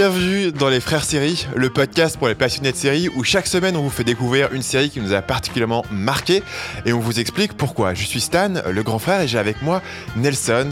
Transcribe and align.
Bienvenue 0.00 0.50
dans 0.50 0.70
les 0.70 0.80
Frères 0.80 1.04
Séries, 1.04 1.46
le 1.54 1.68
podcast 1.68 2.16
pour 2.16 2.26
les 2.26 2.34
passionnés 2.34 2.72
de 2.72 2.76
séries 2.78 3.10
où 3.16 3.22
chaque 3.22 3.46
semaine 3.46 3.76
on 3.76 3.82
vous 3.82 3.90
fait 3.90 4.02
découvrir 4.02 4.50
une 4.54 4.62
série 4.62 4.88
qui 4.88 4.98
nous 4.98 5.12
a 5.12 5.20
particulièrement 5.20 5.84
marqué 5.90 6.42
et 6.86 6.94
on 6.94 7.00
vous 7.00 7.20
explique 7.20 7.52
pourquoi. 7.52 7.92
Je 7.92 8.06
suis 8.06 8.22
Stan, 8.22 8.62
le 8.66 8.82
grand 8.82 8.98
frère, 8.98 9.20
et 9.20 9.28
j'ai 9.28 9.36
avec 9.36 9.60
moi 9.60 9.82
Nelson. 10.16 10.70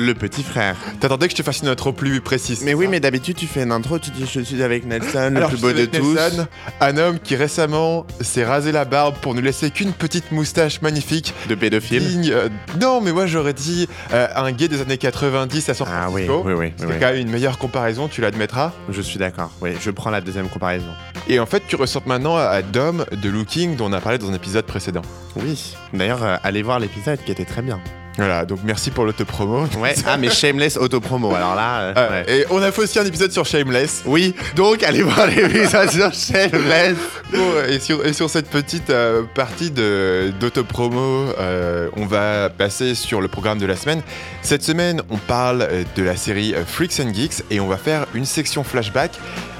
Le 0.00 0.14
petit 0.14 0.44
frère. 0.44 0.76
T'attendais 1.00 1.26
que 1.26 1.32
je 1.32 1.36
te 1.38 1.42
fasse 1.42 1.60
une 1.60 1.66
intro 1.68 1.92
plus 1.92 2.20
précise 2.20 2.60
Mais 2.62 2.68
c'est 2.70 2.74
oui, 2.74 2.84
ça 2.84 2.90
mais 2.92 3.00
d'habitude, 3.00 3.36
tu 3.36 3.46
fais 3.48 3.64
une 3.64 3.72
intro, 3.72 3.98
tu 3.98 4.10
dis 4.12 4.24
je 4.32 4.40
suis 4.40 4.62
avec 4.62 4.86
Nelson, 4.86 5.32
le 5.34 5.46
plus 5.48 5.60
beau 5.60 5.72
de 5.72 5.86
tous. 5.86 6.14
Nelson, 6.14 6.46
un 6.80 6.96
homme 6.98 7.18
qui 7.18 7.34
récemment 7.34 8.06
s'est 8.20 8.44
rasé 8.44 8.70
la 8.70 8.84
barbe 8.84 9.16
pour 9.20 9.34
ne 9.34 9.40
laisser 9.40 9.70
qu'une 9.72 9.92
petite 9.92 10.30
moustache 10.30 10.80
magnifique. 10.82 11.34
De 11.48 11.56
pédophile. 11.56 12.06
digne, 12.06 12.30
euh, 12.32 12.48
non, 12.80 13.00
mais 13.00 13.10
moi 13.12 13.26
j'aurais 13.26 13.54
dit 13.54 13.88
euh, 14.12 14.28
un 14.36 14.52
gay 14.52 14.68
des 14.68 14.80
années 14.80 14.98
90 14.98 15.68
à 15.68 15.74
San 15.74 15.88
Ah 15.90 16.06
oui, 16.10 16.26
Francisco. 16.26 16.42
oui, 16.48 16.54
oui. 16.56 16.72
C'est 16.76 16.86
oui, 16.86 16.92
oui. 16.94 16.98
quand 17.00 17.06
même 17.06 17.16
une 17.20 17.30
meilleure 17.30 17.58
comparaison, 17.58 18.06
tu 18.06 18.20
l'admettras. 18.20 18.72
Je 18.88 19.02
suis 19.02 19.18
d'accord. 19.18 19.50
Oui, 19.60 19.70
je 19.80 19.90
prends 19.90 20.10
la 20.10 20.20
deuxième 20.20 20.48
comparaison. 20.48 20.86
Et 21.28 21.40
en 21.40 21.46
fait, 21.46 21.64
tu 21.66 21.74
ressembles 21.74 22.06
maintenant 22.06 22.36
à 22.36 22.62
Dom 22.62 23.04
de 23.10 23.28
Looking 23.28 23.74
dont 23.74 23.86
on 23.86 23.92
a 23.92 24.00
parlé 24.00 24.18
dans 24.18 24.30
un 24.30 24.34
épisode 24.34 24.64
précédent. 24.64 25.02
Oui. 25.34 25.74
D'ailleurs, 25.92 26.22
euh, 26.22 26.36
allez 26.44 26.62
voir 26.62 26.78
l'épisode 26.78 27.18
qui 27.24 27.32
était 27.32 27.44
très 27.44 27.62
bien. 27.62 27.80
Voilà, 28.18 28.44
donc 28.44 28.58
merci 28.64 28.90
pour 28.90 29.04
l'autopromo. 29.04 29.66
Ouais. 29.78 29.94
ah, 30.04 30.16
mais 30.16 30.28
shameless 30.28 30.76
autopromo. 30.76 31.32
Alors 31.34 31.54
là. 31.54 31.80
euh, 31.82 31.92
Euh, 31.96 32.10
ouais. 32.10 32.38
Et 32.40 32.44
on 32.50 32.60
a 32.60 32.72
fait 32.72 32.82
aussi 32.82 32.98
un 32.98 33.04
épisode 33.06 33.30
sur 33.30 33.46
Shameless. 33.46 34.02
Oui, 34.06 34.34
donc 34.56 34.82
allez 34.82 35.02
voir 35.02 35.26
l'épisode 35.36 35.88
sur 35.90 36.12
shameless. 36.12 36.96
Bon, 37.32 37.38
et, 37.68 37.78
sur, 37.78 38.04
et 38.04 38.12
sur 38.12 38.28
cette 38.28 38.50
petite 38.50 38.90
euh, 38.90 39.22
partie 39.34 39.70
de- 39.70 40.32
d'autopromo, 40.40 41.26
euh, 41.38 41.88
on 41.96 42.06
va 42.06 42.50
passer 42.50 42.96
sur 42.96 43.20
le 43.20 43.28
programme 43.28 43.58
de 43.58 43.66
la 43.66 43.76
semaine. 43.76 44.02
Cette 44.42 44.64
semaine, 44.64 45.00
on 45.10 45.16
parle 45.16 45.68
de 45.96 46.02
la 46.02 46.16
série 46.16 46.54
Freaks 46.66 46.98
and 47.00 47.14
Geeks 47.14 47.44
et 47.50 47.60
on 47.60 47.68
va 47.68 47.76
faire 47.76 48.06
une 48.14 48.24
section 48.24 48.64
flashback. 48.64 49.12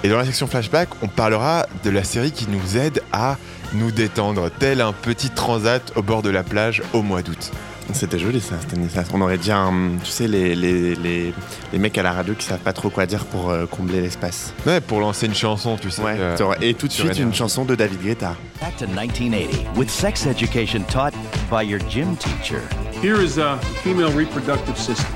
Et 0.02 0.08
dans 0.08 0.18
la 0.18 0.24
section 0.24 0.48
flashback, 0.48 0.88
on 1.02 1.06
parlera 1.08 1.66
de 1.84 1.90
la 1.90 2.02
série 2.02 2.33
qui 2.33 2.48
nous 2.50 2.77
aide 2.77 3.02
à 3.12 3.36
nous 3.74 3.92
détendre, 3.92 4.50
tel 4.58 4.80
un 4.80 4.92
petit 4.92 5.30
transat 5.30 5.92
au 5.94 6.02
bord 6.02 6.22
de 6.22 6.30
la 6.30 6.42
plage 6.42 6.83
au 6.92 7.02
mois 7.02 7.22
d'août. 7.22 7.52
C'était 7.92 8.19
joli 8.19 8.41
ça, 8.41 8.61
Stanislas. 8.61 9.06
On 9.12 9.20
aurait 9.22 9.39
dit 9.39 9.50
un. 9.50 9.72
Tu 10.05 10.11
sais, 10.11 10.28
les, 10.28 10.55
les, 10.55 10.94
les, 10.94 11.33
les 11.72 11.78
mecs 11.78 11.97
à 11.98 12.03
la 12.03 12.12
radio 12.12 12.34
qui 12.34 12.47
savent 12.47 12.58
pas 12.61 12.72
trop 12.72 12.91
quoi 12.91 13.06
dire 13.06 13.25
pour 13.25 13.50
euh, 13.50 13.67
combler 13.67 14.00
l'espace. 14.00 14.53
Ouais, 14.67 14.80
pour 14.80 15.00
lancer 15.00 15.27
une 15.27 15.34
chanson, 15.34 15.77
tu 15.80 15.91
sais. 15.91 16.03
Ouais. 16.03 16.14
euh, 16.19 16.36
Et 16.61 16.75
tout 16.75 16.86
de 16.86 16.92
suite, 16.92 17.19
une 17.19 17.34
chanson 17.34 17.64
de 17.64 17.75
David 17.75 18.00
Guetta. 18.03 18.36
Back 18.61 18.77
to 18.77 18.86
1980 18.86 19.67
with 19.77 19.89
sex 19.91 20.27
education 20.27 20.84
taught 20.84 21.12
by 21.50 21.62
your 21.62 21.80
gym 21.89 22.17
teacher. 22.17 22.61
Here 23.03 23.20
is 23.20 23.39
a 23.39 23.58
female 23.83 24.12
reproductive 24.12 24.77
system. 24.78 25.06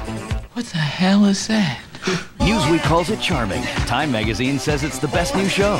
What 0.54 0.64
the 0.72 0.78
hell 0.78 1.24
is 1.26 1.46
that? 1.48 1.78
Newsweek 2.40 2.82
calls 2.82 3.10
it 3.10 3.20
charming. 3.20 3.62
Time 3.86 4.10
magazine 4.10 4.58
says 4.58 4.82
it's 4.82 4.98
the 4.98 5.06
best 5.08 5.36
new 5.36 5.48
show. 5.48 5.76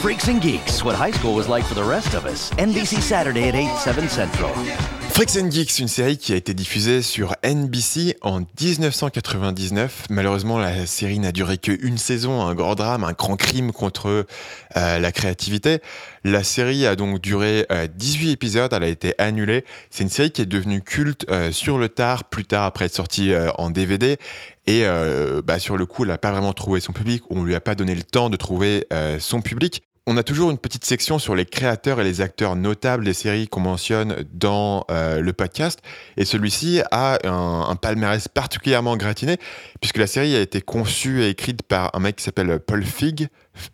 Freaks 0.00 0.28
and 0.28 0.40
Geeks, 0.40 0.84
what 0.84 0.94
high 0.94 1.10
school 1.10 1.34
was 1.34 1.48
like 1.48 1.64
for 1.64 1.74
the 1.74 1.82
rest 1.82 2.14
of 2.14 2.26
us. 2.26 2.50
NBC 2.58 3.00
Saturday 3.00 3.48
at 3.48 3.54
8, 3.56 3.76
7 3.78 4.08
Central. 4.08 4.50
Freaks 5.14 5.36
and 5.40 5.48
Geeks, 5.48 5.78
une 5.78 5.86
série 5.86 6.18
qui 6.18 6.32
a 6.32 6.36
été 6.36 6.54
diffusée 6.54 7.00
sur 7.00 7.36
NBC 7.44 8.16
en 8.20 8.40
1999. 8.40 10.06
Malheureusement, 10.10 10.58
la 10.58 10.86
série 10.86 11.20
n'a 11.20 11.30
duré 11.30 11.56
qu'une 11.56 11.98
saison, 11.98 12.42
un 12.42 12.52
grand 12.56 12.74
drame, 12.74 13.04
un 13.04 13.12
grand 13.12 13.36
crime 13.36 13.70
contre 13.70 14.26
euh, 14.76 14.98
la 14.98 15.12
créativité. 15.12 15.78
La 16.24 16.42
série 16.42 16.84
a 16.84 16.96
donc 16.96 17.20
duré 17.20 17.64
euh, 17.70 17.86
18 17.86 18.32
épisodes, 18.32 18.72
elle 18.72 18.82
a 18.82 18.88
été 18.88 19.14
annulée. 19.18 19.64
C'est 19.88 20.02
une 20.02 20.10
série 20.10 20.32
qui 20.32 20.42
est 20.42 20.46
devenue 20.46 20.82
culte 20.82 21.26
euh, 21.30 21.52
sur 21.52 21.78
le 21.78 21.88
tard, 21.88 22.24
plus 22.24 22.44
tard 22.44 22.64
après 22.64 22.86
être 22.86 22.94
sortie 22.94 23.32
euh, 23.32 23.52
en 23.56 23.70
DVD. 23.70 24.16
Et 24.66 24.84
bah, 25.44 25.58
sur 25.58 25.76
le 25.76 25.84
coup, 25.86 26.04
elle 26.04 26.08
n'a 26.08 26.18
pas 26.18 26.32
vraiment 26.32 26.54
trouvé 26.54 26.80
son 26.80 26.94
public, 26.94 27.22
on 27.28 27.44
lui 27.44 27.54
a 27.54 27.60
pas 27.60 27.74
donné 27.74 27.94
le 27.94 28.02
temps 28.02 28.30
de 28.30 28.36
trouver 28.36 28.88
son 29.18 29.42
public. 29.42 29.82
On 30.06 30.18
a 30.18 30.22
toujours 30.22 30.50
une 30.50 30.58
petite 30.58 30.84
section 30.84 31.18
sur 31.18 31.34
les 31.34 31.46
créateurs 31.46 31.98
et 31.98 32.04
les 32.04 32.20
acteurs 32.20 32.56
notables 32.56 33.06
des 33.06 33.14
séries 33.14 33.48
qu'on 33.48 33.60
mentionne 33.60 34.26
dans 34.34 34.84
euh, 34.90 35.22
le 35.22 35.32
podcast. 35.32 35.80
Et 36.18 36.26
celui-ci 36.26 36.82
a 36.90 37.18
un, 37.24 37.70
un 37.70 37.76
palmarès 37.76 38.28
particulièrement 38.28 38.98
gratiné, 38.98 39.38
puisque 39.80 39.96
la 39.96 40.06
série 40.06 40.36
a 40.36 40.42
été 40.42 40.60
conçue 40.60 41.22
et 41.22 41.30
écrite 41.30 41.62
par 41.62 41.90
un 41.94 42.00
mec 42.00 42.16
qui 42.16 42.24
s'appelle 42.24 42.60
Paul 42.60 42.84
Fig, 42.84 43.28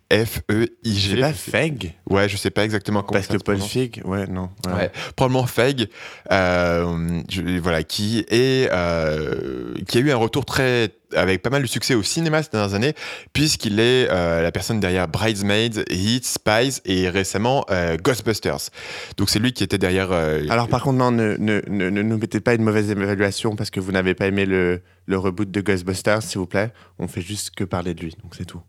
C'est 0.09 0.25
F-E-I-G. 0.25 1.19
pas 1.19 1.33
Feg 1.33 1.93
Ouais, 2.09 2.29
je 2.29 2.37
sais 2.37 2.51
pas 2.51 2.63
exactement 2.63 3.01
comment 3.01 3.13
Parce 3.19 3.27
ça 3.27 3.37
que 3.37 3.43
Paul. 3.43 3.59
Fig, 3.59 4.01
ouais, 4.05 4.27
non. 4.27 4.49
ouais. 4.67 4.73
Ouais, 4.73 4.91
probablement 5.15 5.47
Feig, 5.47 5.87
euh, 6.31 7.21
je- 7.29 7.59
voilà, 7.59 7.83
qui 7.83 8.19
est, 8.29 8.69
euh, 8.71 9.73
qui 9.87 9.97
a 9.97 10.01
eu 10.01 10.11
un 10.11 10.15
retour 10.17 10.45
très, 10.45 10.89
avec 11.15 11.41
pas 11.41 11.49
mal 11.49 11.61
de 11.61 11.67
succès 11.67 11.95
au 11.95 12.03
cinéma 12.03 12.43
ces 12.43 12.49
dernières 12.51 12.73
années, 12.75 12.93
puisqu'il 13.33 13.79
est 13.79 14.07
euh, 14.11 14.41
la 14.41 14.51
personne 14.51 14.79
derrière 14.79 15.07
Bridesmaids, 15.07 15.83
Heat, 15.89 16.25
Spies 16.25 16.79
et 16.85 17.09
récemment 17.09 17.65
euh, 17.71 17.97
Ghostbusters. 17.97 18.69
Donc 19.17 19.29
c'est 19.29 19.39
lui 19.39 19.53
qui 19.53 19.63
était 19.63 19.77
derrière. 19.77 20.11
euh, 20.11 20.45
Alors 20.49 20.67
par 20.67 20.83
contre, 20.83 20.97
non, 20.99 21.11
ne, 21.11 21.35
ne, 21.37 21.61
ne, 21.67 21.89
ne 21.89 22.01
nous 22.01 22.17
mettez 22.17 22.39
pas 22.39 22.53
une 22.53 22.63
mauvaise 22.63 22.89
évaluation 22.91 23.55
parce 23.55 23.69
que 23.71 23.79
vous 23.79 23.91
n'avez 23.91 24.13
pas 24.13 24.27
aimé 24.27 24.45
le, 24.45 24.81
le 25.05 25.17
reboot 25.17 25.49
de 25.49 25.61
Ghostbusters, 25.61 26.21
s'il 26.23 26.39
vous 26.39 26.45
plaît. 26.47 26.71
On 26.99 27.07
fait 27.07 27.21
juste 27.21 27.51
que 27.55 27.63
parler 27.63 27.93
de 27.93 28.01
lui, 28.01 28.15
donc 28.23 28.35
c'est 28.35 28.45
tout. 28.45 28.61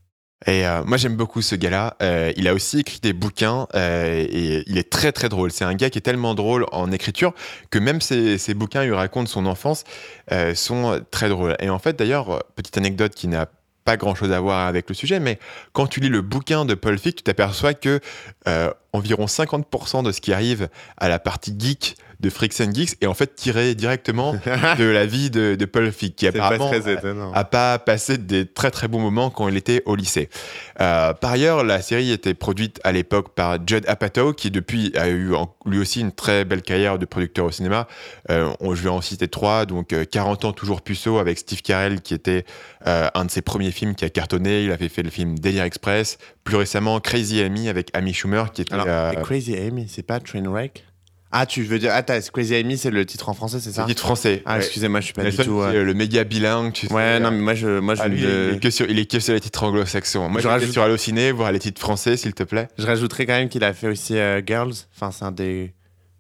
Et 0.47 0.67
euh, 0.67 0.83
moi 0.85 0.97
j'aime 0.97 1.17
beaucoup 1.17 1.43
ce 1.43 1.55
gars-là. 1.55 1.97
Euh, 2.03 2.33
il 2.37 2.49
a 2.49 2.55
aussi 2.55 2.81
écrit 2.81 3.01
des 3.01 3.13
bouquins 3.13 3.67
euh, 3.75 4.27
et 4.29 4.65
il 4.67 4.79
est 4.79 4.91
très 4.91 5.13
très 5.13 5.29
drôle. 5.29 5.51
C'est 5.51 5.65
un 5.65 5.75
gars 5.75 5.91
qui 5.91 5.99
est 5.99 6.03
tellement 6.03 6.35
drôle 6.35 6.67
en 6.73 6.91
écriture 6.91 7.33
que 7.71 7.79
même 7.79 8.01
ses, 8.01 8.55
bouquins, 8.55 8.85
il 8.85 8.93
raconte 8.93 9.29
son 9.29 9.47
enfance, 9.47 9.85
sont 10.55 11.01
très 11.11 11.29
drôles. 11.29 11.57
Et 11.61 11.71
en 11.71 11.79
fait 11.79 11.97
d'ailleurs, 11.99 12.45
petite 12.57 12.77
anecdote 12.77 13.15
qui 13.15 13.29
n'a 13.29 13.47
pas 13.85 13.97
grand-chose 13.97 14.31
à 14.31 14.41
voir 14.41 14.67
avec 14.67 14.89
le 14.89 14.95
sujet, 14.95 15.19
mais 15.19 15.39
quand 15.73 15.87
tu 15.87 16.01
lis 16.01 16.09
le 16.09 16.23
bouquin 16.23 16.65
de 16.65 16.75
Paul 16.75 16.99
Fick, 16.99 17.17
tu 17.17 17.23
t'aperçois 17.25 17.75
que 17.75 18.01
environ 18.93 19.27
50% 19.27 20.03
de 20.03 20.13
ce 20.13 20.21
qui 20.21 20.33
arrive 20.33 20.69
à 20.99 21.09
la 21.09 21.19
partie 21.19 21.55
geek 21.59 21.97
de 22.21 22.31
Freaks 22.31 22.61
and 22.61 22.73
Geeks 22.73 22.95
est 23.01 23.07
en 23.09 23.15
fait 23.15 23.35
tiré 23.35 23.75
directement 23.75 24.33
de 24.79 24.85
la 24.85 25.07
vie 25.07 25.29
de, 25.29 25.57
de 25.57 25.65
Paul 25.65 25.91
Fick, 25.91 26.15
qui 26.15 26.29
apparemment 26.29 26.71
très 26.71 26.93
étonnant. 26.93 27.33
a 27.33 27.43
pas 27.43 27.81
passé 27.81 28.17
des 28.17 28.47
très 28.47 28.71
très 28.71 28.87
bons 28.87 29.01
moments 29.01 29.29
quand 29.29 29.49
il 29.49 29.57
était 29.57 29.83
au 29.87 29.97
lycée. 29.97 30.29
Euh, 30.81 31.13
par 31.15 31.33
ailleurs, 31.33 31.65
la 31.65 31.83
série 31.83 32.13
était 32.13 32.35
produite 32.35 32.79
à 32.85 32.93
l'époque 32.93 33.35
par 33.35 33.59
Judd 33.67 33.85
Apatow, 33.89 34.35
qui 34.35 34.53
depuis 34.53 34.93
a 34.97 35.09
eu 35.09 35.35
en- 35.35 35.53
lui 35.67 35.81
aussi 35.81 36.01
une 36.01 36.13
très 36.13 36.45
belle 36.45 36.63
carrière 36.63 36.97
de 37.01 37.07
producteur 37.07 37.47
au 37.47 37.51
cinéma. 37.51 37.89
Euh, 38.31 38.53
on, 38.61 38.77
je 38.77 38.83
vais 38.85 38.89
en 38.91 39.01
citer 39.01 39.27
trois, 39.27 39.67
donc 39.67 39.93
euh, 39.93 40.05
40 40.05 40.45
ans 40.45 40.53
toujours 40.53 40.81
puceau 40.81 41.19
avec 41.19 41.39
Steve 41.39 41.63
Carell, 41.63 42.03
qui 42.03 42.15
était 42.15 42.45
euh, 42.87 43.09
un 43.15 43.25
de 43.25 43.33
ses 43.33 43.43
premiers 43.43 43.73
films 43.73 43.97
qui 43.97 44.05
a 44.05 44.11
cartonné. 44.11 44.63
Il 44.63 44.71
avait 44.71 44.89
fait 44.89 45.03
le 45.03 45.11
film 45.11 45.41
Délire 45.41 45.65
Express. 45.65 46.19
Plus 46.45 46.57
récemment, 46.57 46.99
Crazy 47.01 47.41
Amy 47.41 47.69
avec 47.69 47.91
Amy 47.95 48.13
Schumer, 48.13 48.53
qui 48.53 48.63
était 48.63 48.75
Alors, 48.83 49.19
euh, 49.19 49.23
Crazy 49.23 49.57
Amy, 49.57 49.87
c'est 49.89 50.03
pas 50.03 50.21
Trainwreck 50.21 50.85
Ah, 51.31 51.47
tu 51.47 51.63
veux 51.63 51.79
dire. 51.79 51.93
Attends, 51.95 52.19
Crazy 52.33 52.55
Amy, 52.57 52.77
c'est 52.77 52.91
le 52.91 53.07
titre 53.07 53.29
en 53.29 53.35
français, 53.35 53.59
c'est 53.61 53.73
ça? 53.73 53.83
Le 53.83 53.89
titre 53.89 54.03
français. 54.03 54.43
Ah, 54.45 54.53
Ouais. 54.55 54.59
excusez-moi, 54.59 55.01
je 55.01 55.05
suis 55.07 55.15
pas 55.15 55.25
du 55.25 55.35
tout. 55.37 55.61
euh, 55.63 55.83
le 55.85 55.95
média 55.95 56.25
bilingue, 56.25 56.73
tu 56.73 56.87
sais. 56.89 56.93
Ouais, 56.93 57.19
non, 57.21 57.29
euh, 57.29 57.31
mais 57.31 57.39
moi, 57.41 57.55
je, 57.55 57.79
moi, 57.79 57.95
je, 57.95 58.03
ah, 58.03 58.09
lui, 58.09 58.21
il, 58.23 58.27
est 58.55 58.61
que 58.61 58.71
sur, 58.71 58.89
il 58.91 58.99
est 58.99 59.11
que 59.11 59.19
sur 59.19 59.33
les 59.33 59.41
titres 59.41 59.63
anglo-saxons. 59.65 60.29
Moi, 60.29 60.41
Je 60.41 60.45
je 60.45 60.49
rajoute 60.49 60.73
sur 60.73 60.83
Allociné, 60.83 61.33
voir 61.33 61.51
les 61.53 61.59
titres 61.59 61.81
français, 61.81 62.17
s'il 62.17 62.35
te 62.35 62.43
plaît. 62.43 62.69
je 62.79 62.85
rajouterais 62.87 63.25
quand 63.27 63.33
même 63.33 63.49
qu'il 63.49 63.65
a 63.65 63.73
fait 63.73 63.89
aussi 63.89 64.19
euh, 64.19 64.43
Girls. 64.47 64.75
Enfin, 64.95 65.11
c'est 65.11 65.25
un 65.25 65.33
des, 65.33 65.73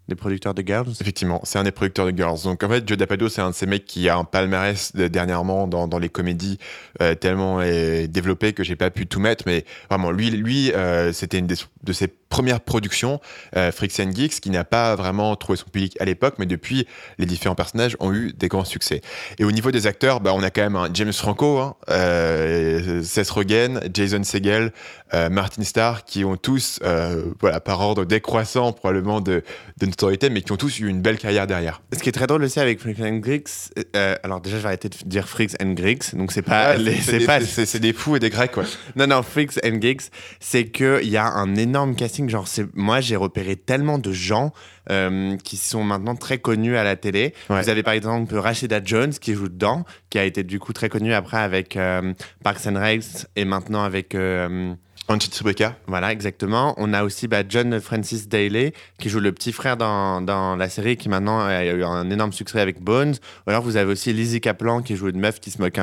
des 0.08 0.14
producteurs 0.14 0.54
de 0.54 0.62
Girls. 0.66 0.88
Effectivement, 1.00 1.40
c'est 1.44 1.58
un 1.58 1.64
des 1.64 1.70
producteurs 1.72 2.06
de 2.10 2.16
Girls. 2.16 2.38
Donc 2.44 2.62
en 2.64 2.68
fait, 2.70 2.88
Joe 2.88 2.96
D'Apado, 2.96 3.28
c'est 3.28 3.40
un 3.42 3.50
de 3.50 3.54
ces 3.54 3.66
mecs 3.66 3.84
qui 3.84 4.08
a 4.08 4.16
un 4.16 4.24
palmarès 4.24 4.96
de- 4.96 5.08
dernièrement 5.08 5.66
dans, 5.68 5.86
dans 5.88 5.98
les 5.98 6.08
comédies 6.08 6.58
euh, 7.02 7.14
tellement 7.14 7.60
développé 8.08 8.52
que 8.54 8.64
j'ai 8.64 8.76
pas 8.76 8.90
pu 8.90 9.06
tout 9.06 9.20
mettre. 9.20 9.44
Mais 9.46 9.64
vraiment, 9.90 10.10
lui, 10.10 10.30
lui, 10.30 10.72
c'était 11.12 11.38
une 11.38 11.46
des- 11.46 11.56
de 11.84 11.92
ses 11.92 12.08
premières 12.32 12.60
productions, 12.60 13.20
euh, 13.58 13.70
Freaks 13.72 14.00
and 14.00 14.12
Geeks, 14.14 14.40
qui 14.40 14.48
n'a 14.48 14.64
pas 14.64 14.96
vraiment 14.96 15.36
trouvé 15.36 15.58
son 15.58 15.66
public 15.66 15.96
à 16.00 16.06
l'époque, 16.06 16.36
mais 16.38 16.46
depuis, 16.46 16.86
les 17.18 17.26
différents 17.26 17.54
personnages 17.54 17.94
ont 18.00 18.10
eu 18.14 18.32
des 18.32 18.48
grands 18.48 18.64
succès. 18.64 19.02
Et 19.38 19.44
au 19.44 19.52
niveau 19.52 19.70
des 19.70 19.86
acteurs, 19.86 20.20
bah, 20.20 20.32
on 20.34 20.42
a 20.42 20.48
quand 20.50 20.62
même 20.62 20.76
un 20.76 20.88
James 20.94 21.12
Franco, 21.12 21.58
hein, 21.58 21.74
euh, 21.90 23.02
Seth 23.02 23.28
Rogen, 23.30 23.80
Jason 23.92 24.24
Segel, 24.24 24.72
euh, 25.12 25.28
Martin 25.28 25.62
Starr, 25.62 26.04
qui 26.06 26.24
ont 26.24 26.36
tous, 26.38 26.80
euh, 26.84 27.22
voilà, 27.40 27.60
par 27.60 27.80
ordre 27.80 28.06
décroissant 28.06 28.72
probablement 28.72 29.20
de, 29.20 29.42
de 29.78 29.86
notoriété, 29.86 30.30
mais 30.30 30.40
qui 30.40 30.52
ont 30.52 30.56
tous 30.56 30.80
eu 30.80 30.88
une 30.88 31.02
belle 31.02 31.18
carrière 31.18 31.46
derrière. 31.46 31.82
Ce 31.92 31.98
qui 31.98 32.08
est 32.08 32.12
très 32.12 32.26
drôle 32.26 32.42
aussi 32.44 32.60
avec 32.60 32.80
Freaks 32.80 33.00
and 33.00 33.16
Greeks, 33.18 33.48
euh, 33.94 34.16
alors 34.22 34.40
déjà, 34.40 34.56
je 34.56 34.62
vais 34.62 34.68
arrêter 34.68 34.88
de 34.88 34.96
dire 35.04 35.28
Freaks 35.28 35.52
and 35.62 35.72
Greeks, 35.72 36.14
donc 36.16 36.32
c'est 36.32 36.40
pas. 36.40 36.76
c'est 37.02 37.18
des, 37.18 37.24
c'est- 37.46 37.66
c'est 37.66 37.78
des 37.80 37.92
fous 37.92 38.16
et 38.16 38.20
des 38.20 38.30
grecs, 38.30 38.52
quoi. 38.52 38.64
Non, 38.96 39.06
non, 39.06 39.22
Freaks 39.22 39.58
and 39.64 39.80
Geeks, 39.82 40.04
c'est 40.40 40.64
qu'il 40.68 41.08
y 41.10 41.18
a 41.18 41.26
un 41.26 41.56
énorme 41.56 41.94
casting. 41.94 42.21
Genre, 42.28 42.48
c'est 42.48 42.66
moi, 42.74 43.00
j'ai 43.00 43.16
repéré 43.16 43.56
tellement 43.56 43.98
de 43.98 44.12
gens 44.12 44.52
euh, 44.90 45.36
qui 45.38 45.56
sont 45.56 45.84
maintenant 45.84 46.16
très 46.16 46.38
connus 46.38 46.76
à 46.76 46.84
la 46.84 46.96
télé. 46.96 47.34
Ouais. 47.50 47.62
Vous 47.62 47.68
avez 47.68 47.82
par 47.82 47.94
exemple 47.94 48.34
Rashida 48.36 48.80
Jones 48.84 49.12
qui 49.12 49.34
joue 49.34 49.48
dedans, 49.48 49.84
qui 50.10 50.18
a 50.18 50.24
été 50.24 50.42
du 50.44 50.58
coup 50.58 50.72
très 50.72 50.88
connue 50.88 51.12
après 51.14 51.38
avec 51.38 51.76
euh, 51.76 52.12
Parks 52.42 52.66
and 52.66 52.78
Rec 52.78 53.02
et 53.36 53.44
maintenant 53.44 53.82
avec. 53.84 54.14
euh, 54.14 54.74
Tribeca. 55.06 55.76
Voilà, 55.86 56.12
exactement. 56.12 56.74
On 56.78 56.94
a 56.94 57.04
aussi 57.04 57.28
bah, 57.28 57.42
John 57.46 57.80
Francis 57.80 58.28
Daly, 58.28 58.72
qui 58.98 59.08
joue 59.08 59.20
le 59.20 59.32
petit 59.32 59.52
frère 59.52 59.76
dans, 59.76 60.20
dans 60.22 60.56
la 60.56 60.68
série, 60.68 60.96
qui 60.96 61.08
maintenant 61.08 61.40
a 61.40 61.64
eu 61.64 61.84
un 61.84 62.10
énorme 62.10 62.32
succès 62.32 62.60
avec 62.60 62.80
Bones. 62.80 63.14
Ou 63.46 63.50
alors, 63.50 63.62
vous 63.62 63.76
avez 63.76 63.90
aussi 63.90 64.12
Lizzie 64.12 64.40
Kaplan, 64.40 64.80
qui 64.82 64.96
joue 64.96 65.08
une 65.08 65.20
meuf 65.20 65.40
qui 65.40 65.50
se 65.50 65.60
moque, 65.60 65.78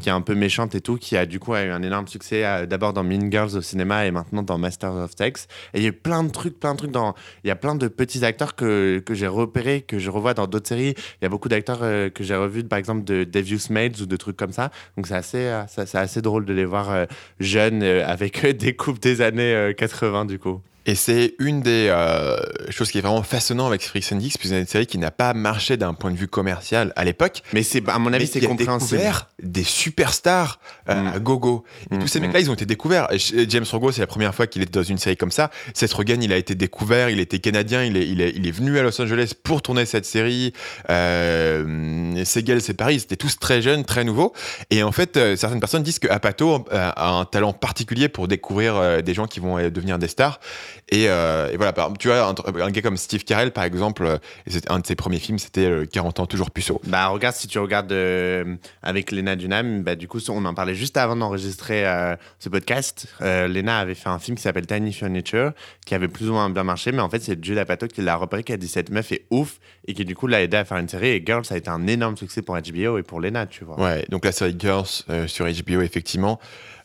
qui 0.00 0.08
est 0.08 0.12
un 0.12 0.20
peu 0.20 0.34
méchante 0.34 0.74
et 0.74 0.80
tout, 0.80 0.96
qui 0.96 1.16
a 1.16 1.26
du 1.26 1.38
coup 1.38 1.54
a 1.54 1.62
eu 1.62 1.70
un 1.70 1.82
énorme 1.82 2.06
succès 2.06 2.44
euh, 2.44 2.66
d'abord 2.66 2.92
dans 2.92 3.02
Mean 3.02 3.30
Girls 3.30 3.56
au 3.56 3.62
cinéma 3.62 4.06
et 4.06 4.10
maintenant 4.10 4.42
dans 4.42 4.58
Masters 4.58 4.94
of 4.94 5.12
Sex. 5.16 5.46
Et 5.72 5.78
il 5.78 5.84
y 5.84 5.88
a 5.88 5.92
plein 5.92 6.22
de 6.22 6.30
trucs, 6.30 6.58
plein 6.58 6.72
de 6.72 6.78
trucs 6.78 6.92
dans. 6.92 7.14
Il 7.44 7.48
y 7.48 7.50
a 7.50 7.56
plein 7.56 7.74
de 7.74 7.88
petits 7.88 8.24
acteurs 8.24 8.54
que, 8.54 8.98
que 8.98 9.14
j'ai 9.14 9.28
repérés, 9.28 9.82
que 9.82 9.98
je 9.98 10.10
revois 10.10 10.34
dans 10.34 10.46
d'autres 10.46 10.68
séries. 10.68 10.94
Il 11.20 11.24
y 11.24 11.26
a 11.26 11.28
beaucoup 11.28 11.48
d'acteurs 11.48 11.80
euh, 11.82 12.10
que 12.10 12.24
j'ai 12.24 12.36
revus, 12.36 12.64
par 12.64 12.78
exemple, 12.78 13.04
de 13.04 13.24
Devious 13.24 13.70
Maids 13.70 14.02
ou 14.02 14.06
de 14.06 14.16
trucs 14.16 14.36
comme 14.36 14.52
ça. 14.52 14.70
Donc, 14.96 15.06
c'est 15.06 15.14
assez, 15.14 15.46
euh, 15.46 15.62
assez 15.94 16.20
drôle 16.20 16.44
de 16.44 16.52
les 16.52 16.64
voir 16.64 17.06
jeunes 17.40 17.82
avec 17.82 18.44
euh, 18.44 18.52
des 18.56 18.74
coupes 18.74 18.98
des 18.98 19.20
années 19.20 19.54
euh, 19.54 19.72
80, 19.72 20.24
du 20.24 20.38
coup. 20.38 20.60
Et 20.86 20.94
c'est 20.94 21.34
une 21.38 21.60
des 21.60 21.88
euh, 21.90 22.36
choses 22.70 22.90
qui 22.90 22.98
est 22.98 23.02
vraiment 23.02 23.22
façonnant 23.22 23.66
avec 23.66 23.82
Freaks 23.82 24.12
and 24.12 24.20
Geeks, 24.20 24.38
puisque 24.38 24.54
c'est 24.54 24.60
une 24.60 24.66
série 24.66 24.86
qui 24.86 24.98
n'a 24.98 25.10
pas 25.10 25.34
marché 25.34 25.76
d'un 25.76 25.94
point 25.94 26.10
de 26.10 26.16
vue 26.16 26.28
commercial 26.28 26.92
à 26.96 27.04
l'époque. 27.04 27.42
Mais 27.52 27.62
c'est, 27.62 27.86
à 27.88 27.98
mon 27.98 28.12
avis, 28.12 28.26
c'est 28.26 28.40
compréhensible. 28.40 28.98
découvert 28.98 29.28
des 29.42 29.64
superstars 29.64 30.58
euh, 30.88 30.96
Mm. 30.96 31.06
à 31.08 31.18
gogo. 31.18 31.64
Et 31.90 31.96
Mm, 31.96 31.98
tous 32.00 32.06
ces 32.08 32.18
mm. 32.18 32.22
mecs-là, 32.22 32.40
ils 32.40 32.50
ont 32.50 32.54
été 32.54 32.66
découverts. 32.66 33.08
Et 33.12 33.18
James 33.48 33.64
Franco, 33.64 33.92
c'est 33.92 34.00
la 34.00 34.06
première 34.06 34.34
fois 34.34 34.46
qu'il 34.46 34.62
était 34.62 34.78
dans 34.78 34.82
une 34.82 34.98
série 34.98 35.16
comme 35.16 35.30
ça. 35.30 35.50
Seth 35.74 35.92
Rogen, 35.92 36.22
il 36.22 36.32
a 36.32 36.36
été 36.36 36.54
découvert. 36.54 37.10
Il 37.10 37.20
était 37.20 37.38
canadien. 37.38 37.84
Il 37.84 37.96
est, 37.96 38.06
il 38.06 38.20
est, 38.20 38.32
il 38.34 38.46
est 38.46 38.50
venu 38.50 38.78
à 38.78 38.82
Los 38.82 39.00
Angeles 39.00 39.32
pour 39.42 39.62
tourner 39.62 39.86
cette 39.86 40.06
série. 40.06 40.52
Euh, 40.90 42.24
Segel, 42.24 42.60
c'est 42.60 42.74
pareil. 42.74 42.96
Ils 42.96 43.02
étaient 43.02 43.16
tous 43.16 43.38
très 43.38 43.62
jeunes, 43.62 43.84
très 43.84 44.04
nouveaux. 44.04 44.32
Et 44.70 44.82
en 44.82 44.92
fait, 44.92 45.16
euh, 45.16 45.36
certaines 45.36 45.60
personnes 45.60 45.82
disent 45.82 45.98
que 45.98 46.08
Apatow 46.08 46.66
euh, 46.72 46.90
a 46.94 47.10
un 47.10 47.24
talent 47.24 47.52
particulier 47.52 48.08
pour 48.08 48.28
découvrir 48.28 49.02
des 49.02 49.14
gens 49.14 49.26
qui 49.26 49.40
vont 49.40 49.56
devenir 49.56 49.98
des 49.98 50.08
stars. 50.08 50.40
Et, 50.92 51.08
euh, 51.08 51.50
et 51.50 51.56
voilà, 51.56 51.72
par 51.72 51.92
tu 51.98 52.06
vois, 52.06 52.28
un, 52.28 52.60
un 52.60 52.70
gars 52.70 52.80
comme 52.80 52.96
Steve 52.96 53.24
Carell, 53.24 53.50
par 53.50 53.64
exemple, 53.64 54.04
euh, 54.04 54.18
c'est 54.46 54.70
un 54.70 54.78
de 54.78 54.86
ses 54.86 54.94
premiers 54.94 55.18
films, 55.18 55.40
c'était 55.40 55.66
euh, 55.66 55.84
40 55.84 56.20
ans 56.20 56.26
toujours 56.26 56.52
puceau. 56.52 56.80
Bah, 56.86 57.08
regarde, 57.08 57.34
si 57.34 57.48
tu 57.48 57.58
regardes 57.58 57.90
euh, 57.90 58.54
avec 58.84 59.10
Lena 59.10 59.34
Dunham, 59.34 59.82
bah, 59.82 59.96
du 59.96 60.06
coup, 60.06 60.20
on 60.28 60.44
en 60.44 60.54
parlait 60.54 60.76
juste 60.76 60.96
avant 60.96 61.16
d'enregistrer 61.16 61.84
euh, 61.84 62.14
ce 62.38 62.48
podcast. 62.48 63.08
Euh, 63.20 63.48
Lena 63.48 63.80
avait 63.80 63.96
fait 63.96 64.08
un 64.10 64.20
film 64.20 64.36
qui 64.36 64.44
s'appelle 64.44 64.66
Tiny 64.66 64.92
Furniture, 64.92 65.52
qui 65.84 65.96
avait 65.96 66.06
plus 66.06 66.28
ou 66.30 66.34
moins 66.34 66.50
bien 66.50 66.62
marché, 66.62 66.92
mais 66.92 67.00
en 67.02 67.08
fait, 67.10 67.20
c'est 67.20 67.44
Jude 67.44 67.58
Apatow 67.58 67.88
qui 67.88 68.02
l'a 68.02 68.14
repéré, 68.14 68.44
qui 68.44 68.52
a 68.52 68.56
dit 68.56 68.68
cette 68.68 68.90
meuf 68.90 69.10
est 69.10 69.24
ouf, 69.30 69.58
et 69.88 69.94
qui 69.94 70.04
du 70.04 70.14
coup 70.14 70.28
l'a 70.28 70.40
aidé 70.40 70.56
à 70.56 70.64
faire 70.64 70.78
une 70.78 70.88
série. 70.88 71.08
Et 71.08 71.22
Girls, 71.26 71.44
ça 71.44 71.56
a 71.56 71.58
été 71.58 71.68
un 71.68 71.84
énorme 71.88 72.16
succès 72.16 72.42
pour 72.42 72.56
HBO 72.56 72.98
et 72.98 73.02
pour 73.02 73.20
Lena, 73.20 73.46
tu 73.46 73.64
vois. 73.64 73.80
Ouais, 73.80 74.04
donc 74.08 74.24
la 74.24 74.30
série 74.30 74.54
Girls 74.56 74.86
euh, 75.10 75.26
sur 75.26 75.46
HBO, 75.46 75.80
effectivement. 75.80 76.38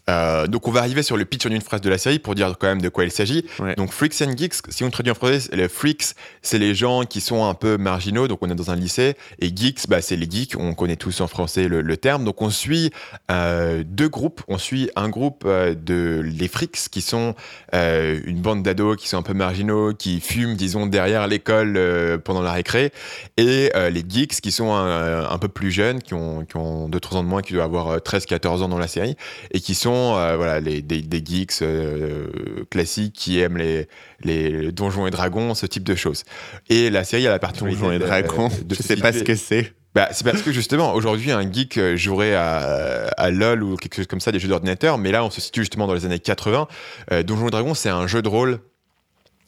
Euh, 0.10 0.48
donc 0.48 0.68
on 0.68 0.72
va 0.72 0.80
arriver 0.80 1.04
sur 1.04 1.18
le 1.18 1.26
pitch 1.26 1.46
en 1.46 1.50
une 1.50 1.62
phrase 1.62 1.82
de 1.82 1.90
la 1.90 1.98
série 1.98 2.20
pour 2.20 2.36
dire 2.36 2.56
quand 2.60 2.68
même 2.68 2.82
de 2.82 2.90
quoi 2.90 3.04
il 3.04 3.12
s'agit. 3.12 3.46
Ouais. 3.60 3.76
Donc 3.76 3.92
Freaks 3.92 4.22
and 4.22 4.36
Geeks, 4.36 4.56
si 4.70 4.84
on 4.84 4.90
traduit 4.90 5.12
en 5.12 5.16
français, 5.16 5.50
les 5.54 5.68
Freaks, 5.68 6.16
c'est 6.42 6.58
les 6.58 6.74
gens 6.76 7.04
qui 7.04 7.22
sont 7.22 7.46
un 7.46 7.54
peu 7.54 7.78
marginaux, 7.78 8.28
donc 8.28 8.40
on 8.42 8.50
est 8.50 8.56
dans 8.56 8.72
un 8.72 8.76
lycée, 8.76 9.16
et 9.40 9.56
Geeks, 9.56 9.88
bah, 9.88 10.02
c'est 10.02 10.16
les 10.16 10.30
geeks, 10.30 10.56
on 10.58 10.74
connaît 10.74 10.96
tous 10.96 11.22
en 11.22 11.28
français 11.28 11.68
le, 11.68 11.82
le 11.82 11.98
terme. 11.98 12.24
Donc 12.24 12.42
on 12.42 12.50
suit 12.50 12.92
euh, 13.30 13.84
deux 13.86 14.10
groupes, 14.10 14.42
on 14.48 14.58
suit 14.58 14.90
un 14.96 15.10
groupe 15.10 15.44
euh, 15.46 15.76
de 15.76 16.22
les 16.24 16.48
Freaks 16.48 16.90
qui 16.90 17.02
sont 17.02 17.36
euh, 17.74 18.20
une 18.26 18.42
bande 18.42 18.64
d'ados 18.64 18.98
qui 18.98 19.08
sont 19.08 19.18
un 19.18 19.24
peu 19.24 19.34
marginaux, 19.34 19.94
qui 19.94 20.20
fument, 20.20 20.56
disons, 20.56 20.88
derrière 20.88 21.28
l'école 21.28 21.80
pendant 22.24 22.42
la 22.42 22.52
récré, 22.52 22.92
et 23.38 23.72
les 23.76 24.04
Geeks 24.08 24.42
qui 24.42 24.52
sont 24.52 24.74
un, 24.74 25.30
un 25.30 25.38
peu 25.38 25.48
plus 25.48 25.72
jeunes, 25.72 26.02
qui 26.02 26.14
ont, 26.14 26.46
qui 26.46 26.58
ont 26.58 26.90
2-3 26.90 27.18
ans 27.18 27.24
de 27.24 27.28
moins, 27.28 27.42
qui 27.42 27.54
doivent 27.54 27.66
avoir 27.66 27.98
13-14 27.98 28.64
ans 28.64 28.70
dans 28.70 28.78
la 28.78 28.88
série, 28.88 29.16
et 29.52 29.60
qui 29.60 29.76
sont 29.76 29.91
euh, 29.92 30.36
voilà, 30.38 30.60
les, 30.60 30.82
des, 30.82 31.02
des 31.02 31.24
geeks 31.26 31.62
euh, 31.62 32.28
classiques 32.70 33.14
qui 33.14 33.40
aiment 33.40 33.58
les, 33.58 33.88
les 34.24 34.72
donjons 34.72 35.08
et 35.08 35.12
dragons, 35.12 35.54
ce 35.56 35.66
type 35.66 35.84
de 35.84 35.96
choses. 35.96 36.24
Et 36.70 36.90
la 36.90 37.04
série 37.04 37.28
a 37.28 37.32
la 37.32 37.40
particularité 37.40 37.82
Donjons 37.82 37.94
et 37.94 38.00
Dragons, 38.00 38.50
de 38.66 38.76
je 38.76 38.82
sais 38.82 38.96
pas 38.96 39.14
ce 39.14 39.24
que 39.24 39.36
c'est. 39.36 39.74
bah, 39.96 40.10
c'est 40.12 40.24
parce 40.24 40.42
que 40.42 40.52
justement, 40.52 40.94
aujourd'hui, 40.94 41.32
un 41.32 41.52
geek 41.52 41.78
euh, 41.78 41.96
jouerait 41.96 42.34
à, 42.36 43.08
à 43.18 43.30
LoL 43.30 43.64
ou 43.64 43.76
quelque 43.76 43.96
chose 43.96 44.08
comme 44.08 44.20
ça, 44.22 44.32
des 44.32 44.40
jeux 44.40 44.48
d'ordinateur, 44.48 44.98
mais 44.98 45.12
là, 45.12 45.24
on 45.24 45.30
se 45.30 45.42
situe 45.42 45.62
justement 45.62 45.88
dans 45.88 45.94
les 45.94 46.06
années 46.06 46.20
80. 46.20 46.68
Euh, 47.12 47.24
Donjons 47.24 47.48
et 47.48 47.52
Dragons, 47.52 47.74
c'est 47.74 47.90
un 47.90 48.08
jeu 48.08 48.22
de 48.22 48.30
rôle 48.30 48.60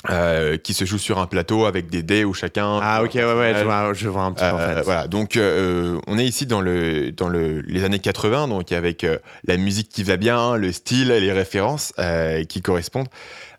euh, 0.10 0.58
qui 0.58 0.74
se 0.74 0.86
joue 0.86 0.98
sur 0.98 1.20
un 1.20 1.28
plateau 1.28 1.66
avec 1.66 1.90
des 1.90 2.04
dés 2.04 2.24
où 2.26 2.34
chacun. 2.34 2.80
Ah, 2.82 3.04
ok, 3.04 3.14
ouais, 3.16 3.24
ouais, 3.24 3.56
je 3.58 3.64
vois, 3.64 3.94
je 3.94 4.10
vois 4.10 4.24
un 4.24 4.32
petit 4.32 4.44
peu 4.44 4.52
en 4.52 4.60
euh, 4.60 4.76
fait. 4.76 4.82
Voilà, 4.84 5.08
donc 5.08 5.38
euh, 5.38 6.00
on 6.08 6.18
est 6.18 6.26
ici 6.26 6.46
dans, 6.46 6.62
le, 6.62 7.12
dans 7.12 7.30
le, 7.30 7.62
les 7.62 7.84
années 7.84 8.00
80, 8.00 8.48
donc 8.48 8.72
avec 8.72 9.06
la 9.46 9.58
musique 9.58 9.90
qui 9.90 10.04
va 10.04 10.18
bien, 10.18 10.56
le 10.56 10.72
style 10.72 11.10
les 11.10 11.32
références 11.32 11.94
qui 12.50 12.62
correspondent 12.62 13.10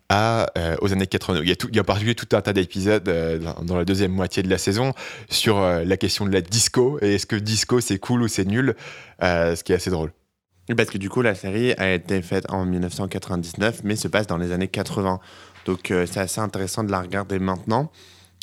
à, 0.08 0.50
euh, 0.58 0.76
aux 0.80 0.92
années 0.92 1.06
80. 1.06 1.40
Il 1.42 1.48
y, 1.48 1.52
a 1.52 1.56
tout, 1.56 1.68
il 1.70 1.76
y 1.76 1.78
a 1.78 1.82
en 1.82 1.84
particulier 1.84 2.14
tout 2.14 2.28
un 2.36 2.40
tas 2.40 2.52
d'épisodes 2.52 3.08
euh, 3.08 3.38
dans, 3.62 3.76
la 3.76 3.84
deuxième 3.84 4.12
moitié 4.12 4.42
de 4.42 4.50
la 4.50 4.58
saison 4.58 4.92
sur 5.30 5.58
euh, 5.58 5.84
la 5.84 5.96
question 5.96 6.26
de 6.26 6.32
la 6.32 6.40
disco 6.40 6.98
et 7.00 7.14
est-ce 7.14 7.26
que 7.26 7.36
disco 7.36 7.80
c'est 7.80 7.98
cool 7.98 8.22
ou 8.22 8.28
c'est 8.28 8.44
nul, 8.44 8.74
ce 9.20 9.62
qui 9.62 9.72
est 9.72 9.76
assez 9.76 9.90
drôle. 9.90 10.12
Parce 10.76 10.88
que 10.88 10.96
du 10.96 11.10
coup, 11.10 11.20
la 11.20 11.34
série 11.34 11.74
a 11.74 11.92
été 11.92 12.22
faite 12.22 12.46
en 12.48 12.64
1999, 12.64 13.80
mais 13.84 13.96
se 13.96 14.08
passe 14.08 14.26
dans 14.26 14.38
les 14.38 14.50
années 14.50 14.68
80. 14.68 15.20
Donc, 15.64 15.90
euh, 15.90 16.06
c'est 16.06 16.20
assez 16.20 16.40
intéressant 16.40 16.84
de 16.84 16.90
la 16.90 17.00
regarder 17.00 17.38
maintenant, 17.38 17.90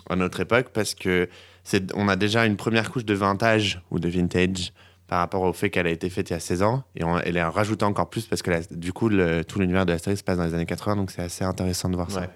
à 0.09 0.15
notre 0.15 0.39
époque, 0.39 0.67
parce 0.73 0.95
que 0.95 1.29
c'est, 1.63 1.93
on 1.95 2.07
a 2.07 2.15
déjà 2.15 2.45
une 2.45 2.57
première 2.57 2.91
couche 2.91 3.05
de 3.05 3.13
vintage 3.13 3.81
ou 3.91 3.99
de 3.99 4.09
vintage 4.09 4.73
par 5.07 5.19
rapport 5.19 5.41
au 5.41 5.51
fait 5.51 5.69
qu'elle 5.69 5.87
a 5.87 5.91
été 5.91 6.09
faite 6.09 6.29
il 6.29 6.33
y 6.33 6.35
a 6.37 6.39
16 6.39 6.63
ans. 6.63 6.83
Et 6.95 7.03
elle 7.25 7.35
est 7.35 7.43
rajoutée 7.43 7.83
encore 7.83 8.09
plus 8.09 8.25
parce 8.27 8.41
que 8.41 8.51
du 8.73 8.93
coup, 8.93 9.09
tout 9.09 9.59
l'univers 9.59 9.85
de 9.85 9.91
la 9.91 9.99
série 9.99 10.15
se 10.15 10.23
passe 10.23 10.37
dans 10.37 10.45
les 10.45 10.53
années 10.53 10.65
80. 10.65 10.95
Donc, 10.95 11.11
c'est 11.11 11.21
assez 11.21 11.43
intéressant 11.43 11.89
de 11.89 11.95
voir 11.95 12.09
ça. 12.09 12.21
Ouais. 12.21 12.29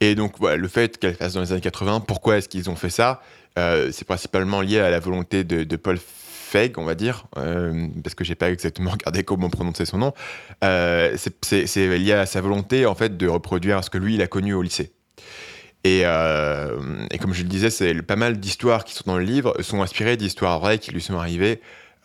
Et 0.00 0.14
donc, 0.14 0.34
voilà, 0.38 0.56
le 0.56 0.68
fait 0.68 0.98
qu'elle 0.98 1.14
fasse 1.14 1.32
dans 1.32 1.40
les 1.40 1.52
années 1.52 1.62
80, 1.62 2.00
pourquoi 2.00 2.36
est-ce 2.36 2.48
qu'ils 2.48 2.68
ont 2.68 2.76
fait 2.76 2.90
ça? 2.90 3.22
Euh, 3.58 3.88
C'est 3.92 4.04
principalement 4.04 4.60
lié 4.60 4.78
à 4.78 4.90
la 4.90 5.00
volonté 5.00 5.42
de, 5.42 5.64
de 5.64 5.76
Paul 5.76 5.98
Feig, 6.48 6.72
on 6.78 6.84
va 6.84 6.94
dire, 6.94 7.26
euh, 7.36 7.86
parce 8.02 8.14
que 8.14 8.24
j'ai 8.24 8.34
pas 8.34 8.50
exactement 8.50 8.90
regardé 8.98 9.22
comment 9.22 9.50
prononcer 9.50 9.84
son 9.84 9.98
nom. 9.98 10.12
Euh, 10.64 11.16
c'est- 11.42 11.98
lié 11.98 12.12
à 12.12 12.26
sa 12.26 12.40
volonté, 12.40 12.86
en 12.86 12.94
fait, 12.94 13.16
de 13.16 13.28
reproduire 13.28 13.84
ce 13.84 13.90
que 13.90 13.98
lui, 13.98 14.14
il 14.14 14.22
a 14.22 14.26
connu 14.26 14.54
au 14.54 14.62
lycée. 14.62 14.92
Et, 15.84 16.00
euh, 16.04 16.76
et 17.10 17.18
comme 17.18 17.32
je 17.34 17.42
le 17.42 17.48
disais, 17.48 17.70
c'est 17.70 17.94
pas 18.02 18.16
mal 18.16 18.38
d'histoires 18.40 18.84
qui 18.84 18.94
sont 18.94 19.04
dans 19.06 19.18
le 19.18 19.24
livre 19.24 19.54
sont 19.62 19.82
inspirées 19.82 20.16
d'histoires 20.16 20.58
vraies 20.58 20.78
qui 20.78 20.90
lui 20.90 21.00
sont 21.00 21.16
arrivées 21.18 21.60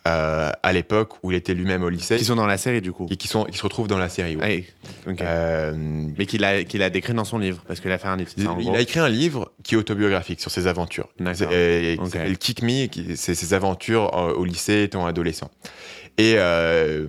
euh, 0.08 0.50
à 0.64 0.74
l'époque 0.74 1.14
où 1.24 1.32
il 1.32 1.36
était 1.38 1.54
lui-même 1.54 1.82
au 1.84 1.90
lycée 1.90 2.18
Qui 2.18 2.26
sont 2.26 2.36
dans 2.36 2.46
la 2.46 2.58
série, 2.58 2.82
du 2.82 2.92
coup. 2.92 3.08
et 3.10 3.16
qui, 3.16 3.28
sont, 3.28 3.46
qui 3.46 3.58
se 3.58 3.64
retrouvent 3.64 3.88
dans 3.88 3.98
la 3.98 4.10
série. 4.10 4.36
Ouais, 4.36 4.66
ok. 5.08 5.22
Euh, 5.22 5.74
Mais 6.18 6.26
qu'il 6.26 6.44
a, 6.44 6.64
qu'il 6.66 6.84
a 6.84 6.90
décrit 6.90 7.14
dans 7.14 7.24
son 7.24 7.38
livre, 7.38 7.64
parce 7.68 7.80
qu'il 7.80 7.92
a 7.92 7.98
fait 7.98 8.08
un 8.10 8.18
livre. 8.18 8.32
il, 8.38 8.44
ça, 8.44 8.52
en 8.52 8.60
il 8.60 8.66
gros. 8.66 8.76
a 8.76 8.82
écrit 8.82 9.00
un 9.00 9.08
livre 9.10 9.52
qui 9.64 9.76
est 9.76 9.78
autobiographique 9.78 10.42
sur 10.42 10.52
ses 10.52 10.68
aventures. 10.68 11.08
D'accord. 11.20 11.48
Euh, 11.52 11.96
Kick 12.40 12.62
Me, 12.64 12.88
qui- 12.88 13.16
c'est 13.16 13.36
ses 13.36 13.54
aventures 13.54 14.12
au 14.38 14.44
lycée 14.46 14.84
étant 14.84 15.06
adolescent. 15.06 15.50
Et, 16.18 16.36
euh, 16.38 17.08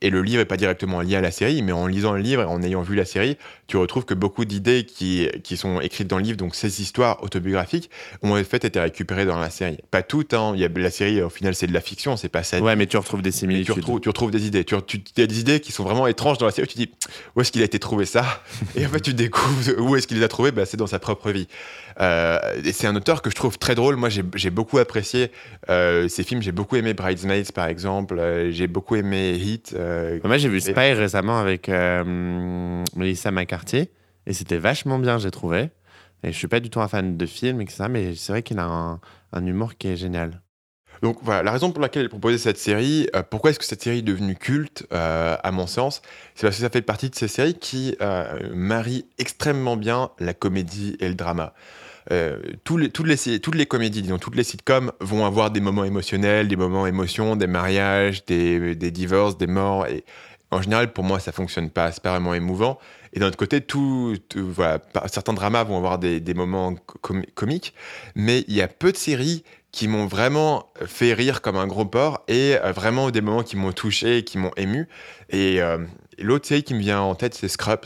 et 0.00 0.08
le 0.08 0.22
livre 0.22 0.38
n'est 0.38 0.46
pas 0.46 0.56
directement 0.56 1.02
lié 1.02 1.16
à 1.16 1.20
la 1.20 1.30
série, 1.30 1.60
mais 1.62 1.72
en 1.72 1.86
lisant 1.86 2.12
le 2.12 2.20
livre 2.20 2.42
et 2.42 2.46
en 2.46 2.62
ayant 2.62 2.80
vu 2.80 2.94
la 2.94 3.04
série, 3.04 3.36
tu 3.66 3.76
retrouves 3.76 4.06
que 4.06 4.14
beaucoup 4.14 4.46
d'idées 4.46 4.84
qui, 4.84 5.28
qui 5.44 5.58
sont 5.58 5.82
écrites 5.82 6.08
dans 6.08 6.16
le 6.16 6.22
livre, 6.22 6.38
donc 6.38 6.54
ces 6.54 6.80
histoires 6.80 7.22
autobiographiques, 7.22 7.90
ont 8.22 8.38
en 8.38 8.44
fait 8.44 8.64
été 8.64 8.80
récupérées 8.80 9.26
dans 9.26 9.38
la 9.38 9.50
série. 9.50 9.76
Pas 9.90 10.02
toutes, 10.02 10.32
hein. 10.32 10.52
Il 10.54 10.60
y 10.60 10.64
a, 10.64 10.68
la 10.74 10.90
série, 10.90 11.20
au 11.20 11.28
final, 11.28 11.54
c'est 11.54 11.66
de 11.66 11.74
la 11.74 11.82
fiction, 11.82 12.16
c'est 12.16 12.30
pas 12.30 12.42
ça. 12.42 12.60
Ouais, 12.60 12.74
mais 12.74 12.86
tu 12.86 12.96
retrouves 12.96 13.20
des 13.20 13.32
tu 13.32 13.38
similitudes. 13.38 13.74
retrouves, 13.74 14.00
tu 14.00 14.08
retrouves 14.08 14.30
des 14.30 14.46
idées. 14.46 14.64
Tu, 14.64 14.74
tu, 14.86 15.02
il 15.16 15.20
y 15.20 15.24
a 15.24 15.26
des 15.26 15.40
idées 15.40 15.60
qui 15.60 15.72
sont 15.72 15.84
vraiment 15.84 16.06
étranges 16.06 16.38
dans 16.38 16.46
la 16.46 16.52
série. 16.52 16.68
Tu 16.68 16.78
dis, 16.78 16.90
où 17.36 17.42
est-ce 17.42 17.52
qu'il 17.52 17.60
a 17.60 17.66
été 17.66 17.78
trouvé 17.78 18.06
ça? 18.06 18.42
Et 18.76 18.86
en 18.86 18.88
fait, 18.88 19.00
tu 19.00 19.12
découvres 19.12 19.78
où 19.78 19.94
est-ce 19.96 20.06
qu'il 20.06 20.16
les 20.16 20.24
a 20.24 20.28
trouvés. 20.28 20.52
Bah, 20.52 20.64
c'est 20.64 20.78
dans 20.78 20.86
sa 20.86 20.98
propre 20.98 21.30
vie. 21.30 21.48
Euh, 22.00 22.38
et 22.64 22.72
c'est 22.72 22.86
un 22.86 22.94
auteur 22.94 23.22
que 23.22 23.30
je 23.30 23.34
trouve 23.34 23.58
très 23.58 23.74
drôle. 23.74 23.96
Moi, 23.96 24.08
j'ai 24.08 24.22
j'ai 24.34 24.50
beaucoup 24.50 24.78
apprécié 24.78 25.32
euh, 25.68 26.08
ses 26.08 26.22
films. 26.22 26.42
J'ai 26.42 26.52
beaucoup 26.52 26.76
aimé 26.76 26.94
Bridesmaids, 26.94 27.52
par 27.54 27.66
exemple. 27.66 28.18
Euh, 28.18 28.50
j'ai 28.52 28.66
beaucoup 28.68 28.96
aimé 28.96 29.34
Heat. 29.36 29.74
euh, 29.76 30.20
Moi, 30.24 30.38
j'ai 30.38 30.48
vu 30.48 30.60
Spy 30.60 30.92
récemment 30.92 31.38
avec 31.38 31.68
Melissa 31.68 33.30
McCarthy 33.30 33.88
et 34.26 34.32
c'était 34.32 34.58
vachement 34.58 34.98
bien, 34.98 35.18
j'ai 35.18 35.30
trouvé. 35.30 35.70
Et 36.24 36.32
je 36.32 36.36
suis 36.36 36.48
pas 36.48 36.60
du 36.60 36.68
tout 36.70 36.80
un 36.80 36.88
fan 36.88 37.16
de 37.16 37.26
film 37.26 37.60
et 37.60 37.64
que 37.64 37.72
ça, 37.72 37.88
mais 37.88 38.14
c'est 38.14 38.32
vrai 38.32 38.42
qu'il 38.42 38.58
a 38.58 38.64
un, 38.64 39.00
un 39.32 39.46
humour 39.46 39.76
qui 39.76 39.88
est 39.88 39.96
génial. 39.96 40.40
Donc 41.00 41.18
voilà, 41.22 41.44
la 41.44 41.52
raison 41.52 41.70
pour 41.70 41.80
laquelle 41.80 42.02
elle 42.02 42.08
proposait 42.08 42.38
cette 42.38 42.58
série, 42.58 43.08
euh, 43.14 43.22
pourquoi 43.22 43.50
est-ce 43.50 43.60
que 43.60 43.64
cette 43.64 43.82
série 43.82 43.98
est 43.98 44.02
devenue 44.02 44.34
culte, 44.34 44.84
euh, 44.92 45.36
à 45.40 45.50
mon 45.52 45.68
sens, 45.68 46.02
c'est 46.34 46.44
parce 46.46 46.56
que 46.56 46.62
ça 46.62 46.70
fait 46.70 46.82
partie 46.82 47.08
de 47.08 47.14
ces 47.14 47.28
séries 47.28 47.54
qui 47.54 47.96
euh, 48.00 48.50
marient 48.52 49.06
extrêmement 49.18 49.76
bien 49.76 50.10
la 50.18 50.34
comédie 50.34 50.96
et 50.98 51.08
le 51.08 51.14
drama. 51.14 51.54
Euh, 52.10 52.38
toutes, 52.64 52.80
les, 53.54 53.66
comédies, 53.66 54.02
disons, 54.02 54.18
toutes 54.18 54.36
les 54.36 54.44
sitcoms 54.44 54.92
vont 55.00 55.26
avoir 55.26 55.50
des 55.50 55.60
moments 55.60 55.84
émotionnels, 55.84 56.48
des 56.48 56.56
moments 56.56 56.86
émotions, 56.86 57.36
des 57.36 57.46
mariages, 57.46 58.24
des, 58.24 58.74
divorces, 58.76 59.36
des 59.36 59.46
morts. 59.46 59.86
Et 59.86 60.04
en 60.50 60.62
général, 60.62 60.92
pour 60.92 61.04
moi, 61.04 61.20
ça 61.20 61.32
fonctionne 61.32 61.70
pas. 61.70 61.92
C'est 61.92 62.02
pas 62.02 62.10
vraiment 62.10 62.34
émouvant. 62.34 62.78
Et 63.12 63.20
d'un 63.20 63.26
autre 63.26 63.36
côté, 63.36 63.60
tout, 63.60 64.16
tout- 64.28 64.50
voilà, 64.50 64.80
certains 65.06 65.32
dramas 65.34 65.64
vont 65.64 65.76
avoir 65.76 65.98
des, 65.98 66.34
moments 66.34 66.74
com- 67.02 67.24
comiques, 67.34 67.74
mais 68.14 68.44
il 68.48 68.54
y 68.54 68.62
a 68.62 68.68
peu 68.68 68.92
de 68.92 68.96
séries 68.96 69.44
qui 69.70 69.86
m'ont 69.86 70.06
vraiment 70.06 70.70
fait 70.86 71.12
rire 71.12 71.42
comme 71.42 71.56
un 71.56 71.66
gros 71.66 71.84
porc 71.84 72.22
et 72.26 72.56
euh, 72.56 72.72
vraiment 72.72 73.10
des 73.10 73.20
moments 73.20 73.42
qui 73.42 73.56
m'ont 73.56 73.72
touché 73.72 74.24
qui 74.24 74.38
m'ont 74.38 74.50
ému. 74.56 74.88
Et 75.28 75.60
euh, 75.60 75.78
l'autre 76.18 76.46
série 76.46 76.62
qui 76.62 76.72
me 76.72 76.80
vient 76.80 77.00
en 77.00 77.14
tête, 77.14 77.34
c'est 77.34 77.48
Scrubs, 77.48 77.84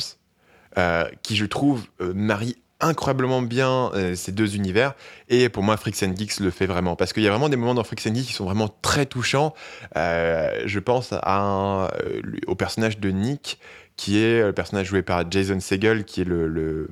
qui 1.23 1.37
je 1.37 1.45
trouve 1.45 1.85
marie 2.01 2.62
incroyablement 2.83 3.41
bien 3.43 3.91
euh, 3.95 4.15
ces 4.15 4.33
deux 4.33 4.57
univers. 4.57 4.95
Et 5.29 5.49
pour 5.49 5.63
moi, 5.63 5.77
Freaks 5.77 6.03
and 6.03 6.15
Geeks 6.17 6.41
le 6.41 6.51
fait 6.51 6.67
vraiment. 6.67 6.97
Parce 6.97 7.13
qu'il 7.13 7.23
y 7.23 7.29
a 7.29 7.31
vraiment 7.31 7.49
des 7.49 7.57
moments 7.57 7.75
dans 7.75 7.85
Freaks 7.85 8.07
and 8.07 8.15
Geeks 8.15 8.27
qui 8.27 8.33
sont 8.35 8.45
vraiment 8.45 8.69
très 8.83 9.07
touchants. 9.07 9.55
Euh, 9.97 10.63
je 10.67 10.79
pense 10.79 11.13
à 11.13 11.89
euh, 12.05 12.21
au 12.47 12.55
personnage 12.55 12.99
de 12.99 13.11
Nick, 13.11 13.59
qui 13.97 14.19
est 14.19 14.43
le 14.43 14.53
personnage 14.53 14.87
joué 14.87 15.03
par 15.03 15.31
Jason 15.31 15.61
Segel, 15.61 16.05
qui 16.05 16.23
est 16.23 16.25
le, 16.25 16.89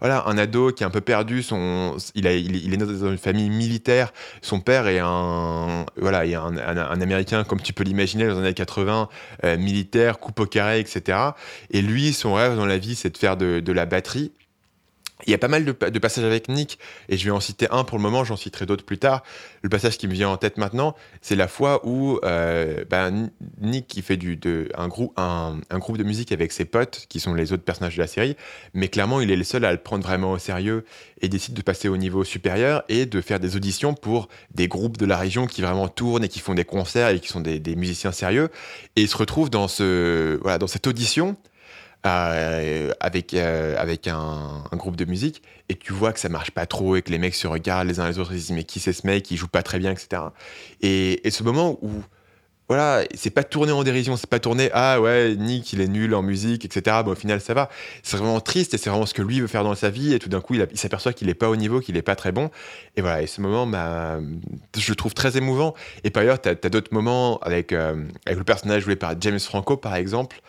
voilà 0.00 0.24
un 0.26 0.38
ado 0.38 0.72
qui 0.72 0.82
est 0.82 0.86
un 0.86 0.90
peu 0.90 1.00
perdu. 1.00 1.42
Son, 1.42 1.96
il, 2.14 2.26
a, 2.26 2.32
il, 2.34 2.72
est- 2.72 2.76
dans 2.76 3.08
une 3.10 3.18
famille 3.18 3.50
militaire. 3.50 4.12
Son 4.40 4.60
père 4.60 4.86
est 4.88 5.00
un 5.00 5.84
voilà, 5.96 6.26
est 6.26 6.34
un, 6.34 6.56
américain 7.00 7.44
comme 7.44 7.60
tu 7.60 7.72
peux 7.72 7.84
l'imaginer 7.84 8.26
dans 8.26 8.34
les 8.34 8.38
années 8.40 8.54
80, 8.54 9.08
euh, 9.44 9.58
militaire, 9.58 10.18
coupe 10.20 10.40
au 10.40 10.46
carré, 10.46 10.80
etc. 10.80 11.18
Et 11.70 11.82
lui, 11.82 12.12
son 12.12 12.34
rêve 12.34 12.56
dans 12.56 12.66
la 12.66 12.78
vie, 12.78 12.94
c'est 12.94 13.10
de 13.10 13.18
faire 13.18 13.36
de 13.36 13.72
la 13.72 13.84
batterie. 13.86 14.32
Il 15.26 15.30
y 15.30 15.34
a 15.34 15.38
pas 15.38 15.48
mal 15.48 15.64
de, 15.64 15.72
pa- 15.72 15.90
de 15.90 15.98
passages 15.98 16.24
avec 16.24 16.48
Nick, 16.48 16.78
et 17.08 17.16
je 17.16 17.24
vais 17.24 17.30
en 17.30 17.40
citer 17.40 17.66
un 17.70 17.84
pour 17.84 17.98
le 17.98 18.02
moment, 18.02 18.24
j'en 18.24 18.36
citerai 18.36 18.66
d'autres 18.66 18.84
plus 18.84 18.98
tard. 18.98 19.22
Le 19.62 19.68
passage 19.68 19.98
qui 19.98 20.06
me 20.06 20.12
vient 20.12 20.28
en 20.28 20.36
tête 20.36 20.58
maintenant, 20.58 20.94
c'est 21.22 21.34
la 21.36 21.48
fois 21.48 21.80
où 21.86 22.18
euh, 22.24 22.84
ben, 22.88 23.30
Nick 23.60 23.86
qui 23.88 24.02
fait 24.02 24.18
un, 24.76 24.88
grou- 24.88 25.12
un, 25.16 25.58
un 25.70 25.78
groupe 25.78 25.98
de 25.98 26.04
musique 26.04 26.32
avec 26.32 26.52
ses 26.52 26.64
potes, 26.64 27.06
qui 27.08 27.20
sont 27.20 27.34
les 27.34 27.52
autres 27.52 27.64
personnages 27.64 27.96
de 27.96 28.00
la 28.02 28.06
série, 28.06 28.36
mais 28.74 28.88
clairement 28.88 29.20
il 29.20 29.30
est 29.30 29.36
le 29.36 29.44
seul 29.44 29.64
à 29.64 29.72
le 29.72 29.78
prendre 29.78 30.04
vraiment 30.04 30.32
au 30.32 30.38
sérieux 30.38 30.84
et 31.20 31.28
décide 31.28 31.54
de 31.54 31.62
passer 31.62 31.88
au 31.88 31.96
niveau 31.96 32.22
supérieur 32.24 32.84
et 32.88 33.06
de 33.06 33.20
faire 33.20 33.40
des 33.40 33.56
auditions 33.56 33.94
pour 33.94 34.28
des 34.54 34.68
groupes 34.68 34.98
de 34.98 35.06
la 35.06 35.16
région 35.16 35.46
qui 35.46 35.62
vraiment 35.62 35.88
tournent 35.88 36.24
et 36.24 36.28
qui 36.28 36.38
font 36.38 36.54
des 36.54 36.64
concerts 36.64 37.08
et 37.08 37.18
qui 37.20 37.28
sont 37.28 37.40
des, 37.40 37.58
musiciens 37.76 38.12
sérieux. 38.12 38.50
Et 38.96 39.02
il 39.02 39.08
se 39.08 39.16
retrouve 39.16 39.50
dans 39.50 39.66
cette 39.68 40.86
audition 40.86 41.36
euh, 42.08 42.92
avec, 43.00 43.34
euh, 43.34 43.76
avec 43.78 44.08
un, 44.08 44.62
groupe 44.72 44.96
de 44.96 45.04
musique 45.04 45.42
et 45.68 45.74
tu 45.74 45.92
vois 45.92 46.12
que 46.12 46.20
ça 46.20 46.28
marche 46.28 46.52
pas 46.52 46.66
trop 46.66 46.96
et 46.96 47.02
que 47.02 47.10
les 47.10 47.18
mecs 47.18 47.34
se 47.34 47.46
regardent 47.46 47.88
les 47.88 47.98
uns 48.00 48.08
les 48.08 48.18
autres 48.18 48.32
ils 48.32 48.40
se 48.40 48.46
disent 48.46 48.56
mais 48.56 48.64
qui 48.64 48.80
c'est 48.80 48.92
ce 48.92 49.06
mec? 49.06 49.30
Il 49.30 49.36
joue 49.36 49.48
pas 49.48 49.62
très 49.62 49.78
bien 49.78 49.90
etc 49.90 50.22
et, 50.80 51.26
et 51.26 51.30
ce 51.30 51.42
moment 51.42 51.78
où 51.82 51.90
voilà 52.68 53.02
c'est 53.14 53.30
pas 53.30 53.44
tourné 53.44 53.72
en 53.72 53.82
dérision 53.82 54.16
c'est 54.16 54.28
pas 54.28 54.38
tourné 54.38 54.70
ah 54.72 55.00
ouais 55.00 55.34
Nick 55.36 55.72
il 55.72 55.80
est 55.80 55.88
nul 55.88 56.14
en 56.14 56.22
musique 56.22 56.64
etc 56.64 56.98
mais 57.04 57.10
au 57.10 57.14
final 57.14 57.40
ça 57.40 57.54
va. 57.54 57.70
C'est 58.02 58.16
vraiment 58.16 58.40
triste 58.40 58.74
et 58.74 58.78
c'est 58.78 58.90
vraiment 58.90 59.06
ce 59.06 59.14
que 59.14 59.22
lui 59.22 59.40
veut 59.40 59.46
faire 59.46 59.64
dans 59.64 59.74
sa 59.74 59.90
vie 59.90 60.14
et 60.14 60.18
tout 60.18 60.28
d'un 60.28 60.40
coup 60.40 60.54
il, 60.54 60.66
s'aperçoit 60.74 61.12
qu'il 61.12 61.28
est 61.28 61.34
pas 61.34 61.48
au 61.48 61.56
niveau 61.56 61.80
qu'il 61.80 61.96
est 61.96 62.02
pas 62.02 62.14
très 62.14 62.30
bon. 62.30 62.50
Et 62.96 63.00
voilà 63.00 63.22
et 63.22 63.26
ce 63.26 63.40
moment 63.40 63.66
bah, 63.66 64.20
je 64.76 64.90
le 64.90 64.96
trouve 64.96 65.14
très 65.14 65.36
émouvant. 65.36 65.74
Et 66.04 66.10
par 66.10 66.22
ailleurs 66.22 66.40
t'as 66.40 66.50
as, 66.50 66.68
d'autres 66.68 66.92
moments 66.92 67.38
avec, 67.38 67.72
euh, 67.72 68.04
avec 68.26 68.38
le 68.38 68.44
personnage 68.44 68.82
joué 68.82 68.96
par 68.96 69.14
James 69.20 69.40
Franco 69.40 69.76
par 69.76 69.96
exemple 69.96 70.40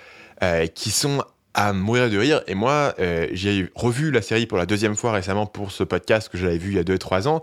qui 0.74 0.92
sont 0.92 1.22
à 1.54 1.74
mourir 1.74 2.10
de 2.10 2.18
rire. 2.18 2.42
Et 2.48 2.56
moi, 2.56 2.94
euh, 3.00 3.28
j'ai 3.32 3.70
revu 3.76 4.12
la 4.12 4.22
série 4.22 4.46
pour 4.46 4.58
la 4.58 4.66
deuxième 4.66 4.96
fois 4.96 5.12
récemment 5.12 5.46
pour 5.46 5.72
ce 5.72 5.84
podcast 5.84 6.30
que 6.30 6.38
j'avais 6.38 6.58
vu 6.58 6.72
il 6.72 6.76
y 6.76 6.80
a 6.80 6.84
2-3 6.84 7.28
ans. 7.28 7.42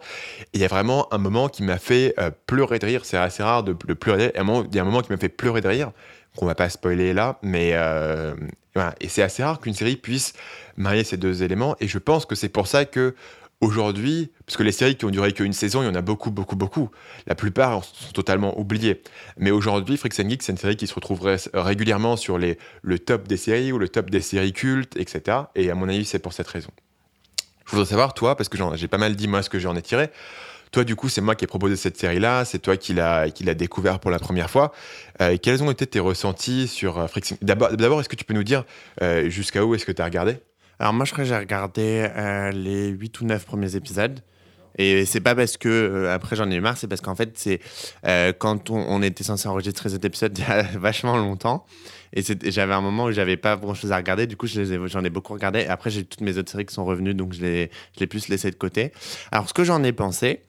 Et 0.52 0.58
il 0.58 0.60
y 0.60 0.64
a 0.64 0.68
vraiment 0.68 1.12
un 1.12 1.18
moment 1.18 1.48
qui 1.48 1.62
m'a 1.62 1.78
fait 1.78 2.14
euh, 2.18 2.30
pleurer 2.46 2.78
de 2.78 2.86
rire. 2.86 3.04
C'est 3.04 3.16
assez 3.16 3.42
rare 3.42 3.62
de, 3.62 3.72
pleurer 3.72 4.18
de 4.18 4.22
rire. 4.22 4.32
Il 4.70 4.74
y 4.74 4.78
a 4.78 4.82
un 4.82 4.84
moment 4.84 5.02
qui 5.02 5.12
m'a 5.12 5.18
fait 5.18 5.28
pleurer 5.28 5.60
de 5.60 5.68
rire, 5.68 5.92
qu'on 6.36 6.46
va 6.46 6.54
pas 6.54 6.68
spoiler 6.68 7.12
là. 7.12 7.38
Mais 7.42 7.70
euh. 7.74 8.34
Et 9.00 9.08
c'est 9.08 9.22
assez 9.22 9.42
rare 9.42 9.58
qu'une 9.58 9.74
série 9.74 9.96
puisse 9.96 10.34
marier 10.76 11.02
ces 11.02 11.16
deux 11.16 11.42
éléments. 11.42 11.76
Et 11.80 11.88
je 11.88 11.98
pense 11.98 12.26
que 12.26 12.34
c'est 12.34 12.50
pour 12.50 12.66
ça 12.66 12.84
que 12.84 13.14
aujourd'hui, 13.60 14.30
parce 14.44 14.56
que 14.56 14.62
les 14.62 14.72
séries 14.72 14.96
qui 14.96 15.04
ont 15.04 15.10
duré 15.10 15.32
qu'une 15.32 15.52
saison, 15.52 15.82
il 15.82 15.86
y 15.86 15.88
en 15.88 15.94
a 15.94 16.02
beaucoup, 16.02 16.30
beaucoup, 16.30 16.56
beaucoup. 16.56 16.90
La 17.26 17.34
plupart 17.34 17.84
sont 17.84 18.12
totalement 18.12 18.58
oubliées. 18.58 19.02
Mais 19.38 19.50
aujourd'hui, 19.50 19.96
Freaks 19.96 20.20
and 20.20 20.28
Geeks, 20.28 20.42
c'est 20.42 20.52
une 20.52 20.58
série 20.58 20.76
qui 20.76 20.86
se 20.86 20.94
retrouve 20.94 21.22
ré- 21.22 21.36
régulièrement 21.54 22.16
sur 22.16 22.38
le 22.38 22.98
top 22.98 23.28
des 23.28 23.36
séries 23.36 23.72
ou 23.72 23.78
le 23.78 23.88
top 23.88 24.10
des 24.10 24.20
séries 24.20 24.52
cultes, 24.52 24.96
etc. 24.96 25.38
Et 25.54 25.70
à 25.70 25.74
mon 25.74 25.88
avis, 25.88 26.04
c'est 26.04 26.18
pour 26.18 26.32
cette 26.32 26.48
raison. 26.48 26.70
Je 27.64 27.72
voudrais 27.72 27.86
savoir, 27.86 28.14
toi, 28.14 28.36
parce 28.36 28.48
que 28.48 28.58
j'ai 28.74 28.88
pas 28.88 28.98
mal 28.98 29.16
dit 29.16 29.26
moi 29.26 29.42
ce 29.42 29.50
que 29.50 29.58
j'en 29.58 29.74
ai 29.74 29.82
tiré. 29.82 30.10
Toi, 30.72 30.84
du 30.84 30.94
coup, 30.94 31.08
c'est 31.08 31.20
moi 31.20 31.34
qui 31.34 31.44
ai 31.44 31.46
proposé 31.46 31.76
cette 31.76 31.96
série-là, 31.96 32.44
c'est 32.44 32.58
toi 32.58 32.76
qui 32.76 32.92
l'as 32.92 33.30
découvert 33.30 33.98
pour 33.98 34.10
la 34.10 34.18
première 34.18 34.50
fois. 34.50 34.72
Euh, 35.20 35.36
quels 35.40 35.62
ont 35.62 35.70
été 35.70 35.86
tes 35.86 36.00
ressentis 36.00 36.68
sur 36.68 36.98
euh, 36.98 37.06
d'abord, 37.40 38.00
est-ce 38.00 38.08
que 38.08 38.16
tu 38.16 38.24
peux 38.24 38.34
nous 38.34 38.44
dire 38.44 38.64
euh, 39.00 39.30
jusqu'à 39.30 39.64
où 39.64 39.74
est-ce 39.74 39.86
que 39.86 39.92
tu 39.92 40.02
as 40.02 40.04
regardé? 40.04 40.38
Alors 40.78 40.92
moi, 40.92 41.04
je 41.04 41.12
crois 41.12 41.24
que 41.24 41.28
j'ai 41.28 41.36
regardé 41.36 42.08
euh, 42.16 42.50
les 42.50 42.88
8 42.88 43.20
ou 43.20 43.24
9 43.26 43.44
premiers 43.44 43.76
épisodes. 43.76 44.20
Et 44.78 45.06
c'est 45.06 45.20
pas 45.20 45.34
parce 45.34 45.56
que 45.56 45.68
euh, 45.68 46.14
après 46.14 46.36
j'en 46.36 46.50
ai 46.50 46.60
marre, 46.60 46.76
c'est 46.76 46.86
parce 46.86 47.00
qu'en 47.00 47.14
fait 47.14 47.30
c'est 47.38 47.60
euh, 48.06 48.32
quand 48.38 48.68
on, 48.68 49.02
était 49.02 49.24
censé 49.24 49.48
enregistrer 49.48 49.88
cet 49.88 50.04
épisode 50.04 50.36
il 50.38 50.44
y 50.44 50.46
a 50.46 50.62
vachement 50.78 51.16
longtemps 51.16 51.64
et 52.12 52.22
j'avais 52.50 52.74
un 52.74 52.82
moment 52.82 53.04
où 53.04 53.12
j'avais 53.12 53.36
pas 53.38 53.56
grand 53.56 53.74
chose 53.74 53.92
à 53.92 53.96
regarder, 53.96 54.26
du 54.26 54.36
coup 54.36 54.46
les 54.54 54.88
j'en 54.88 55.02
ai 55.02 55.10
beaucoup 55.10 55.32
regardé. 55.32 55.64
Après 55.64 55.88
j'ai 55.88 56.04
toutes 56.04 56.20
mes 56.20 56.36
autres 56.36 56.50
séries 56.50 56.66
qui 56.66 56.74
sont 56.74 56.84
revenues 56.84 57.14
donc 57.14 57.32
je 57.32 57.40
les 57.40 57.70
je 57.94 58.00
l'ai 58.00 58.06
plus 58.06 58.28
laissé 58.28 58.50
de 58.50 58.56
côté. 58.56 58.92
Alors 59.32 59.48
ce 59.48 59.54
que 59.54 59.64
j'en 59.64 59.82
ai 59.82 59.92
pensé, 59.92 60.42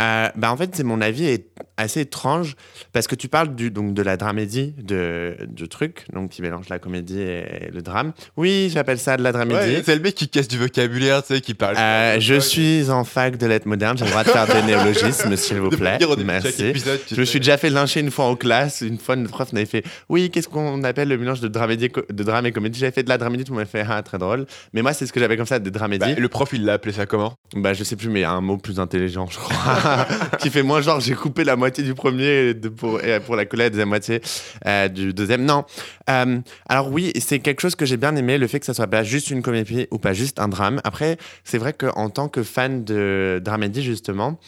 euh, 0.00 0.28
bah 0.36 0.52
en 0.52 0.56
fait 0.56 0.70
c'est 0.74 0.82
mon 0.84 1.00
avis 1.00 1.26
est 1.26 1.46
assez 1.76 2.00
étrange 2.00 2.56
parce 2.92 3.06
que 3.06 3.14
tu 3.14 3.28
parles 3.28 3.54
du 3.54 3.70
donc 3.70 3.94
de 3.94 4.02
la 4.02 4.16
dramédie 4.16 4.74
de 4.78 5.36
du 5.48 5.68
truc 5.68 6.06
donc 6.12 6.30
qui 6.30 6.42
mélange 6.42 6.68
la 6.68 6.78
comédie 6.78 7.20
et 7.20 7.70
le 7.72 7.80
drame. 7.82 8.12
Oui 8.36 8.70
j'appelle 8.72 8.98
ça 8.98 9.16
de 9.16 9.22
la 9.22 9.32
dramédie. 9.32 9.82
C'est 9.84 9.94
le 9.94 10.00
mec 10.02 10.14
qui 10.14 10.28
casse 10.28 10.48
du 10.48 10.58
vocabulaire, 10.58 11.22
tu 11.22 11.34
sais, 11.34 11.40
qui 11.40 11.54
parle. 11.54 11.76
Euh, 11.78 12.18
je 12.20 12.38
suis 12.40 12.90
en 12.90 13.04
fac 13.04 13.36
de 13.36 13.46
lettres 13.46 13.68
modernes, 13.68 13.96
j'ai 13.98 14.04
le 14.04 14.10
droit 14.10 14.24
de 14.24 14.30
faire 14.30 14.46
des 14.46 14.62
néologismes, 14.62 15.36
s'il 15.36 15.58
vous 15.60 15.68
De 15.70 15.76
plaît. 15.76 15.98
de 15.98 16.22
Merci. 16.24 16.66
épisode, 16.66 17.00
Je 17.10 17.20
me 17.20 17.24
suis 17.24 17.38
déjà 17.40 17.56
fait 17.56 17.70
lyncher 17.70 18.00
une 18.00 18.10
fois 18.10 18.24
en 18.26 18.36
classe. 18.36 18.80
Une 18.80 18.98
fois, 18.98 19.16
notre 19.16 19.30
prof 19.32 19.52
m'avait 19.52 19.66
fait 19.66 19.84
Oui, 20.08 20.30
qu'est-ce 20.30 20.48
qu'on 20.48 20.82
appelle 20.84 21.08
le 21.08 21.18
mélange 21.18 21.40
de, 21.40 21.48
dramédie, 21.48 21.90
de 22.10 22.24
drame 22.24 22.46
et 22.46 22.52
comédie? 22.52 22.78
J'avais 22.78 22.92
fait 22.92 23.02
de 23.02 23.08
la 23.08 23.18
dramédie, 23.18 23.44
tout 23.44 23.52
le 23.52 23.58
monde 23.58 23.66
m'avait 23.72 23.84
fait 23.84 23.90
Ah, 23.90 24.02
très 24.02 24.18
drôle. 24.18 24.46
Mais 24.72 24.82
moi, 24.82 24.92
c'est 24.92 25.06
ce 25.06 25.12
que 25.12 25.20
j'avais 25.20 25.36
comme 25.36 25.46
ça, 25.46 25.58
des 25.58 25.70
dramédies. 25.70 26.14
Bah, 26.14 26.20
le 26.20 26.28
prof, 26.28 26.50
il 26.52 26.64
l'a 26.64 26.74
appelé 26.74 26.92
ça 26.94 27.06
comment? 27.06 27.34
Bah, 27.54 27.74
je 27.74 27.84
sais 27.84 27.96
plus, 27.96 28.08
mais 28.08 28.20
il 28.20 28.22
y 28.22 28.26
a 28.26 28.32
un 28.32 28.40
mot 28.40 28.56
plus 28.56 28.80
intelligent, 28.80 29.26
je 29.30 29.38
crois, 29.38 29.54
qui 30.38 30.50
fait 30.50 30.62
moins 30.62 30.80
genre 30.80 31.00
j'ai 31.00 31.14
coupé 31.14 31.44
la 31.44 31.56
moitié 31.56 31.84
du 31.84 31.94
premier 31.94 32.54
pour, 32.54 33.00
pour 33.26 33.36
la 33.36 33.44
coller 33.44 33.64
la 33.64 33.70
deuxième 33.70 33.88
moitié 33.88 34.20
euh, 34.66 34.88
du 34.88 35.12
deuxième. 35.12 35.44
Non. 35.44 35.64
Euh, 36.10 36.40
alors 36.68 36.90
oui, 36.90 37.12
c'est 37.20 37.38
quelque 37.38 37.60
chose 37.60 37.74
que 37.74 37.86
j'ai 37.86 37.96
bien 37.96 38.14
aimé, 38.16 38.38
le 38.38 38.46
fait 38.46 38.60
que 38.60 38.66
ça 38.66 38.74
soit 38.74 38.86
pas 38.86 39.02
juste 39.02 39.30
une 39.30 39.42
comédie 39.42 39.86
ou 39.90 39.98
pas 39.98 40.12
juste 40.12 40.38
un 40.40 40.48
drame. 40.48 40.80
Après, 40.84 41.16
c'est 41.44 41.58
vrai 41.58 41.72
qu'en 41.72 42.10
tant 42.10 42.28
que 42.28 42.42
fan 42.42 42.84
de 42.84 43.40
dramédie, 43.42 43.82
justement, 43.82 44.38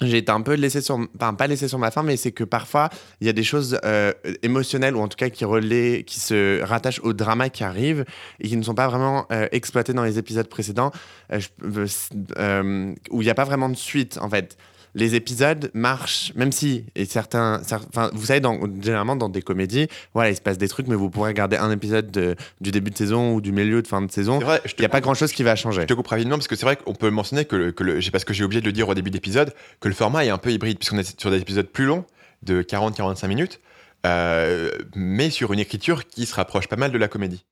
j'ai 0.00 0.18
été 0.18 0.32
un 0.32 0.40
peu 0.40 0.54
laissé 0.54 0.80
sur, 0.80 0.98
pas 1.18 1.46
laissé 1.46 1.68
sur 1.68 1.78
ma 1.78 1.90
faim, 1.90 2.02
mais 2.02 2.16
c'est 2.16 2.32
que 2.32 2.44
parfois 2.44 2.88
il 3.20 3.26
y 3.26 3.30
a 3.30 3.32
des 3.32 3.42
choses 3.42 3.78
euh, 3.84 4.12
émotionnelles 4.42 4.96
ou 4.96 5.00
en 5.00 5.08
tout 5.08 5.16
cas 5.16 5.30
qui 5.30 5.44
relaient, 5.44 6.04
qui 6.04 6.20
se 6.20 6.62
rattachent 6.62 7.00
au 7.00 7.12
drama 7.12 7.50
qui 7.50 7.64
arrive 7.64 8.04
et 8.40 8.48
qui 8.48 8.56
ne 8.56 8.62
sont 8.62 8.74
pas 8.74 8.88
vraiment 8.88 9.26
euh, 9.32 9.48
exploitées 9.52 9.92
dans 9.92 10.04
les 10.04 10.18
épisodes 10.18 10.48
précédents, 10.48 10.90
euh, 11.32 12.94
où 13.10 13.22
il 13.22 13.24
n'y 13.24 13.30
a 13.30 13.34
pas 13.34 13.44
vraiment 13.44 13.68
de 13.68 13.76
suite 13.76 14.18
en 14.20 14.28
fait. 14.28 14.56
Les 14.94 15.14
épisodes 15.14 15.70
marchent, 15.74 16.32
même 16.34 16.50
si, 16.52 16.84
et 16.96 17.04
certains, 17.04 17.58
cer- 17.62 17.80
enfin, 17.88 18.10
vous 18.12 18.26
savez, 18.26 18.40
dans, 18.40 18.58
généralement 18.82 19.14
dans 19.16 19.28
des 19.28 19.42
comédies, 19.42 19.86
voilà, 20.14 20.30
il 20.30 20.36
se 20.36 20.40
passe 20.40 20.58
des 20.58 20.68
trucs, 20.68 20.88
mais 20.88 20.96
vous 20.96 21.10
pourrez 21.10 21.28
regarder 21.30 21.56
un 21.56 21.70
épisode 21.70 22.10
de- 22.10 22.34
du 22.60 22.70
début 22.72 22.90
de 22.90 22.96
saison 22.96 23.34
ou 23.34 23.40
du 23.40 23.52
milieu 23.52 23.82
de 23.82 23.86
fin 23.86 24.02
de 24.02 24.10
saison. 24.10 24.40
Il 24.40 24.80
n'y 24.80 24.84
a 24.86 24.88
pas 24.88 25.00
grand 25.00 25.14
chose 25.14 25.32
qui 25.32 25.42
va 25.42 25.54
changer. 25.56 25.82
Je 25.82 25.86
te 25.86 25.94
coupe 25.94 26.08
rapidement 26.08 26.36
parce 26.36 26.48
que 26.48 26.56
c'est 26.56 26.66
vrai 26.66 26.76
qu'on 26.76 26.94
peut 26.94 27.10
mentionner 27.10 27.44
que, 27.44 27.70
que 27.70 27.84
le, 27.84 28.00
parce 28.10 28.24
que 28.24 28.32
j'ai 28.34 28.42
oublié 28.44 28.60
de 28.60 28.66
le 28.66 28.72
dire 28.72 28.88
au 28.88 28.94
début 28.94 29.10
d'épisode, 29.10 29.54
que 29.80 29.88
le 29.88 29.94
format 29.94 30.24
est 30.24 30.30
un 30.30 30.38
peu 30.38 30.50
hybride 30.50 30.78
puisqu'on 30.78 30.98
est 30.98 31.20
sur 31.20 31.30
des 31.30 31.38
épisodes 31.38 31.66
plus 31.68 31.86
longs 31.86 32.04
de 32.42 32.62
40-45 32.62 33.28
minutes, 33.28 33.60
euh, 34.06 34.70
mais 34.96 35.30
sur 35.30 35.52
une 35.52 35.60
écriture 35.60 36.06
qui 36.08 36.26
se 36.26 36.34
rapproche 36.34 36.66
pas 36.68 36.76
mal 36.76 36.90
de 36.90 36.98
la 36.98 37.06
comédie. 37.08 37.44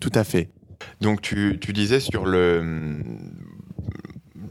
Tout 0.00 0.12
à 0.14 0.24
fait. 0.24 0.48
Donc 1.00 1.22
tu, 1.22 1.58
tu 1.60 1.72
disais 1.72 2.00
sur 2.00 2.24
le 2.26 2.94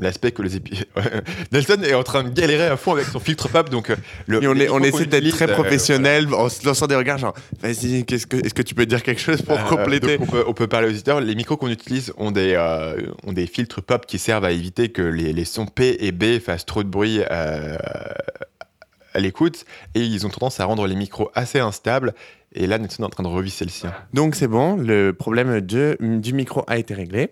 l'aspect 0.01 0.31
que 0.31 0.41
les 0.41 0.55
épisodes... 0.55 0.87
Nelson 1.51 1.81
est 1.83 1.93
en 1.93 2.03
train 2.03 2.23
de 2.23 2.29
galérer 2.29 2.67
à 2.67 2.77
fond 2.77 2.93
avec 2.93 3.05
son 3.05 3.19
filtre 3.19 3.47
pop, 3.47 3.69
donc 3.69 3.89
euh, 3.89 3.95
le, 4.27 4.43
Et 4.43 4.47
on, 4.47 4.55
est, 4.55 4.69
on 4.69 4.79
essaie 4.79 5.05
d'être 5.05 5.29
très 5.29 5.49
euh, 5.49 5.53
professionnel 5.53 6.33
en 6.33 6.49
se 6.49 6.65
lançant 6.65 6.87
des 6.87 6.95
regards 6.95 7.17
genre 7.17 7.33
vas-y 7.61 8.05
que 8.05 8.15
est-ce 8.15 8.53
que 8.53 8.61
tu 8.61 8.75
peux 8.75 8.85
dire 8.85 9.03
quelque 9.03 9.21
chose 9.21 9.41
pour 9.41 9.57
Euh, 9.57 9.63
compléter 9.69 10.17
on, 10.19 10.25
peut, 10.25 10.43
on 10.47 10.53
peut 10.53 10.67
parler 10.67 10.87
aux 10.87 10.91
auditeurs. 10.91 11.21
Les 11.21 11.35
micros 11.35 11.55
qu'on 11.57 11.69
utilise 11.69 12.13
ont 12.17 12.31
des, 12.31 12.53
euh, 12.55 13.01
ont 13.25 13.33
des 13.33 13.47
filtres 13.47 13.81
pop 13.81 14.05
qui 14.05 14.19
servent 14.19 14.45
à 14.45 14.51
éviter 14.51 14.89
que 14.89 15.01
les, 15.01 15.33
les 15.33 15.45
sons 15.45 15.67
P 15.67 15.97
et 15.99 16.11
B 16.11 16.39
fassent 16.39 16.65
trop 16.65 16.83
de 16.83 16.89
bruit 16.89 17.21
à 17.23 19.19
l'écoute. 19.19 19.65
Et 19.93 20.01
ils 20.01 20.25
ont 20.25 20.29
tendance 20.29 20.59
à 20.59 20.65
rendre 20.65 20.87
les 20.87 20.95
micros 20.95 21.29
assez 21.35 21.59
instables. 21.59 22.13
Et 22.53 22.67
là, 22.67 22.77
Nelson 22.77 23.03
est 23.03 23.05
en 23.05 23.09
train 23.09 23.23
de 23.23 23.29
revisser 23.29 23.65
le 23.65 23.71
sien. 23.71 23.93
Donc 24.13 24.35
c'est 24.35 24.47
bon, 24.47 24.75
le 24.75 25.11
problème 25.13 25.61
de, 25.61 25.97
du 25.99 26.33
micro 26.33 26.63
a 26.67 26.77
été 26.77 26.93
réglé. 26.93 27.29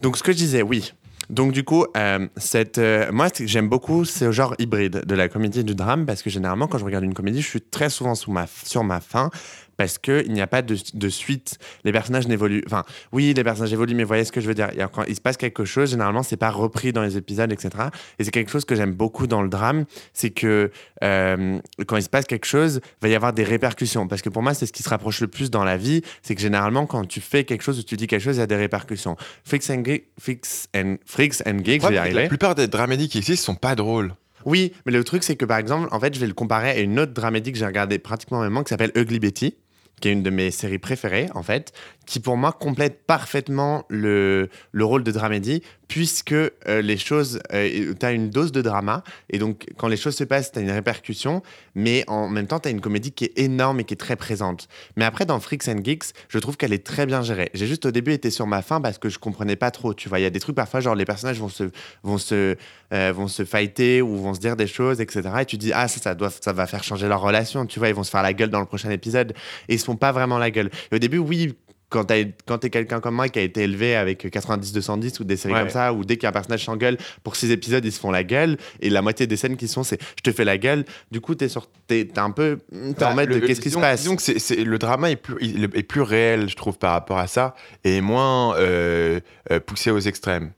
Donc 0.00 0.16
ce 0.16 0.22
que 0.22 0.32
je 0.32 0.36
disais, 0.36 0.62
oui. 0.62 0.92
Donc 1.32 1.52
du 1.52 1.64
coup, 1.64 1.86
euh, 1.96 2.28
cette, 2.36 2.76
euh, 2.76 3.10
j'aime 3.40 3.66
beaucoup 3.66 4.04
ce 4.04 4.30
genre 4.32 4.54
hybride 4.58 5.06
de 5.06 5.14
la 5.14 5.30
comédie 5.30 5.60
et 5.60 5.62
du 5.62 5.74
drame 5.74 6.04
parce 6.04 6.22
que 6.22 6.28
généralement 6.28 6.66
quand 6.66 6.76
je 6.76 6.84
regarde 6.84 7.04
une 7.04 7.14
comédie, 7.14 7.40
je 7.40 7.48
suis 7.48 7.62
très 7.62 7.88
souvent 7.88 8.14
sous 8.14 8.30
ma, 8.30 8.46
sur 8.46 8.84
ma 8.84 9.00
faim 9.00 9.30
parce 9.76 9.98
qu'il 9.98 10.32
n'y 10.32 10.40
a 10.40 10.46
pas 10.46 10.62
de, 10.62 10.76
de 10.94 11.08
suite. 11.08 11.58
Les 11.84 11.92
personnages 11.92 12.28
n'évoluent. 12.28 12.62
Enfin, 12.66 12.84
oui, 13.12 13.32
les 13.34 13.44
personnages 13.44 13.72
évoluent, 13.72 13.94
mais 13.94 14.02
vous 14.04 14.08
voyez 14.08 14.24
ce 14.24 14.32
que 14.32 14.40
je 14.40 14.46
veux 14.46 14.54
dire. 14.54 14.70
Quand 14.92 15.04
il 15.04 15.14
se 15.16 15.20
passe 15.20 15.36
quelque 15.36 15.64
chose, 15.64 15.90
généralement, 15.90 16.22
c'est 16.22 16.36
pas 16.36 16.50
repris 16.50 16.92
dans 16.92 17.02
les 17.02 17.16
épisodes, 17.16 17.50
etc. 17.52 17.70
Et 18.18 18.24
c'est 18.24 18.30
quelque 18.30 18.50
chose 18.50 18.64
que 18.64 18.74
j'aime 18.74 18.92
beaucoup 18.92 19.26
dans 19.26 19.42
le 19.42 19.48
drame, 19.48 19.84
c'est 20.12 20.30
que 20.30 20.70
euh, 21.02 21.58
quand 21.86 21.96
il 21.96 22.02
se 22.02 22.08
passe 22.08 22.26
quelque 22.26 22.46
chose, 22.46 22.80
il 22.84 23.02
va 23.02 23.08
y 23.08 23.14
avoir 23.14 23.32
des 23.32 23.44
répercussions. 23.44 24.06
Parce 24.08 24.22
que 24.22 24.28
pour 24.28 24.42
moi, 24.42 24.54
c'est 24.54 24.66
ce 24.66 24.72
qui 24.72 24.82
se 24.82 24.88
rapproche 24.88 25.20
le 25.20 25.28
plus 25.28 25.50
dans 25.50 25.64
la 25.64 25.76
vie, 25.76 26.02
c'est 26.22 26.34
que 26.34 26.40
généralement, 26.40 26.86
quand 26.86 27.04
tu 27.06 27.20
fais 27.20 27.44
quelque 27.44 27.62
chose 27.62 27.78
ou 27.78 27.82
tu 27.82 27.96
dis 27.96 28.06
quelque 28.06 28.22
chose, 28.22 28.36
il 28.36 28.40
y 28.40 28.42
a 28.42 28.46
des 28.46 28.56
répercussions. 28.56 29.16
Freaks 29.44 29.70
and, 29.70 29.82
Freaks 30.18 30.68
and, 30.76 30.96
Freaks 31.06 31.42
and 31.46 31.58
Geeks, 31.64 31.82
je 31.82 31.88
vais 31.88 31.94
y 31.94 31.96
Ouais, 31.96 31.98
arriver. 31.98 32.22
la 32.22 32.28
plupart 32.28 32.54
des 32.54 32.68
dramédies 32.68 33.08
qui 33.08 33.18
existent 33.18 33.46
sont 33.52 33.54
pas 33.54 33.74
drôles. 33.74 34.14
Oui, 34.44 34.72
mais 34.86 34.92
le 34.92 35.04
truc, 35.04 35.22
c'est 35.22 35.36
que 35.36 35.44
par 35.44 35.58
exemple, 35.58 35.88
en 35.92 36.00
fait, 36.00 36.14
je 36.14 36.18
vais 36.20 36.26
le 36.26 36.34
comparer 36.34 36.70
à 36.70 36.78
une 36.80 36.98
autre 36.98 37.12
dramédie 37.12 37.52
que 37.52 37.58
j'ai 37.58 37.66
regardée 37.66 37.98
pratiquement 37.98 38.38
au 38.38 38.42
même 38.42 38.50
moment 38.50 38.64
qui 38.64 38.70
s'appelle 38.70 38.90
Ugly 38.96 39.20
Betty, 39.20 39.54
qui 40.02 40.08
est 40.08 40.12
une 40.12 40.24
de 40.24 40.30
mes 40.30 40.50
séries 40.50 40.80
préférées, 40.80 41.28
en 41.34 41.42
fait, 41.42 41.72
qui 42.06 42.18
pour 42.18 42.36
moi 42.36 42.52
complète 42.52 43.06
parfaitement 43.06 43.84
le, 43.88 44.50
le 44.72 44.84
rôle 44.84 45.04
de 45.04 45.12
dramédie, 45.12 45.62
puisque 45.92 46.32
euh, 46.32 46.48
les 46.66 46.96
choses, 46.96 47.38
tu 47.50 47.96
as 48.00 48.12
une 48.12 48.30
dose 48.30 48.50
de 48.50 48.62
drama, 48.62 49.04
et 49.28 49.38
donc 49.38 49.66
quand 49.76 49.88
les 49.88 49.98
choses 49.98 50.16
se 50.16 50.24
passent, 50.24 50.50
tu 50.50 50.58
as 50.58 50.62
une 50.62 50.70
répercussion, 50.70 51.42
mais 51.74 52.02
en 52.08 52.30
même 52.30 52.46
temps, 52.46 52.60
tu 52.60 52.68
as 52.68 52.70
une 52.70 52.80
comédie 52.80 53.12
qui 53.12 53.26
est 53.26 53.38
énorme 53.38 53.80
et 53.80 53.84
qui 53.84 53.92
est 53.92 53.98
très 53.98 54.16
présente. 54.16 54.68
Mais 54.96 55.04
après, 55.04 55.26
dans 55.26 55.38
Freaks 55.38 55.68
and 55.68 55.84
Geeks, 55.84 56.14
je 56.30 56.38
trouve 56.38 56.56
qu'elle 56.56 56.72
est 56.72 56.86
très 56.86 57.04
bien 57.04 57.20
gérée. 57.20 57.50
J'ai 57.52 57.66
juste 57.66 57.84
au 57.84 57.90
début 57.90 58.12
été 58.14 58.30
sur 58.30 58.46
ma 58.46 58.62
faim 58.62 58.80
parce 58.80 58.96
que 58.96 59.10
je 59.10 59.18
comprenais 59.18 59.54
pas 59.54 59.70
trop, 59.70 59.92
tu 59.92 60.08
vois. 60.08 60.18
Il 60.18 60.22
y 60.22 60.24
a 60.24 60.30
des 60.30 60.40
trucs 60.40 60.56
parfois, 60.56 60.80
genre 60.80 60.94
les 60.94 61.04
personnages 61.04 61.38
vont 61.38 61.50
se, 61.50 61.64
vont 62.02 62.16
se, 62.16 62.56
euh, 62.94 63.12
vont 63.14 63.28
se 63.28 63.44
fighter 63.44 64.00
ou 64.00 64.16
vont 64.16 64.32
se 64.32 64.40
dire 64.40 64.56
des 64.56 64.66
choses, 64.66 64.98
etc. 65.02 65.28
Et 65.42 65.44
tu 65.44 65.58
dis, 65.58 65.74
ah, 65.74 65.88
ça, 65.88 66.00
ça, 66.00 66.14
doit, 66.14 66.30
ça 66.30 66.54
va 66.54 66.66
faire 66.66 66.84
changer 66.84 67.06
leur 67.06 67.20
relation, 67.20 67.66
tu 67.66 67.78
vois. 67.78 67.90
Ils 67.90 67.94
vont 67.94 68.02
se 68.02 68.10
faire 68.10 68.22
la 68.22 68.32
gueule 68.32 68.48
dans 68.48 68.60
le 68.60 68.66
prochain 68.66 68.88
épisode. 68.88 69.34
Et 69.68 69.74
ils 69.74 69.78
se 69.78 69.84
font 69.84 69.96
pas 69.96 70.12
vraiment 70.12 70.38
la 70.38 70.50
gueule. 70.50 70.70
Et 70.90 70.96
au 70.96 70.98
début, 70.98 71.18
oui. 71.18 71.54
Quand 71.92 72.58
t'es 72.58 72.70
quelqu'un 72.70 73.00
comme 73.00 73.14
moi 73.14 73.28
qui 73.28 73.38
a 73.38 73.42
été 73.42 73.62
élevé 73.62 73.94
avec 73.96 74.24
90-210 74.24 75.20
ou 75.20 75.24
des 75.24 75.36
séries 75.36 75.54
Ouais. 75.54 75.60
comme 75.60 75.68
ça, 75.70 75.92
où 75.92 76.04
dès 76.04 76.16
qu'il 76.16 76.24
y 76.24 76.26
a 76.26 76.30
un 76.30 76.32
personnage 76.32 76.64
s'engueule, 76.64 76.96
pour 77.22 77.36
six 77.36 77.50
épisodes, 77.50 77.84
ils 77.84 77.92
se 77.92 78.00
font 78.00 78.10
la 78.10 78.24
gueule, 78.24 78.56
et 78.80 78.90
la 78.90 79.02
moitié 79.02 79.26
des 79.26 79.36
scènes 79.36 79.56
qui 79.56 79.68
sont, 79.68 79.82
c'est 79.84 80.00
je 80.16 80.22
te 80.22 80.32
fais 80.34 80.44
la 80.44 80.58
gueule, 80.58 80.84
du 81.10 81.20
coup, 81.20 81.34
t'es 81.34 81.48
sur- 81.48 81.66
t'es 81.86 82.04
t'es 82.06 82.18
un 82.18 82.30
peu. 82.30 82.58
T'es 82.70 83.04
en 83.04 83.10
Bah, 83.10 83.14
mode 83.14 83.28
de 83.30 83.34
le- 83.36 83.46
qu'est-ce 83.46 83.60
qui 83.60 83.70
se 83.70 83.78
passe? 83.78 84.00
Disons 84.00 84.16
que 84.16 84.22
c'est, 84.22 84.38
c'est- 84.38 84.64
le 84.64 84.78
drama 84.78 85.10
est 85.10 85.16
plus, 85.16 85.36
il 85.40 85.64
est 85.64 85.82
plus 85.82 86.00
réel, 86.02 86.48
je 86.48 86.56
trouve, 86.56 86.78
par 86.78 86.92
rapport 86.92 87.18
à 87.18 87.26
ça, 87.26 87.54
et 87.84 88.00
moins 88.00 88.56
euh, 88.56 89.20
euh, 89.50 89.60
poussé 89.60 89.90
aux 89.90 90.00
extrêmes. 90.00 90.52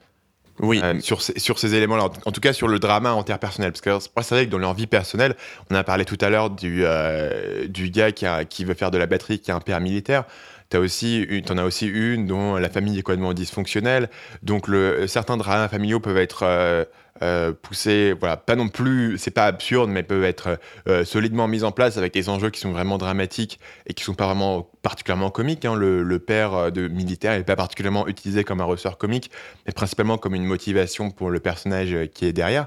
Oui. 0.61 0.81
Euh, 0.85 1.01
sur, 1.01 1.21
ces, 1.21 1.37
sur 1.41 1.59
ces 1.59 1.75
éléments-là. 1.75 2.11
En 2.27 2.31
tout 2.31 2.41
cas, 2.41 2.53
sur 2.53 2.69
le 2.69 2.79
drama 2.79 3.11
interpersonnel. 3.11 3.73
Parce 3.73 3.81
que 3.81 4.23
c'est 4.23 4.35
vrai 4.37 4.47
que 4.47 4.51
dans 4.53 4.59
leur 4.59 4.73
vie 4.73 4.87
personnelle, 4.87 5.35
on 5.69 5.75
a 5.75 5.83
parlé 5.83 6.05
tout 6.05 6.19
à 6.21 6.31
l'heure 6.31 6.49
du, 6.51 6.83
euh, 6.85 7.67
du 7.67 7.91
gars 7.91 8.13
qui, 8.13 8.25
a- 8.25 8.45
qui 8.45 8.65
veut 8.65 8.75
faire 8.75 8.93
de 8.93 8.99
la 8.99 9.07
batterie, 9.07 9.41
qui 9.41 9.51
a 9.51 9.57
un 9.57 9.61
père 9.61 9.81
militaire. 9.81 10.23
T'as 10.75 10.81
aussi 10.81 11.21
une, 11.21 11.57
as 11.57 11.65
aussi 11.65 11.87
une 11.87 12.27
dont 12.27 12.57
la 12.57 12.69
famille 12.69 12.99
est 12.99 13.03
complètement 13.03 13.33
dysfonctionnelle. 13.33 14.11
Donc, 14.43 14.67
le, 14.67 15.07
certains 15.07 15.37
dramas 15.37 15.69
familiaux 15.69 16.01
peuvent 16.01 16.17
être 16.17 16.43
euh, 16.43 16.85
euh, 17.23 17.53
poussés, 17.53 18.13
voilà, 18.19 18.37
pas 18.37 18.57
non 18.57 18.69
plus, 18.69 19.17
c'est 19.17 19.31
pas 19.31 19.47
absurde, 19.47 19.89
mais 19.89 20.03
peuvent 20.03 20.25
être 20.25 20.59
euh, 20.89 21.05
solidement 21.05 21.47
mis 21.47 21.63
en 21.63 21.71
place 21.71 21.97
avec 21.97 22.13
des 22.13 22.29
enjeux 22.29 22.51
qui 22.51 22.59
sont 22.59 22.73
vraiment 22.73 22.99
dramatiques 22.99 23.61
et 23.87 23.95
qui 23.95 24.03
sont 24.03 24.15
pas 24.15 24.27
vraiment 24.27 24.69
particulièrement 24.83 25.31
comiques. 25.31 25.65
hein. 25.65 25.77
Le, 25.77 26.03
le 26.03 26.19
père 26.19 26.55
euh, 26.55 26.71
de 26.71 26.89
militaire 26.89 27.39
n'est 27.39 27.45
pas 27.45 27.55
particulièrement 27.55 28.09
utilisé 28.09 28.43
comme 28.43 28.61
un 28.61 28.65
ressort 28.65 28.99
comique, 28.99 29.31
mais 29.67 29.73
principalement 29.73 30.19
comme 30.19 30.35
une 30.35 30.45
motivation 30.45 31.13
pour 31.13 31.31
le 31.31 31.39
personnage 31.39 31.95
euh, 31.95 32.07
qui 32.07 32.27
est 32.27 32.33
derrière. 32.33 32.67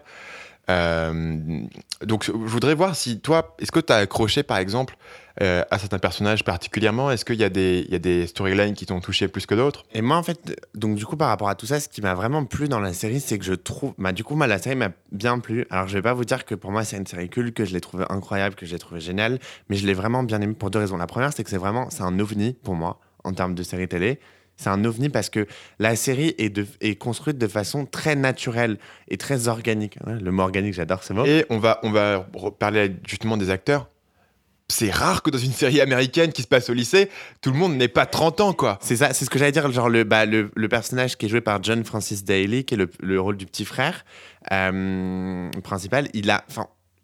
Euh, 0.69 1.65
donc, 2.05 2.25
je 2.25 2.31
voudrais 2.31 2.75
voir 2.75 2.95
si 2.95 3.19
toi, 3.19 3.55
est-ce 3.59 3.71
que 3.71 3.79
tu 3.79 3.93
as 3.93 3.97
accroché 3.97 4.43
par 4.43 4.57
exemple 4.57 4.97
euh, 5.41 5.63
à 5.71 5.79
certains 5.79 5.99
personnages 5.99 6.43
particulièrement? 6.43 7.09
Est-ce 7.09 7.23
qu'il 7.23 7.39
y 7.39 7.43
a 7.43 7.49
des, 7.49 7.87
y 7.89 7.95
a 7.95 7.99
des 7.99 8.27
storylines 8.27 8.73
qui 8.73 8.85
t'ont 8.85 8.99
touché 8.99 9.27
plus 9.27 9.45
que 9.45 9.55
d'autres? 9.55 9.85
Et 9.93 10.01
moi, 10.01 10.17
en 10.17 10.23
fait, 10.23 10.59
donc 10.75 10.95
du 10.95 11.05
coup, 11.05 11.15
par 11.15 11.29
rapport 11.29 11.49
à 11.49 11.55
tout 11.55 11.65
ça, 11.65 11.79
ce 11.79 11.87
qui 11.87 12.01
m'a 12.01 12.13
vraiment 12.13 12.43
plu 12.45 12.67
dans 12.67 12.79
la 12.79 12.93
série, 12.93 13.19
c'est 13.19 13.37
que 13.37 13.45
je 13.45 13.53
trouve. 13.53 13.93
Bah, 13.97 14.11
du 14.11 14.23
coup, 14.23 14.35
moi, 14.35 14.47
la 14.47 14.57
série 14.57 14.75
m'a 14.75 14.91
bien 15.11 15.39
plu. 15.39 15.65
Alors, 15.69 15.87
je 15.87 15.93
vais 15.93 16.01
pas 16.01 16.13
vous 16.13 16.25
dire 16.25 16.45
que 16.45 16.55
pour 16.55 16.71
moi, 16.71 16.83
c'est 16.83 16.97
une 16.97 17.07
série 17.07 17.29
culte, 17.29 17.55
que 17.55 17.65
je 17.65 17.73
l'ai 17.73 17.81
trouvée 17.81 18.05
incroyable, 18.09 18.55
que 18.55 18.65
je 18.65 18.73
l'ai 18.73 18.79
trouvée 18.79 19.01
géniale, 19.01 19.39
mais 19.69 19.77
je 19.77 19.85
l'ai 19.85 19.93
vraiment 19.93 20.23
bien 20.23 20.41
aimée 20.41 20.55
pour 20.55 20.69
deux 20.69 20.79
raisons. 20.79 20.97
La 20.97 21.07
première, 21.07 21.31
c'est 21.33 21.43
que 21.43 21.49
c'est 21.49 21.57
vraiment. 21.57 21.89
C'est 21.89 22.03
un 22.03 22.19
ovni 22.19 22.53
pour 22.63 22.75
moi, 22.75 22.99
en 23.23 23.33
termes 23.33 23.55
de 23.55 23.63
série 23.63 23.87
télé. 23.87 24.19
C'est 24.57 24.69
un 24.69 24.83
ovni 24.85 25.09
parce 25.09 25.29
que 25.29 25.45
la 25.77 25.95
série 25.95 26.33
est, 26.39 26.49
de, 26.49 26.65
est 26.81 26.95
construite 26.95 27.37
de 27.37 27.47
façon 27.47 27.85
très 27.85 28.15
naturelle 28.15 28.77
et 29.07 29.17
très 29.17 29.47
organique. 29.47 29.97
Le 30.05 30.31
mot 30.31 30.43
organique, 30.43 30.73
j'adore 30.73 31.03
ce 31.03 31.13
mot. 31.13 31.25
Et 31.25 31.45
on 31.49 31.59
va, 31.59 31.79
on 31.83 31.91
va 31.91 32.27
parler 32.57 32.91
justement 33.07 33.37
des 33.37 33.51
acteurs. 33.51 33.87
C'est 34.69 34.91
rare 34.91 35.21
que 35.23 35.29
dans 35.29 35.37
une 35.37 35.53
série 35.53 35.79
américaine 35.79 36.33
qui 36.33 36.41
se 36.41 36.47
passe 36.47 36.69
au 36.69 36.73
lycée, 36.73 37.09
tout 37.41 37.51
le 37.51 37.57
monde 37.57 37.77
n'ait 37.77 37.87
pas 37.87 38.05
30 38.05 38.41
ans, 38.41 38.53
quoi. 38.53 38.77
C'est 38.81 38.97
ça, 38.97 39.13
c'est 39.13 39.23
ce 39.23 39.29
que 39.29 39.39
j'allais 39.39 39.53
dire. 39.53 39.71
Genre 39.71 39.89
le, 39.89 40.03
bah, 40.03 40.25
le, 40.25 40.51
le 40.53 40.67
personnage 40.67 41.17
qui 41.17 41.27
est 41.27 41.29
joué 41.29 41.39
par 41.39 41.63
John 41.63 41.85
Francis 41.85 42.25
Daly, 42.25 42.65
qui 42.65 42.73
est 42.73 42.77
le, 42.77 42.89
le 42.99 43.21
rôle 43.21 43.37
du 43.37 43.45
petit 43.45 43.63
frère 43.63 44.03
euh, 44.51 45.49
principal, 45.63 46.09
il 46.13 46.29
a, 46.29 46.43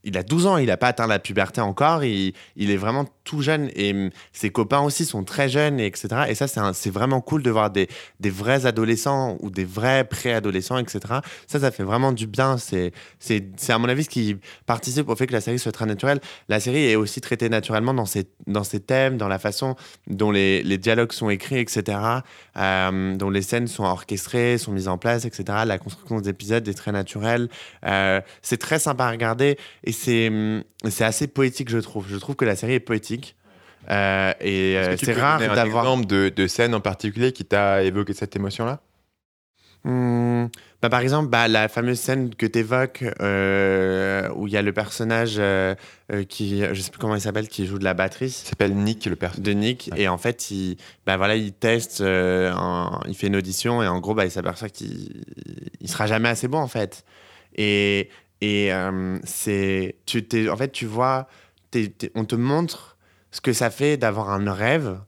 il 0.03 0.17
a 0.17 0.23
12 0.23 0.47
ans, 0.47 0.57
il 0.57 0.65
n'a 0.67 0.77
pas 0.77 0.87
atteint 0.87 1.07
la 1.07 1.19
puberté 1.19 1.61
encore, 1.61 2.03
il, 2.03 2.33
il 2.57 2.69
est 2.69 2.77
vraiment 2.77 3.05
tout 3.23 3.41
jeune 3.41 3.69
et 3.75 3.91
hum, 3.93 4.09
ses 4.31 4.49
copains 4.49 4.81
aussi 4.81 5.05
sont 5.05 5.23
très 5.23 5.49
jeunes, 5.49 5.79
et 5.79 5.85
etc. 5.85 6.07
Et 6.27 6.35
ça, 6.35 6.47
c'est 6.73 6.89
vraiment 6.89 7.21
cool 7.21 7.43
de 7.43 7.49
voir 7.49 7.69
des, 7.69 7.87
des 8.19 8.29
vrais 8.29 8.65
adolescents 8.65 9.37
ou 9.41 9.49
des 9.49 9.65
vrais 9.65 10.03
préadolescents, 10.03 10.77
etc. 10.77 10.99
Ça, 11.47 11.59
ça 11.59 11.71
fait 11.71 11.83
vraiment 11.83 12.11
du 12.11 12.27
bien. 12.27 12.57
C'est, 12.57 12.93
à 13.69 13.77
mon 13.77 13.89
avis 13.89 14.03
ce 14.03 14.09
qui 14.09 14.37
participe 14.65 15.09
au 15.09 15.15
fait 15.15 15.27
que 15.27 15.33
la 15.33 15.41
série 15.41 15.59
soit 15.59 15.71
très 15.71 15.85
naturelle. 15.85 16.19
La 16.49 16.59
série 16.59 16.85
est 16.85 16.95
aussi 16.95 17.21
traitée 17.21 17.49
naturellement 17.49 17.93
dans 17.93 18.05
ses, 18.05 18.25
dans 18.47 18.63
ses 18.63 18.79
thèmes, 18.79 19.17
dans 19.17 19.27
la 19.27 19.39
façon 19.39 19.75
dont 20.07 20.31
les, 20.31 20.63
les 20.63 20.77
dialogues 20.77 21.11
sont 21.11 21.29
écrits, 21.29 21.59
etc., 21.59 21.97
euh, 22.57 23.15
dont 23.15 23.29
les 23.29 23.41
scènes 23.41 23.67
sont 23.67 23.83
orchestrées, 23.83 24.57
sont 24.57 24.71
mises 24.71 24.87
en 24.87 24.97
place, 24.97 25.25
etc. 25.25 25.59
La 25.65 25.77
construction 25.77 26.19
des 26.19 26.29
épisodes 26.29 26.67
est 26.67 26.73
très 26.73 26.91
naturelle. 26.91 27.49
Euh, 27.85 28.21
c'est 28.41 28.57
très 28.57 28.79
sympa 28.79 29.05
à 29.05 29.11
regarder 29.11 29.57
et 29.83 30.27
hum, 30.27 30.63
c'est 30.89 31.05
assez 31.05 31.27
poétique, 31.27 31.69
je 31.69 31.77
trouve. 31.77 32.05
Je 32.09 32.17
trouve 32.17 32.35
que 32.35 32.45
la 32.45 32.55
série 32.55 32.73
est 32.73 32.79
poétique. 32.79 33.12
Euh, 33.89 34.33
et 34.39 34.77
euh, 34.77 34.95
c'est 34.97 35.13
rare 35.13 35.39
donner 35.39 35.51
un 35.51 35.55
d'avoir. 35.55 35.83
exemple 35.83 36.05
de, 36.07 36.29
de 36.29 36.47
scène 36.47 36.73
en 36.73 36.81
particulier 36.81 37.31
qui 37.31 37.45
t'a 37.45 37.83
évoqué 37.83 38.13
cette 38.13 38.35
émotion-là? 38.35 38.81
Hmm, 39.85 40.45
bah, 40.81 40.87
par 40.89 41.01
exemple, 41.01 41.27
bah, 41.29 41.49
la 41.49 41.67
fameuse 41.67 41.99
scène 41.99 42.33
que 42.35 42.45
tu 42.45 42.59
évoques 42.59 43.01
où 43.01 44.47
il 44.47 44.53
y 44.53 44.57
a 44.57 44.61
le 44.61 44.71
personnage 44.71 45.35
euh, 45.37 45.75
euh, 46.13 46.23
qui, 46.23 46.63
je 46.71 46.81
sais 46.81 46.89
plus 46.89 46.99
comment 46.99 47.15
il 47.15 47.21
s'appelle, 47.21 47.49
qui 47.49 47.65
joue 47.67 47.79
de 47.79 47.83
la 47.83 47.93
batterie. 47.93 48.27
Il 48.27 48.47
s'appelle 48.47 48.73
Nick, 48.75 49.05
le 49.05 49.17
personnage. 49.17 49.43
de 49.45 49.51
Nick 49.51 49.89
Ouais. 49.91 50.03
et 50.03 50.07
en 50.07 50.17
fait 50.17 50.51
il 50.51 50.77
bah 51.05 51.17
voilà 51.17 51.35
il 51.35 51.51
teste 51.51 51.99
euh, 51.99 52.53
il 53.07 53.15
fait 53.15 53.27
une 53.27 53.35
audition 53.35 53.83
et 53.83 53.87
en 53.87 53.99
gros 53.99 54.13
bah 54.13 54.23
il 54.23 54.31
s'aperçoit 54.31 54.69
qu'il 54.69 55.25
il 55.81 55.89
sera 55.89 56.07
jamais 56.07 56.29
assez 56.29 56.47
bon 56.47 56.59
en 56.59 56.67
fait 56.69 57.03
et 57.55 58.09
et 58.39 58.71
euh, 58.73 59.17
c'est 59.25 59.95
en 60.49 60.55
fait 60.55 60.71
tu 60.71 60.85
vois 60.85 61.27
on 62.15 62.23
te 62.25 62.35
montre 62.35 62.92
ce 63.33 63.41
que 63.41 63.51
ça 63.51 63.69
fait 63.71 63.97
d'avoir 63.97 64.29
un 64.29 64.53
rêve 64.53 64.99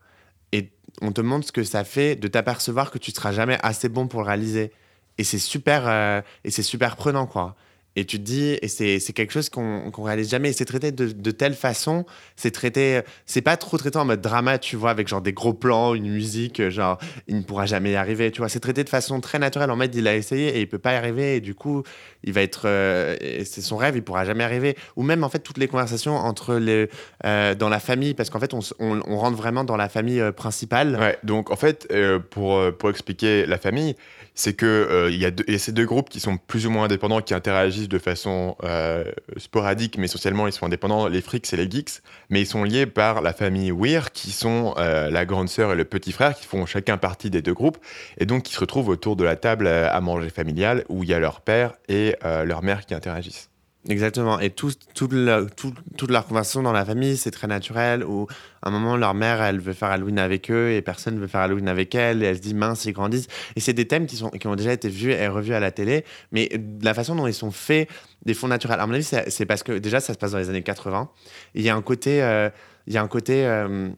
et 0.51 0.71
on 1.01 1.11
te 1.11 1.21
montre 1.21 1.47
ce 1.47 1.51
que 1.51 1.63
ça 1.63 1.83
fait 1.83 2.15
de 2.15 2.27
t'apercevoir 2.27 2.89
que 2.89 2.97
tu 2.97 3.11
seras 3.11 3.31
jamais 3.31 3.57
assez 3.61 3.87
bon 3.87 4.07
pour 4.07 4.21
le 4.21 4.27
réaliser. 4.27 4.71
Et 5.17 5.23
c'est 5.23 5.39
super 5.39 5.87
euh, 5.87 6.21
et 6.43 6.49
c'est 6.51 6.63
super 6.63 6.97
prenant 6.97 7.27
quoi 7.27 7.55
et 7.95 8.05
tu 8.05 8.17
te 8.17 8.23
dis 8.23 8.57
et 8.61 8.67
c'est 8.67 9.13
quelque 9.13 9.31
chose 9.31 9.49
qu'on 9.49 9.91
qu'on 9.91 10.03
réalise 10.03 10.29
jamais. 10.29 10.51
C'est 10.53 10.65
traité 10.65 10.91
de, 10.91 11.07
de 11.07 11.31
telle 11.31 11.53
façon 11.53 12.05
c'est 12.35 12.51
traité 12.51 13.01
c'est 13.25 13.41
pas 13.41 13.57
trop 13.57 13.77
traité 13.77 13.97
en 13.97 14.05
mode 14.05 14.21
drama 14.21 14.57
tu 14.57 14.75
vois 14.75 14.89
avec 14.89 15.07
genre 15.07 15.21
des 15.21 15.33
gros 15.33 15.53
plans 15.53 15.93
une 15.95 16.09
musique 16.09 16.69
genre 16.69 16.97
il 17.27 17.37
ne 17.37 17.41
pourra 17.41 17.65
jamais 17.65 17.91
y 17.91 17.95
arriver 17.95 18.31
tu 18.31 18.39
vois. 18.39 18.49
C'est 18.49 18.59
traité 18.59 18.83
de 18.83 18.89
façon 18.89 19.21
très 19.21 19.39
naturelle. 19.39 19.71
En 19.71 19.77
mode 19.77 19.95
il 19.95 20.07
a 20.07 20.15
essayé 20.15 20.57
et 20.57 20.61
il 20.61 20.67
peut 20.67 20.79
pas 20.79 20.93
y 20.93 20.95
arriver. 20.95 21.37
Et 21.37 21.41
du 21.41 21.55
coup 21.55 21.83
il 22.23 22.33
va 22.33 22.41
être 22.41 22.63
euh, 22.65 23.15
c'est 23.45 23.61
son 23.61 23.77
rêve 23.77 23.95
il 23.95 24.03
pourra 24.03 24.25
jamais 24.25 24.43
arriver. 24.43 24.75
Ou 24.95 25.03
même 25.03 25.23
en 25.23 25.29
fait 25.29 25.39
toutes 25.39 25.57
les 25.57 25.67
conversations 25.67 26.15
entre 26.15 26.55
les 26.55 26.89
euh, 27.25 27.55
dans 27.55 27.69
la 27.69 27.79
famille 27.79 28.13
parce 28.13 28.29
qu'en 28.29 28.39
fait 28.39 28.53
on, 28.53 28.59
on, 28.79 29.17
rentre 29.17 29.37
vraiment 29.37 29.63
dans 29.63 29.77
la 29.77 29.89
famille 29.89 30.19
euh, 30.19 30.31
principale. 30.31 30.97
Ouais, 30.99 31.17
donc 31.23 31.51
en 31.51 31.55
fait, 31.55 31.87
pour, 32.29 32.59
pour 32.77 32.89
expliquer 32.89 33.45
la 33.45 33.57
famille, 33.57 33.95
c'est 34.33 34.53
que 34.53 35.09
il 35.11 35.17
y, 35.17 35.25
a 35.25 35.31
deux- 35.31 35.45
y 35.47 35.55
a 35.55 35.59
ces 35.59 35.71
deux 35.71 35.85
groupes 35.85 36.09
qui 36.09 36.19
sont 36.19 36.37
plus 36.37 36.65
ou 36.65 36.69
moins 36.69 36.85
indépendants, 36.85 37.21
qui 37.21 37.33
interagissent 37.33 37.84
de 37.87 37.99
façon 37.99 38.55
euh, 38.63 39.03
sporadique, 39.37 39.97
mais 39.97 40.05
essentiellement 40.05 40.47
ils 40.47 40.53
sont 40.53 40.65
indépendants, 40.65 41.07
les 41.07 41.21
frics 41.21 41.51
et 41.53 41.57
les 41.57 41.69
geeks, 41.69 42.01
mais 42.29 42.41
ils 42.41 42.45
sont 42.45 42.63
liés 42.63 42.85
par 42.85 43.21
la 43.21 43.33
famille 43.33 43.71
Weir, 43.71 44.11
qui 44.11 44.31
sont 44.31 44.73
euh, 44.77 45.09
la 45.09 45.25
grande 45.25 45.49
sœur 45.49 45.73
et 45.73 45.75
le 45.75 45.85
petit 45.85 46.11
frère, 46.11 46.35
qui 46.35 46.45
font 46.45 46.65
chacun 46.65 46.97
partie 46.97 47.29
des 47.29 47.41
deux 47.41 47.53
groupes, 47.53 47.77
et 48.17 48.25
donc 48.25 48.43
qui 48.43 48.53
se 48.53 48.59
retrouvent 48.59 48.89
autour 48.89 49.15
de 49.15 49.23
la 49.23 49.35
table 49.35 49.67
euh, 49.67 49.89
à 49.91 50.01
manger 50.01 50.29
familial, 50.29 50.83
où 50.89 51.03
il 51.03 51.09
y 51.09 51.13
a 51.13 51.19
leur 51.19 51.41
père 51.41 51.73
et 51.87 52.15
leur 52.23 52.63
mère 52.63 52.85
qui 52.85 52.93
interagissent. 52.93 53.49
Exactement. 53.87 54.39
Et 54.39 54.49
toute 54.49 55.11
leur 55.13 56.25
conversation 56.25 56.63
dans 56.63 56.71
la 56.71 56.85
famille, 56.85 57.17
c'est 57.17 57.31
très 57.31 57.47
naturel. 57.47 58.03
Où 58.03 58.27
à 58.63 58.69
un 58.69 58.71
moment, 58.71 58.97
leur 58.97 59.13
mère, 59.13 59.41
elle 59.43 59.59
veut 59.59 59.73
faire 59.73 59.89
Halloween 59.89 60.17
avec 60.17 60.49
eux 60.49 60.71
et 60.71 60.81
personne 60.81 61.15
ne 61.15 61.19
veut 61.19 61.27
faire 61.27 61.41
Halloween 61.41 61.67
avec 61.67 61.93
elle. 61.93 62.23
Et 62.23 62.25
elle 62.25 62.37
se 62.37 62.41
dit 62.41 62.55
mince, 62.55 62.85
ils 62.85 62.93
grandissent. 62.93 63.27
Et 63.55 63.59
c'est 63.59 63.73
des 63.73 63.87
thèmes 63.87 64.07
qui, 64.07 64.47
ont 64.47 64.55
déjà 64.55 64.73
été 64.73 64.89
vus 64.89 65.11
et 65.11 65.27
revus 65.27 65.53
à 65.53 65.59
la 65.59 65.71
télé. 65.71 66.03
Mais 66.31 66.49
la 66.81 66.93
façon 66.95 67.15
dont 67.15 67.27
ils 67.27 67.33
sont 67.33 67.51
faits, 67.51 67.87
des 68.25 68.33
fonds 68.33 68.47
naturels. 68.47 68.79
À 68.79 68.87
mon 68.87 68.93
avis, 68.93 69.03
c'est 69.03 69.45
parce 69.45 69.61
que 69.61 69.73
déjà, 69.73 69.99
ça 69.99 70.13
se 70.13 70.17
passe 70.17 70.31
dans 70.31 70.39
les 70.39 70.49
années 70.49 70.63
80. 70.63 71.09
Et 71.53 71.59
Il 71.59 71.65
y 71.65 71.69
a 71.69 71.75
un 71.75 71.81
côté. 71.81 72.23
euh, 72.23 72.49
il 72.87 72.93
y 72.93 72.97
a 72.97 73.01
un 73.01 73.07
côté 73.07 73.45
euh, 73.45 73.89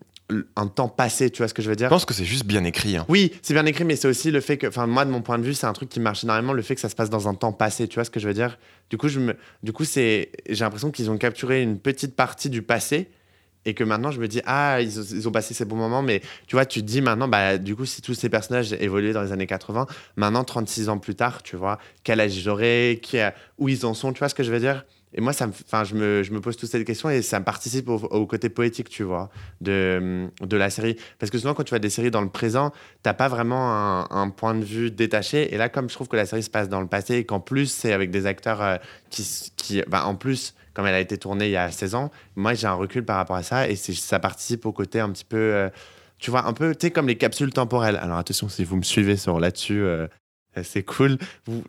un 0.56 0.68
temps 0.68 0.90
passé, 0.90 1.30
tu 1.30 1.38
vois 1.38 1.48
ce 1.48 1.54
que 1.54 1.62
je 1.62 1.70
veux 1.70 1.76
dire 1.76 1.88
Je 1.88 1.94
pense 1.94 2.06
que 2.06 2.14
c'est 2.14 2.26
juste 2.26 2.46
bien 2.46 2.64
écrit. 2.66 2.98
hein. 2.98 3.06
Oui, 3.08 3.32
c'est 3.42 3.54
bien 3.54 3.66
écrit, 3.66 3.86
mais 3.86 3.96
c'est 3.96 4.08
aussi 4.08 4.30
le 4.30 4.42
fait 4.42 4.58
que, 4.58 4.68
enfin, 4.68 4.86
moi, 4.86 5.06
de 5.06 5.10
mon 5.12 5.22
point 5.22 5.40
de 5.40 5.44
vue, 5.44 5.54
c'est 5.54 5.68
un 5.68 5.74
truc 5.74 5.90
qui 5.90 6.00
marche 6.00 6.24
énormément, 6.24 6.52
le 6.54 6.62
fait 6.62 6.76
que 6.76 6.82
ça 6.82 6.90
se 6.90 6.96
passe 6.96 7.10
dans 7.10 7.28
un 7.30 7.34
temps 7.34 7.54
passé, 7.54 7.88
tu 7.88 7.96
vois 7.96 8.04
ce 8.04 8.10
que 8.10 8.20
je 8.20 8.28
veux 8.28 8.34
dire? 8.34 8.58
Du 8.90 8.98
coup, 8.98 9.08
je 9.08 9.20
me, 9.20 9.36
du 9.64 9.72
coup, 9.72 9.86
c'est, 9.86 10.32
j'ai 10.50 10.66
l'impression 10.66 10.92
qu'ils 10.92 11.10
ont 11.10 11.18
capturé 11.18 11.62
une 11.62 11.80
petite 11.80 12.16
partie 12.16 12.50
du 12.50 12.62
passé 12.62 13.10
et 13.64 13.74
que 13.74 13.84
maintenant, 13.84 14.12
je 14.12 14.20
me 14.20 14.28
dis, 14.28 14.42
ah, 14.46 14.82
ils 14.82 15.00
ont, 15.00 15.04
ils 15.12 15.28
ont 15.28 15.32
passé 15.32 15.54
ces 15.54 15.66
bons 15.66 15.76
moments, 15.76 16.02
mais 16.02 16.22
tu 16.48 16.56
vois, 16.56 16.66
tu 16.66 16.82
te 16.82 16.86
dis 16.86 17.02
maintenant, 17.02 17.28
bah, 17.28 17.58
du 17.58 17.76
coup, 17.76 17.86
si 17.86 18.02
tous 18.02 18.14
ces 18.14 18.30
personnages 18.30 18.74
évoluaient 18.74 19.14
dans 19.14 19.24
les 19.24 19.32
années 19.32 19.48
80, 19.48 19.88
maintenant, 20.18 20.44
36 20.44 20.90
ans 20.90 20.98
plus 20.98 21.16
tard, 21.16 21.42
tu 21.44 21.56
vois, 21.56 21.78
quel 22.04 22.20
âge 22.20 22.36
ils 22.38 22.50
auraient, 22.50 23.00
qui 23.02 23.18
où 23.58 23.70
ils 23.70 23.86
en 23.86 23.94
sont, 23.94 24.12
tu 24.14 24.20
vois 24.20 24.30
ce 24.30 24.36
que 24.36 24.44
je 24.44 24.52
veux 24.52 24.60
dire? 24.60 24.86
Et 25.18 25.22
moi, 25.22 25.34
enfin, 25.34 25.84
je 25.84 25.96
me, 25.96 26.40
pose 26.42 26.58
toutes 26.58 26.70
ces 26.70 26.84
questions 26.86 27.10
et 27.10 27.24
ça 27.24 27.40
me 27.40 27.44
participe 27.44 27.90
au, 27.90 28.28
côté 28.28 28.50
poétique, 28.50 28.88
tu 28.88 29.02
vois, 29.02 29.32
de, 29.62 30.30
la 30.52 30.70
série. 30.70 30.96
Parce 31.18 31.32
que 31.32 31.40
souvent, 31.40 31.56
quand 31.56 31.64
tu 31.64 31.72
vois 31.72 31.80
des 31.80 31.90
séries 31.90 32.12
dans 32.12 32.22
le 32.22 32.30
présent, 32.30 32.72
t'as 33.02 33.16
pas 33.16 33.28
vraiment 33.28 34.12
un, 34.12 34.30
point 34.30 34.54
de 34.54 34.64
vue 34.64 34.92
détaché. 34.92 35.52
Et 35.56 35.58
là, 35.58 35.70
comme 35.70 35.90
je 35.90 35.96
trouve 35.96 36.08
que 36.08 36.16
la 36.16 36.28
série 36.28 36.44
se 36.44 36.52
passe 36.52 36.70
dans 36.70 36.82
le 36.82 36.88
passé 36.88 37.16
et 37.16 37.26
qu'en 37.26 37.40
plus, 37.40 37.66
c'est 37.66 37.94
avec 37.94 38.12
des 38.12 38.28
acteurs 38.28 38.62
euh, 38.62 38.78
qui, 39.10 39.82
en 39.92 40.14
plus, 40.14 40.54
comme 40.76 40.86
elle 40.86 40.94
a 40.94 41.00
été 41.00 41.18
tournée 41.18 41.48
il 41.48 41.52
y 41.52 41.58
a 41.58 41.72
16 41.72 41.96
ans, 41.96 42.12
moi, 42.36 42.54
j'ai 42.54 42.68
un 42.68 42.74
recul 42.74 43.04
par 43.04 43.16
rapport 43.16 43.38
à 43.38 43.44
ça 43.44 43.68
et 43.68 43.76
ça 43.76 44.20
participe 44.20 44.68
au 44.68 44.72
côté 44.72 45.00
un 45.00 45.10
petit 45.10 45.26
peu, 45.26 45.38
euh, 45.38 45.70
tu 46.20 46.30
vois, 46.30 46.46
un 46.46 46.54
peu, 46.54 46.76
tu 46.76 46.86
sais, 46.86 46.92
comme 46.92 47.08
les 47.08 47.18
capsules 47.18 47.52
temporelles. 47.52 47.98
Alors 47.98 48.20
attention, 48.20 48.50
si 48.50 48.64
vous 48.64 48.76
me 48.78 48.84
suivez 48.84 49.18
sur 49.18 49.40
là-dessus, 49.40 49.82
euh, 49.82 50.06
c'est 50.62 50.84
cool. 50.84 51.18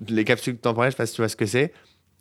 Les 0.07 0.25
capsules 0.25 0.59
temporelles, 0.59 0.91
je 0.91 0.97
sais 0.97 1.03
pas 1.03 1.07
si 1.07 1.15
tu 1.15 1.23
vois 1.23 1.31
ce 1.31 1.37
que 1.37 1.47
c'est. 1.47 1.73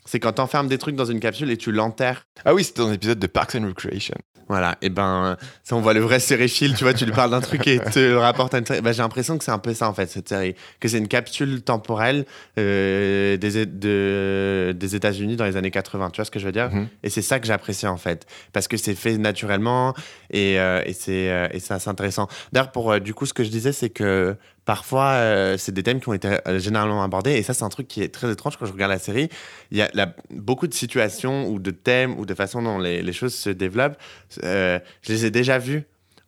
C'est 0.07 0.19
quand 0.19 0.33
t'enfermes 0.33 0.67
des 0.67 0.77
trucs 0.77 0.95
dans 0.95 1.05
une 1.05 1.19
capsule 1.19 1.51
et 1.51 1.57
tu 1.57 1.71
l'enterres. 1.71 2.25
Ah 2.45 2.53
oui, 2.53 2.63
c'était 2.63 2.81
dans 2.81 2.87
un 2.89 2.93
épisode 2.93 3.19
de 3.19 3.27
Parks 3.27 3.55
and 3.55 3.67
Recreation. 3.67 4.15
Voilà, 4.49 4.77
et 4.81 4.87
ben, 4.87 5.35
ça, 5.61 5.75
on 5.75 5.81
voit 5.81 5.93
le 5.93 5.99
vrai 5.99 6.21
sériephile, 6.21 6.73
tu 6.73 6.85
vois, 6.85 6.93
tu 6.93 7.05
lui 7.05 7.11
parles 7.11 7.31
d'un 7.31 7.41
truc 7.41 7.67
et 7.67 7.79
te 7.79 7.99
le 7.99 8.17
rapporte 8.17 8.53
à 8.53 8.59
une 8.59 8.65
série. 8.65 8.79
Ben, 8.79 8.93
j'ai 8.93 9.01
l'impression 9.01 9.37
que 9.37 9.43
c'est 9.43 9.51
un 9.51 9.59
peu 9.59 9.73
ça, 9.73 9.89
en 9.89 9.93
fait, 9.93 10.09
cette 10.09 10.29
série. 10.29 10.55
Que 10.79 10.87
c'est 10.87 10.99
une 10.99 11.09
capsule 11.09 11.61
temporelle 11.63 12.25
euh, 12.57 13.35
des, 13.35 13.65
de- 13.65 14.73
des 14.73 14.95
États-Unis 14.95 15.35
dans 15.35 15.43
les 15.43 15.57
années 15.57 15.69
80, 15.71 16.11
tu 16.11 16.17
vois 16.17 16.25
ce 16.25 16.31
que 16.31 16.39
je 16.39 16.45
veux 16.45 16.53
dire? 16.53 16.71
Mhm. 16.71 16.87
Et 17.03 17.09
c'est 17.09 17.21
ça 17.21 17.39
que 17.41 17.45
j'apprécie, 17.47 17.87
en 17.87 17.97
fait. 17.97 18.25
Parce 18.53 18.69
que 18.69 18.77
c'est 18.77 18.95
fait 18.95 19.17
naturellement 19.17 19.93
et, 20.31 20.57
euh, 20.61 20.81
et 20.85 20.93
c'est 20.93 21.29
euh, 21.29 21.47
intéressant. 21.87 22.29
D'ailleurs, 22.53 22.71
pour, 22.71 22.91
euh, 22.93 22.99
du 22.99 23.13
coup, 23.13 23.25
ce 23.25 23.33
que 23.33 23.43
je 23.43 23.49
disais, 23.49 23.73
c'est 23.73 23.89
que 23.89 24.37
parfois, 24.67 25.11
euh, 25.13 25.57
c'est 25.57 25.71
des 25.71 25.81
thèmes 25.81 26.01
qui 26.01 26.09
ont 26.09 26.13
été 26.13 26.27
euh, 26.45 26.59
généralement 26.59 27.01
abordés. 27.01 27.31
Et 27.31 27.41
ça, 27.41 27.53
c'est 27.53 27.63
un 27.63 27.69
truc 27.69 27.87
qui 27.87 28.03
est 28.03 28.09
très 28.09 28.29
étrange 28.29 28.57
quand 28.57 28.65
je 28.65 28.73
regarde 28.73 28.91
la 28.91 28.99
série. 28.99 29.29
Il 29.71 29.77
y 29.77 29.81
a 29.81 30.15
beaucoup 30.29 30.67
de 30.67 30.73
situations 30.73 31.47
ou 31.47 31.57
de 31.57 31.71
thèmes 31.71 32.19
ou 32.19 32.25
de 32.25 32.33
façon 32.33 32.61
dont 32.61 32.77
les, 32.77 33.01
les 33.01 33.13
choses 33.13 33.33
se 33.33 33.49
développent. 33.49 33.97
euh, 34.43 34.77
je 35.03 35.13
les 35.13 35.25
ai 35.25 35.31
déjà 35.31 35.57
vues 35.57 35.85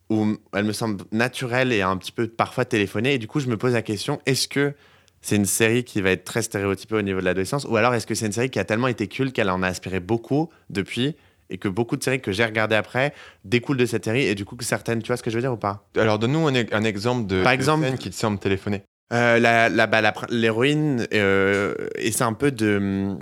où 0.10 0.38
elles 0.54 0.64
me 0.64 0.72
semblent 0.72 1.04
naturelles 1.12 1.74
et 1.74 1.82
un 1.82 1.98
petit 1.98 2.14
peu 2.14 2.28
parfois 2.28 2.64
téléphonées. 2.64 3.16
Et 3.16 3.18
du 3.18 3.28
coup, 3.28 3.42
je 3.42 3.48
me 3.48 3.58
pose 3.58 3.74
la 3.74 3.82
question 3.82 4.22
est-ce 4.26 4.48
que 4.48 4.74
c'est 5.22 5.36
une 5.36 5.46
série 5.46 5.84
qui 5.84 6.00
va 6.00 6.12
être 6.12 6.24
très 6.24 6.42
stéréotypée 6.42 6.96
au 6.96 7.02
niveau 7.02 7.20
de 7.20 7.26
l'adolescence 7.26 7.66
Ou 7.66 7.76
alors 7.76 7.94
est-ce 7.94 8.08
que 8.08 8.16
c'est 8.16 8.26
une 8.26 8.32
série 8.32 8.50
qui 8.50 8.60
a 8.60 8.64
tellement 8.64 8.88
été 8.88 9.08
culte 9.08 9.34
qu'elle 9.34 9.50
en 9.50 9.62
a 9.64 9.68
aspiré 9.68 10.00
beaucoup 10.00 10.50
depuis 10.70 11.18
et 11.50 11.58
que 11.58 11.68
beaucoup 11.68 11.98
de 11.98 12.04
séries 12.04 12.22
que 12.22 12.32
j'ai 12.32 12.46
regardées 12.46 12.76
après 12.76 13.14
découlent 13.46 13.78
de 13.78 13.86
cette 13.86 14.06
série 14.06 14.26
et 14.26 14.36
du 14.36 14.46
coup 14.46 14.56
que 14.56 14.64
certaines, 14.66 15.02
tu 15.02 15.08
vois 15.08 15.18
ce 15.18 15.24
que 15.24 15.30
je 15.30 15.36
veux 15.36 15.42
dire 15.42 15.54
ou 15.54 15.58
pas? 15.58 15.88
Alors, 15.98 16.20
donne-nous 16.20 16.48
un, 16.48 16.56
e- 16.56 16.68
un 16.72 16.84
exemple 16.84 17.28
de, 17.28 17.44
Par 17.44 17.52
exemple- 17.54 17.98
qui 17.98 18.10
te 18.10 18.16
semble 18.16 18.40
téléphoner. 18.40 18.84
Euh, 19.12 19.40
la, 19.40 19.70
la, 19.70 19.88
bah, 19.88 20.14
l'héroïne 20.30 21.08
euh, 21.14 21.74
essaie 21.96 22.24
un 22.24 22.34
peu 22.34 22.52
de, 22.52 23.16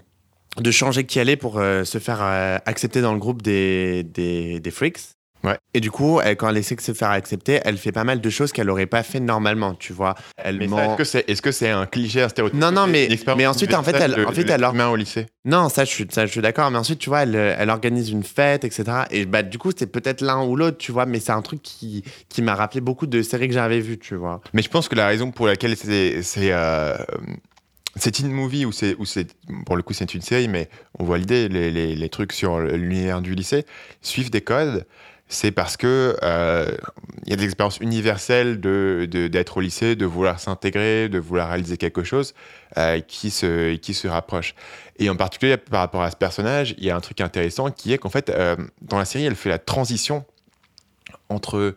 de 0.58 0.72
changer 0.72 1.06
qui 1.06 1.20
elle 1.20 1.30
est 1.30 1.38
pour 1.38 1.60
euh, 1.60 1.86
se 1.86 1.98
faire 1.98 2.20
euh, 2.22 2.58
accepter 2.66 3.00
dans 3.02 3.14
le 3.14 3.20
groupe 3.20 3.42
des, 3.42 4.04
des, 4.04 4.60
des 4.60 4.72
freaks. 4.72 5.00
Ouais. 5.44 5.58
Et 5.74 5.80
du 5.80 5.92
coup, 5.92 6.20
elle, 6.20 6.36
quand 6.36 6.50
elle 6.50 6.58
essaie 6.58 6.76
de 6.76 6.82
se 6.82 6.94
faire 6.94 7.12
accepter, 7.12 7.60
elle 7.64 7.78
fait 7.78 7.92
pas 7.92 8.04
mal 8.04 8.20
de 8.22 8.30
choses 8.30 8.52
qu'elle 8.52 8.68
n'aurait 8.68 8.88
pas 8.88 9.04
fait 9.04 9.20
normalement, 9.20 9.76
tu 9.76 9.94
vois. 9.94 10.16
Elle 10.38 10.58
Mais 10.58 10.68
ça, 10.68 10.86
est-ce 10.86 10.96
que 10.98 11.04
c'est 11.04 11.30
est 11.30 11.34
-ce 11.46 11.52
c'est 11.52 11.70
un 11.70 11.86
cliché, 11.86 12.22
un 12.24 12.30
stéréotype 12.30 12.60
Non, 12.60 12.72
non, 12.72 12.88
mais- 12.88 13.08
mais 13.38 13.46
ensuite, 13.48 13.74
en 13.74 13.84
fait, 13.84 13.96
elle- 14.00 14.16
de- 14.16 14.26
en 14.26 14.32
fait, 14.32 14.50
elle- 14.50 14.66
au 14.66 14.96
lycée. 14.96 15.28
Non, 15.46 15.70
ça 15.70 15.86
je, 15.86 15.92
suis, 15.92 16.08
ça, 16.10 16.26
je 16.26 16.32
suis 16.32 16.42
d'accord. 16.42 16.70
Mais 16.72 16.78
ensuite, 16.78 17.00
tu 17.00 17.10
vois, 17.10 17.22
elle, 17.24 17.36
elle 17.36 17.70
organise 17.70 18.10
une 18.10 18.24
fête, 18.24 18.64
etc. 18.66 18.84
Et 19.12 19.26
bah, 19.26 19.44
du 19.44 19.58
coup, 19.58 19.72
c'est 19.78 19.88
peut-être 19.92 20.22
l'un 20.22 20.44
ou 20.44 20.56
l'autre, 20.56 20.78
tu 20.78 20.92
vois. 20.92 21.06
Mais 21.06 21.20
c'est 21.20 21.32
un 21.32 21.42
truc 21.42 21.62
qui, 21.62 22.04
qui 22.30 22.42
m'a 22.42 22.56
rappelé 22.56 22.82
beaucoup 22.82 23.08
de 23.08 23.22
séries 23.22 23.48
que 23.48 23.54
j'avais 23.54 23.80
vues, 23.80 24.00
tu 24.00 24.16
vois. 24.16 24.42
Mais 24.54 24.62
je 24.62 24.70
pense 24.70 24.88
que 24.90 24.96
la 24.96 25.08
raison 25.08 25.32
pour 25.32 25.48
laquelle 25.48 25.76
c'est 25.78 26.22
c'est 26.24 26.52
euh, 26.52 26.98
une 28.20 28.32
movie 28.32 28.66
ou 28.66 28.72
c'est 28.72 28.96
ou 29.00 29.06
c'est 29.06 29.28
pour 29.66 29.76
le 29.76 29.84
coup 29.84 29.94
c'est 29.94 30.14
une 30.14 30.22
série, 30.22 30.48
mais 30.48 30.70
on 31.00 31.04
voit 31.06 31.18
l'idée, 31.18 31.48
les, 31.50 31.72
les, 31.72 31.96
les 31.96 32.10
trucs 32.10 32.34
sur 32.34 32.60
l'univers 32.60 33.22
du 33.22 33.34
lycée 33.36 33.66
suivent 34.02 34.30
des 34.32 34.42
codes. 34.42 34.86
C'est 35.30 35.52
parce 35.52 35.76
que 35.76 36.18
euh, 36.24 36.72
il 37.26 37.32
y 37.32 37.34
a 37.34 37.36
des 37.36 37.44
expériences 37.44 37.80
universelles 37.80 38.62
de 38.62 39.08
de- 39.12 39.28
d'être 39.28 39.58
au 39.58 39.62
lycée, 39.62 39.96
de 39.98 40.06
vouloir 40.06 40.40
s'intégrer, 40.40 41.10
de 41.10 41.20
vouloir 41.20 41.50
réaliser 41.50 41.76
quelque 41.78 42.04
chose 42.04 42.34
euh, 42.78 43.02
qui 43.02 43.30
se 43.30 43.76
qui 43.76 43.94
se 43.94 44.08
rapprochent. 44.08 44.56
Et 45.00 45.10
en 45.10 45.18
particulier 45.18 45.58
par 45.58 45.82
rapport 45.82 46.02
à 46.02 46.12
ce 46.12 46.16
personnage, 46.16 46.76
il 46.78 46.86
y 46.86 46.90
a 46.92 46.96
un 46.96 47.02
truc 47.02 47.20
intéressant 47.20 47.72
qui 47.72 47.92
est 47.92 47.98
qu'en 47.98 48.10
fait 48.10 48.30
euh, 48.30 48.56
dans 48.82 48.98
la 48.98 49.04
série, 49.06 49.26
elle 49.26 49.36
fait 49.36 49.50
la 49.50 49.60
transition 49.60 50.24
entre 51.30 51.76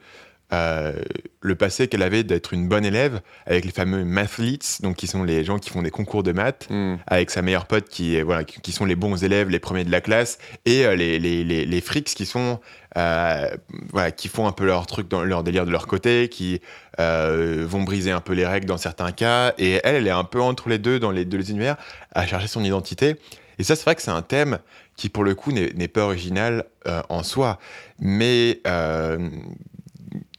euh, 0.52 0.92
le 1.40 1.54
passé 1.54 1.88
qu'elle 1.88 2.02
avait 2.02 2.24
d'être 2.24 2.52
une 2.52 2.68
bonne 2.68 2.84
élève 2.84 3.20
avec 3.46 3.64
les 3.64 3.70
fameux 3.70 4.04
mathletes, 4.04 4.80
donc 4.82 4.96
qui 4.96 5.06
sont 5.06 5.22
les 5.22 5.44
gens 5.44 5.58
qui 5.58 5.70
font 5.70 5.82
des 5.82 5.90
concours 5.90 6.22
de 6.22 6.32
maths, 6.32 6.68
avec 7.06 7.30
sa 7.30 7.42
meilleure 7.42 7.66
pote 7.66 7.88
qui, 7.88 8.16
est, 8.16 8.22
voilà, 8.22 8.44
qui 8.44 8.72
sont 8.72 8.84
les 8.84 8.96
bons 8.96 9.22
élèves, 9.22 9.48
les 9.48 9.58
premiers 9.58 9.84
de 9.84 9.90
la 9.90 10.00
classe, 10.00 10.38
et 10.64 10.84
euh, 10.84 10.96
les, 10.96 11.18
les, 11.18 11.44
les, 11.44 11.64
les 11.64 11.80
freaks 11.80 12.14
qui 12.14 12.26
sont 12.26 12.60
euh, 12.96 13.48
voilà, 13.92 14.10
qui 14.10 14.28
font 14.28 14.46
un 14.46 14.52
peu 14.52 14.66
leur 14.66 14.86
truc 14.86 15.08
dans 15.08 15.22
leur 15.22 15.44
délire 15.44 15.66
de 15.66 15.70
leur 15.70 15.86
côté, 15.86 16.28
qui 16.28 16.60
vont 16.98 17.82
briser 17.82 18.10
un 18.10 18.20
peu 18.20 18.34
les 18.34 18.46
règles 18.46 18.66
dans 18.66 18.76
certains 18.76 19.12
cas, 19.12 19.54
et 19.56 19.80
elle, 19.84 19.94
elle 19.94 20.06
est 20.06 20.10
un 20.10 20.24
peu 20.24 20.40
entre 20.40 20.68
les 20.68 20.78
deux 20.78 20.98
dans 20.98 21.10
les 21.10 21.24
deux 21.24 21.50
univers 21.50 21.76
à 22.12 22.26
chercher 22.26 22.48
son 22.48 22.62
identité. 22.62 23.16
Et 23.60 23.62
ça, 23.62 23.76
c'est 23.76 23.84
vrai 23.84 23.94
que 23.94 24.00
c'est 24.00 24.10
un 24.10 24.22
thème 24.22 24.58
qui, 24.96 25.10
pour 25.10 25.22
le 25.22 25.34
coup, 25.34 25.52
n'est 25.52 25.72
n'est 25.74 25.86
pas 25.88 26.04
original 26.04 26.64
euh, 26.86 27.02
en 27.10 27.22
soi, 27.22 27.58
mais 27.98 28.60
euh, 28.66 29.30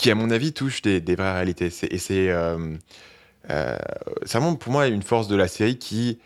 qui, 0.01 0.09
à 0.09 0.15
mon 0.15 0.31
avis, 0.31 0.51
touche 0.51 0.81
des, 0.81 0.99
des 0.99 1.15
vraies 1.15 1.33
réalités. 1.33 1.67
Et 1.67 1.97
c'est 1.99 2.29
euh, 2.29 2.75
euh, 3.51 3.77
c'est 4.25 4.39
vraiment, 4.39 4.55
pour 4.55 4.71
moi, 4.71 4.87
une 4.87 5.03
force 5.03 5.27
de 5.27 5.35
la 5.35 5.47
série 5.47 5.77
qui, 5.77 6.17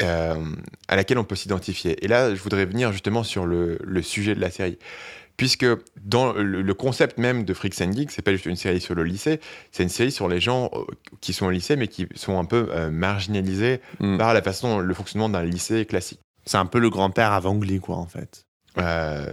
euh, 0.00 0.42
à 0.88 0.96
laquelle 0.96 1.18
on 1.18 1.24
peut 1.24 1.36
s'identifier. 1.36 2.02
Et 2.02 2.08
là, 2.08 2.34
je 2.34 2.42
voudrais 2.42 2.64
venir 2.64 2.90
justement 2.90 3.24
sur 3.24 3.44
le, 3.44 3.78
le 3.84 4.00
sujet 4.02 4.34
de 4.34 4.40
la 4.40 4.50
série. 4.50 4.78
Puisque 5.36 5.66
dans 6.00 6.32
le, 6.32 6.62
le 6.62 6.74
concept 6.74 7.18
même 7.18 7.44
de 7.44 7.52
Freaks 7.52 7.82
and 7.82 7.92
Geeks, 7.92 8.10
c'est 8.10 8.22
pas 8.22 8.32
juste 8.32 8.46
une 8.46 8.56
série 8.56 8.80
sur 8.80 8.94
le 8.94 9.04
lycée, 9.04 9.40
c'est 9.70 9.82
une 9.82 9.90
série 9.90 10.12
sur 10.12 10.28
les 10.28 10.40
gens 10.40 10.70
euh, 10.72 10.84
qui 11.20 11.34
sont 11.34 11.44
au 11.44 11.50
lycée, 11.50 11.76
mais 11.76 11.88
qui 11.88 12.06
sont 12.14 12.38
un 12.38 12.46
peu 12.46 12.68
marginalisés 12.90 13.80
Mm. 14.00 14.16
par 14.16 14.32
la 14.32 14.40
façon, 14.40 14.78
le 14.78 14.94
fonctionnement 14.94 15.28
d'un 15.28 15.44
lycée 15.44 15.84
classique. 15.84 16.20
C'est 16.46 16.56
un 16.56 16.66
peu 16.66 16.78
le 16.78 16.88
grand-père 16.88 17.32
avant 17.32 17.54
Glee, 17.54 17.80
quoi, 17.80 17.96
en 17.96 18.06
fait. 18.06 18.46
Euh, 18.78 19.30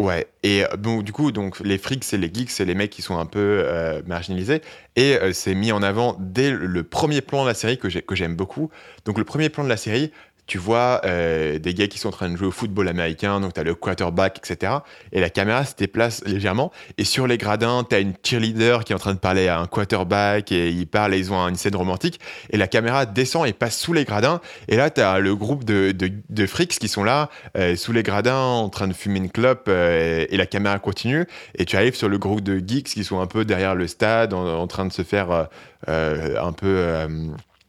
ouais. 0.00 0.26
Et 0.42 0.64
euh, 0.64 0.76
bon, 0.76 1.02
du 1.02 1.12
coup, 1.12 1.32
donc 1.32 1.60
les 1.60 1.78
freaks, 1.78 2.04
c'est 2.04 2.16
les 2.16 2.32
geeks, 2.32 2.50
c'est 2.50 2.64
les 2.64 2.74
mecs 2.74 2.90
qui 2.90 3.02
sont 3.02 3.18
un 3.18 3.26
peu 3.26 3.62
euh, 3.64 4.02
marginalisés. 4.06 4.62
Et 4.96 5.14
euh, 5.16 5.32
c'est 5.32 5.54
mis 5.54 5.72
en 5.72 5.82
avant 5.82 6.16
dès 6.18 6.50
le, 6.50 6.82
premier 6.82 7.20
plan 7.20 7.42
de 7.42 7.48
la 7.48 7.54
série 7.54 7.78
que 7.78 7.88
j'aime 7.88 8.34
beaucoup. 8.34 8.70
Donc 9.04 9.18
le 9.18 9.24
premier 9.24 9.48
plan 9.48 9.64
de 9.64 9.68
la 9.68 9.76
série, 9.76 10.10
tu 10.46 10.58
vois 10.58 11.00
euh, 11.04 11.58
des 11.58 11.74
gars 11.74 11.86
qui 11.86 11.98
sont 11.98 12.08
en 12.08 12.12
train 12.12 12.28
de 12.28 12.36
jouer 12.36 12.48
au 12.48 12.52
football 12.52 12.88
américain, 12.88 13.40
donc 13.40 13.54
tu 13.54 13.60
as 13.60 13.62
le 13.62 13.74
quarterback, 13.74 14.38
etc. 14.38 14.72
Et 15.12 15.20
la 15.20 15.30
caméra 15.30 15.64
se 15.64 15.74
déplace 15.76 16.24
légèrement. 16.26 16.72
Et 16.98 17.04
sur 17.04 17.26
les 17.26 17.38
gradins, 17.38 17.84
tu 17.88 17.94
as 17.94 18.00
une 18.00 18.14
cheerleader 18.22 18.84
qui 18.84 18.92
est 18.92 18.96
en 18.96 18.98
train 18.98 19.14
de 19.14 19.18
parler 19.18 19.48
à 19.48 19.60
un 19.60 19.66
quarterback 19.66 20.52
et 20.52 20.70
ils 20.70 20.86
parlent 20.86 21.14
et 21.14 21.18
ils 21.18 21.32
ont 21.32 21.48
une 21.48 21.56
scène 21.56 21.76
romantique. 21.76 22.20
Et 22.50 22.56
la 22.56 22.66
caméra 22.66 23.06
descend 23.06 23.46
et 23.46 23.52
passe 23.52 23.78
sous 23.78 23.92
les 23.92 24.04
gradins. 24.04 24.40
Et 24.68 24.76
là, 24.76 24.90
tu 24.90 25.00
as 25.00 25.20
le 25.20 25.36
groupe 25.36 25.64
de, 25.64 25.92
de, 25.92 26.46
qui 26.66 26.88
sont 26.88 27.04
là, 27.04 27.30
euh, 27.56 27.76
sous 27.76 27.92
les 27.92 28.02
gradins, 28.02 28.36
en 28.36 28.68
train 28.68 28.88
de 28.88 28.92
fumer 28.92 29.18
une 29.18 29.30
clope. 29.30 29.66
euh, 29.68 30.26
et 30.28 30.36
la 30.36 30.46
caméra 30.46 30.78
continue. 30.78 31.26
Et 31.54 31.64
tu 31.64 31.76
arrives 31.76 31.94
sur 31.94 32.08
le 32.08 32.18
groupe 32.18 32.40
de 32.40 32.58
geeks 32.58 32.88
qui 32.88 33.04
sont 33.04 33.20
un 33.20 33.26
peu 33.26 33.44
derrière 33.44 33.74
le 33.74 33.86
stade, 33.86 34.34
en, 34.34 34.66
train 34.66 34.84
de 34.84 34.92
se 34.92 35.02
faire 35.02 35.48
un 35.86 36.52
peu. 36.52 37.06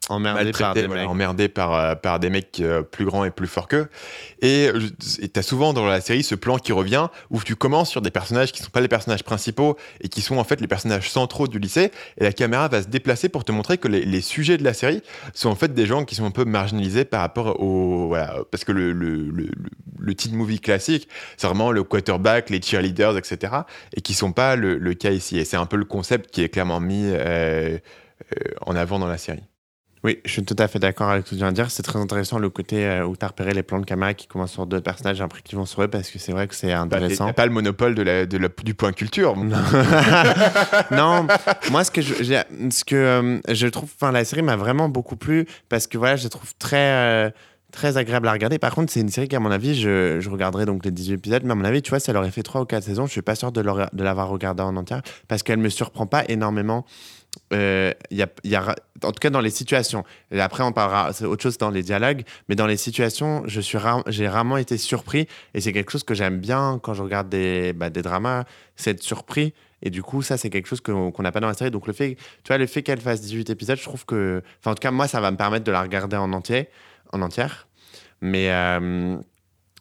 Emmerdé 0.09 0.51
par 0.51 0.61
maltraités, 0.61 0.81
des 0.81 0.87
voilà, 0.87 1.01
mecs. 1.03 1.09
emmerdés 1.11 1.47
par, 1.47 1.73
euh, 1.73 1.95
par 1.95 2.19
des 2.19 2.29
mecs 2.29 2.59
euh, 2.59 2.81
plus 2.81 3.05
grands 3.05 3.23
et 3.23 3.29
plus 3.31 3.47
forts 3.47 3.67
qu'eux. 3.67 3.87
Et 4.41 4.69
tu 4.99 5.39
as 5.39 5.43
souvent 5.43 5.73
dans 5.73 5.85
la 5.85 6.01
série 6.01 6.23
ce 6.23 6.35
plan 6.35 6.57
qui 6.57 6.71
revient 6.73 7.07
où 7.29 7.41
tu 7.41 7.55
commences 7.55 7.89
sur 7.89 8.01
des 8.01 8.09
personnages 8.11 8.51
qui 8.51 8.61
sont 8.63 8.71
pas 8.71 8.81
les 8.81 8.87
personnages 8.87 9.23
principaux 9.23 9.77
et 10.01 10.09
qui 10.09 10.21
sont 10.21 10.37
en 10.37 10.43
fait 10.43 10.59
les 10.59 10.67
personnages 10.67 11.09
centraux 11.09 11.47
du 11.47 11.59
lycée. 11.59 11.91
Et 12.17 12.23
la 12.23 12.33
caméra 12.33 12.67
va 12.67 12.81
se 12.81 12.87
déplacer 12.87 13.29
pour 13.29 13.45
te 13.45 13.51
montrer 13.51 13.77
que 13.77 13.87
les, 13.87 14.03
les 14.03 14.21
sujets 14.21 14.57
de 14.57 14.63
la 14.63 14.73
série 14.73 15.01
sont 15.33 15.49
en 15.49 15.55
fait 15.55 15.73
des 15.73 15.85
gens 15.85 16.03
qui 16.03 16.15
sont 16.15 16.25
un 16.25 16.31
peu 16.31 16.45
marginalisés 16.45 17.05
par 17.05 17.21
rapport 17.21 17.61
au. 17.61 18.07
Voilà, 18.07 18.37
parce 18.49 18.65
que 18.65 18.71
le, 18.71 18.91
le, 18.93 19.15
le, 19.15 19.43
le- 19.45 19.51
le 20.03 20.15
teen 20.15 20.33
movie 20.35 20.59
classique, 20.59 21.07
c'est 21.37 21.45
vraiment 21.45 21.71
le 21.71 21.83
quarterback, 21.83 22.49
les 22.49 22.59
cheerleaders, 22.59 23.17
etc. 23.19 23.53
Et 23.95 24.01
qui 24.01 24.15
sont 24.15 24.31
pas 24.33 24.55
le, 24.55 24.79
le 24.79 24.93
cas 24.95 25.11
ici. 25.11 25.37
Et 25.37 25.45
c'est 25.45 25.57
un 25.57 25.67
peu 25.67 25.77
le 25.77 25.85
concept 25.85 26.31
qui 26.31 26.41
est 26.41 26.49
clairement 26.49 26.79
mis 26.79 27.03
euh, 27.05 27.77
euh, 27.77 27.77
en 28.61 28.75
avant 28.75 28.97
dans 28.97 29.07
la 29.07 29.19
série. 29.19 29.43
Oui, 30.03 30.17
je 30.25 30.31
suis 30.31 30.43
tout 30.43 30.55
à 30.57 30.67
fait 30.67 30.79
d'accord 30.79 31.09
avec 31.11 31.25
ce 31.25 31.29
que 31.31 31.35
tu 31.35 31.39
viens 31.39 31.51
de 31.51 31.55
dire. 31.55 31.69
C'est 31.69 31.83
très 31.83 31.99
intéressant 31.99 32.39
le 32.39 32.49
côté 32.49 32.87
euh, 32.87 33.05
où 33.05 33.15
tu 33.15 33.23
as 33.23 33.27
repéré 33.27 33.53
les 33.53 33.61
plans 33.61 33.79
de 33.79 33.85
caméra 33.85 34.15
qui 34.15 34.25
commencent 34.25 34.51
sur 34.53 34.65
deux 34.65 34.81
personnages 34.81 35.19
et 35.19 35.23
après 35.23 35.41
qui 35.43 35.55
vont 35.55 35.65
sur 35.67 35.83
eux 35.83 35.87
parce 35.87 36.09
que 36.09 36.17
c'est 36.17 36.31
vrai 36.31 36.47
que 36.47 36.55
c'est 36.55 36.69
Bah, 36.73 36.81
intéressant. 36.81 37.31
pas 37.33 37.45
le 37.45 37.51
monopole 37.51 37.93
de 37.93 38.01
la, 38.01 38.25
de 38.25 38.37
la- 38.39 38.49
du 38.63 38.73
point 38.73 38.93
culture. 38.93 39.35
non, 40.91 41.27
moi 41.71 41.83
ce 41.83 41.91
que 41.91 42.01
je, 42.01 42.15
j'ai- 42.23 42.41
ce 42.71 42.83
que 42.83 42.95
euh, 42.95 43.39
je 43.49 43.67
trouve, 43.67 43.89
enfin 43.99 44.11
la 44.11 44.25
série 44.25 44.41
m'a 44.41 44.55
vraiment 44.55 44.89
beaucoup 44.89 45.15
plu 45.17 45.45
parce 45.69 45.85
que 45.87 45.97
voilà, 45.97 46.15
je 46.15 46.23
la 46.23 46.29
trouve 46.29 46.51
très 46.57 46.77
euh, 47.27 47.29
très 47.71 47.97
agréable 47.97 48.27
à 48.27 48.31
regarder. 48.33 48.59
Par 48.59 48.73
contre, 48.75 48.91
c'est 48.91 48.99
une 49.01 49.09
série 49.09 49.27
qui 49.27 49.35
à 49.35 49.39
mon 49.39 49.51
avis, 49.51 49.79
je, 49.79 50.19
je 50.19 50.29
regarderai 50.29 50.65
donc 50.65 50.83
les 50.83 50.91
18 50.91 51.13
épisodes, 51.13 51.43
mais 51.45 51.51
à 51.51 51.55
mon 51.55 51.63
avis, 51.63 51.81
tu 51.81 51.89
vois, 51.91 51.99
ça 51.99 52.11
leur 52.11 52.21
aurait 52.23 52.31
fait 52.31 52.43
3 52.43 52.61
ou 52.61 52.65
4 52.65 52.83
saisons, 52.83 53.05
je 53.05 53.11
suis 53.11 53.21
pas 53.21 53.35
sûr 53.35 53.51
de, 53.51 53.61
l'avoir 53.61 54.27
regardé 54.29 54.61
en 54.63 54.75
entière 54.75 55.01
parce 55.27 55.41
qu'elle 55.43 55.59
me 55.59 55.69
surprend 55.69 56.05
pas 56.05 56.23
énormément. 56.27 56.85
Euh, 57.53 57.93
y 58.11 58.21
a, 58.21 58.75
en 59.03 59.11
tout 59.11 59.19
cas 59.19 59.29
dans 59.29 59.41
les 59.41 59.49
situations. 59.49 60.03
Et 60.31 60.41
après, 60.41 60.63
on 60.63 60.71
parlera, 60.71 61.13
c'est 61.13 61.25
autre 61.25 61.41
chose 61.43 61.57
dans 61.57 61.69
les 61.69 61.83
dialogues, 61.83 62.23
mais 62.49 62.55
dans 62.55 62.67
les 62.67 62.77
situations, 62.77 63.43
je 63.45 63.61
suis 63.61 63.77
j'ai 64.07 64.27
rarement 64.27 64.57
été 64.57 64.77
surpris 64.77 65.27
et 65.53 65.61
c'est 65.61 65.73
quelque 65.73 65.91
chose 65.91 66.03
que 66.03 66.13
j'aime 66.13 66.39
bien 66.39 66.79
quand 66.81 66.93
je 66.93 67.01
regarde 67.01 67.29
des, 67.29 67.73
bah, 67.73 67.89
des 67.89 68.01
dramas, 68.01 68.43
c'est 68.75 68.91
être 68.91 69.03
surpris. 69.03 69.53
Et 69.81 69.89
du 69.89 70.03
coup, 70.03 70.21
ça, 70.21 70.37
c'est 70.37 70.49
quelque 70.49 70.67
chose 70.67 70.81
qu'on 70.81 71.13
n'a 71.19 71.31
pas 71.31 71.39
dans 71.39 71.47
la 71.47 71.53
série. 71.53 71.71
Donc, 71.71 71.87
le 71.87 71.93
fait, 71.93 72.15
tu 72.43 72.47
vois, 72.49 72.57
le 72.57 72.67
fait 72.67 72.83
qu'elle 72.83 73.01
fasse 73.01 73.21
18 73.21 73.49
épisodes, 73.49 73.77
je 73.77 73.83
trouve 73.83 74.05
que. 74.05 74.43
Enfin, 74.59 74.71
en 74.71 74.75
tout 74.75 74.81
cas, 74.81 74.91
moi, 74.91 75.07
ça 75.07 75.19
va 75.19 75.31
me 75.31 75.37
permettre 75.37 75.65
de 75.65 75.71
la 75.71 75.81
regarder 75.81 76.17
en 76.17 76.31
entier, 76.33 76.69
en 77.11 77.21
entière. 77.21 77.67
Mais, 78.21 78.51
euh, 78.51 79.17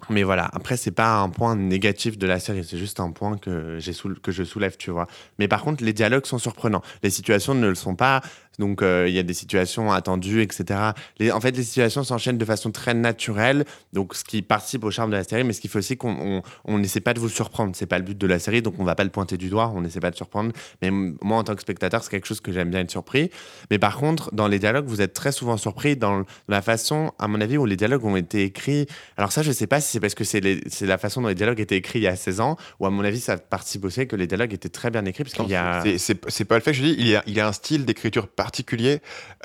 mais 0.08 0.22
voilà. 0.22 0.48
Après, 0.52 0.76
c'est 0.76 0.90
pas 0.90 1.18
un 1.18 1.28
point 1.28 1.56
négatif 1.56 2.16
de 2.18 2.26
la 2.26 2.40
série. 2.40 2.64
C'est 2.64 2.78
juste 2.78 3.00
un 3.00 3.10
point 3.10 3.36
que, 3.36 3.78
que 4.22 4.32
je 4.32 4.44
soulève, 4.44 4.76
tu 4.76 4.90
vois. 4.90 5.06
Mais 5.38 5.48
par 5.48 5.62
contre, 5.62 5.84
les 5.84 5.92
dialogues 5.92 6.26
sont 6.26 6.38
surprenants. 6.38 6.82
Les 7.02 7.10
situations 7.10 7.54
ne 7.54 7.68
le 7.68 7.74
sont 7.74 7.94
pas. 7.94 8.22
Donc, 8.60 8.82
euh, 8.82 9.06
il 9.08 9.14
y 9.14 9.18
a 9.18 9.22
des 9.24 9.34
situations 9.34 9.90
attendues, 9.90 10.42
etc. 10.42 10.78
Les- 11.18 11.32
en 11.32 11.40
fait, 11.40 11.56
les 11.56 11.64
situations 11.64 12.04
s'enchaînent 12.04 12.38
de 12.38 12.44
façon 12.44 12.70
très 12.70 12.94
naturelle. 12.94 13.64
Donc, 13.92 14.14
ce 14.14 14.22
qui 14.22 14.42
participe 14.42 14.84
au 14.84 14.90
charme 14.92 15.10
de 15.10 15.16
la 15.16 15.24
série, 15.24 15.42
mais 15.42 15.52
ce 15.52 15.60
qu'il 15.60 15.70
faut 15.70 15.78
aussi 15.78 15.96
qu'on 15.96 16.10
on- 16.20 16.42
on 16.66 16.78
n'essaie 16.78 17.00
pas 17.00 17.14
de 17.14 17.18
vous 17.20 17.28
surprendre. 17.28 17.72
C'est 17.74 17.86
pas 17.86 17.98
le 17.98 18.04
but 18.04 18.16
de 18.16 18.26
la 18.28 18.38
série, 18.38 18.62
donc 18.62 18.74
on 18.78 18.84
va 18.84 18.94
pas 18.94 19.02
le 19.04 19.10
pointer 19.10 19.36
du 19.36 19.48
doigt. 19.48 19.72
On 19.74 19.80
n'essaie 19.80 19.98
pas 19.98 20.10
de 20.12 20.16
surprendre. 20.16 20.52
Mais 20.82 20.90
moi, 20.90 21.38
en 21.38 21.42
tant 21.44 21.54
que 21.56 21.62
spectateur, 21.62 22.04
c'est 22.04 22.10
quelque 22.10 22.26
chose 22.26 22.40
que 22.40 22.52
j'aime 22.52 22.70
bien 22.70 22.80
être 22.80 22.90
surpris. 22.90 23.30
Mais 23.70 23.78
par 23.78 23.96
contre, 23.96 24.32
dans 24.34 24.46
les 24.46 24.58
dialogues, 24.58 24.86
vous 24.86 25.00
êtes 25.00 25.14
très 25.14 25.32
souvent 25.32 25.56
surpris 25.56 25.96
dans 25.96 26.24
la 26.48 26.60
façon, 26.62 27.12
à 27.18 27.26
mon 27.28 27.40
avis, 27.40 27.56
où 27.56 27.64
les 27.64 27.76
dialogues 27.76 28.04
ont 28.04 28.16
été 28.16 28.44
écrits. 28.44 28.86
Alors 29.16 29.32
ça, 29.32 29.42
je 29.42 29.52
sais 29.52 29.66
pas 29.66 29.80
si 29.80 29.90
c'est 29.92 30.00
parce 30.00 30.14
que 30.14 30.24
c'est 30.24 30.40
la 30.82 30.98
façon 30.98 31.22
dont 31.22 31.28
les 31.28 31.34
dialogues 31.34 31.60
étaient 31.60 31.76
écrits 31.78 32.00
il 32.00 32.02
y 32.02 32.06
a 32.06 32.14
16 32.16 32.40
ans, 32.40 32.56
ou 32.78 32.84
à 32.86 32.90
mon 32.90 33.02
avis, 33.04 33.20
ça 33.20 33.38
participe 33.38 33.84
aussi 33.86 34.06
que 34.06 34.16
les 34.16 34.26
dialogues 34.26 34.52
étaient 34.52 34.68
très 34.68 34.90
bien 34.90 35.04
écrits, 35.06 35.24
parce 35.24 35.34
qu'il 35.34 35.48
y 35.48 35.54
a... 35.54 35.82
C'est- 35.98 36.44
pas 36.44 36.56
le 36.56 36.60
fait 36.62 36.72
que 36.72 36.76
je 36.76 36.82
dis, 36.82 36.94
il 36.98 37.06
y 37.08 37.16
a, 37.16 37.22
il 37.26 37.32
y 37.34 37.40
a 37.40 37.46
un 37.46 37.52
style 37.52 37.84
d'écriture 37.86 38.26
particulier 38.26 38.49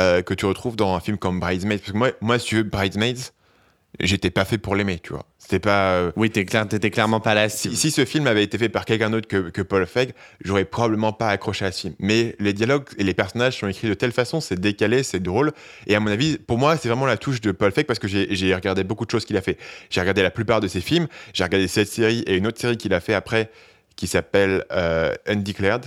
euh, 0.02 0.22
que 0.22 0.34
tu 0.34 0.46
retrouves 0.46 0.76
dans 0.76 0.96
un 0.96 1.00
film 1.00 1.18
comme 1.18 1.40
Bridesmaids. 1.40 1.78
Parce 1.78 1.92
que 1.92 1.98
moi, 1.98 2.12
moi 2.22 2.40
si 2.40 2.48
tu 2.48 2.56
veux, 2.58 2.64
Bridesmaids, 2.64 3.32
j'étais 4.00 4.30
pas 4.32 4.46
fait 4.46 4.58
pour 4.58 4.76
l'aimer, 4.76 5.00
tu 5.00 5.14
vois. 5.14 5.26
C'était 5.38 5.60
pas. 5.60 5.94
euh, 5.94 6.12
Oui, 6.16 6.32
t'es 6.32 6.44
clair, 6.44 6.68
t'étais 6.68 6.90
clairement 6.90 7.20
pas 7.20 7.34
la 7.36 7.50
si, 7.50 7.92
ce 7.92 8.04
film 8.04 8.26
avait 8.28 8.44
été 8.44 8.58
fait 8.58 8.68
par 8.68 8.84
quelqu'un 8.84 9.10
d'autre 9.12 9.28
que, 9.28 9.50
que 9.52 9.62
Paul 9.62 9.86
Feig, 9.86 10.14
j'aurais 10.44 10.66
probablement 10.66 11.14
pas 11.14 11.30
accroché 11.30 11.66
à 11.66 11.72
ce 11.72 11.82
film. 11.82 11.96
Mais 12.00 12.36
les 12.40 12.52
dialogues 12.52 12.86
et 12.98 13.04
les 13.04 13.14
personnages 13.14 13.60
sont 13.60 13.68
écrits 13.68 13.88
de 13.88 13.94
telle 13.94 14.12
façon, 14.12 14.42
c'est 14.42 14.60
décalé, 14.60 15.04
c'est 15.04 15.20
drôle. 15.22 15.52
Et 15.88 15.96
à 15.96 16.00
mon 16.00 16.10
avis, 16.12 16.38
pour 16.38 16.58
moi, 16.58 16.78
c'est 16.78 16.90
vraiment 16.90 17.06
la 17.06 17.18
touche 17.18 17.42
de 17.42 17.52
Paul 17.52 17.72
Feig 17.72 17.86
parce 17.86 18.00
que 18.00 18.08
j'ai 18.08 18.28
j'ai 18.36 18.54
regardé 18.56 18.84
beaucoup 18.84 19.06
de 19.06 19.12
choses 19.12 19.24
qu'il 19.26 19.38
a 19.38 19.42
fait. 19.42 19.58
J'ai 19.90 20.02
regardé 20.02 20.24
la 20.24 20.32
plupart 20.32 20.62
de 20.62 20.68
ses 20.68 20.82
films, 20.82 21.08
j'ai 21.34 21.44
regardé 21.44 21.68
cette 21.68 21.88
série 21.90 22.24
et 22.28 22.36
une 22.38 22.48
autre 22.48 22.60
série 22.60 22.78
qu'il 22.78 22.94
a 22.94 23.00
fait 23.00 23.14
après 23.14 23.52
qui 23.96 24.08
s'appelle 24.08 24.66
euh, 24.72 25.14
Undeclared, 25.28 25.86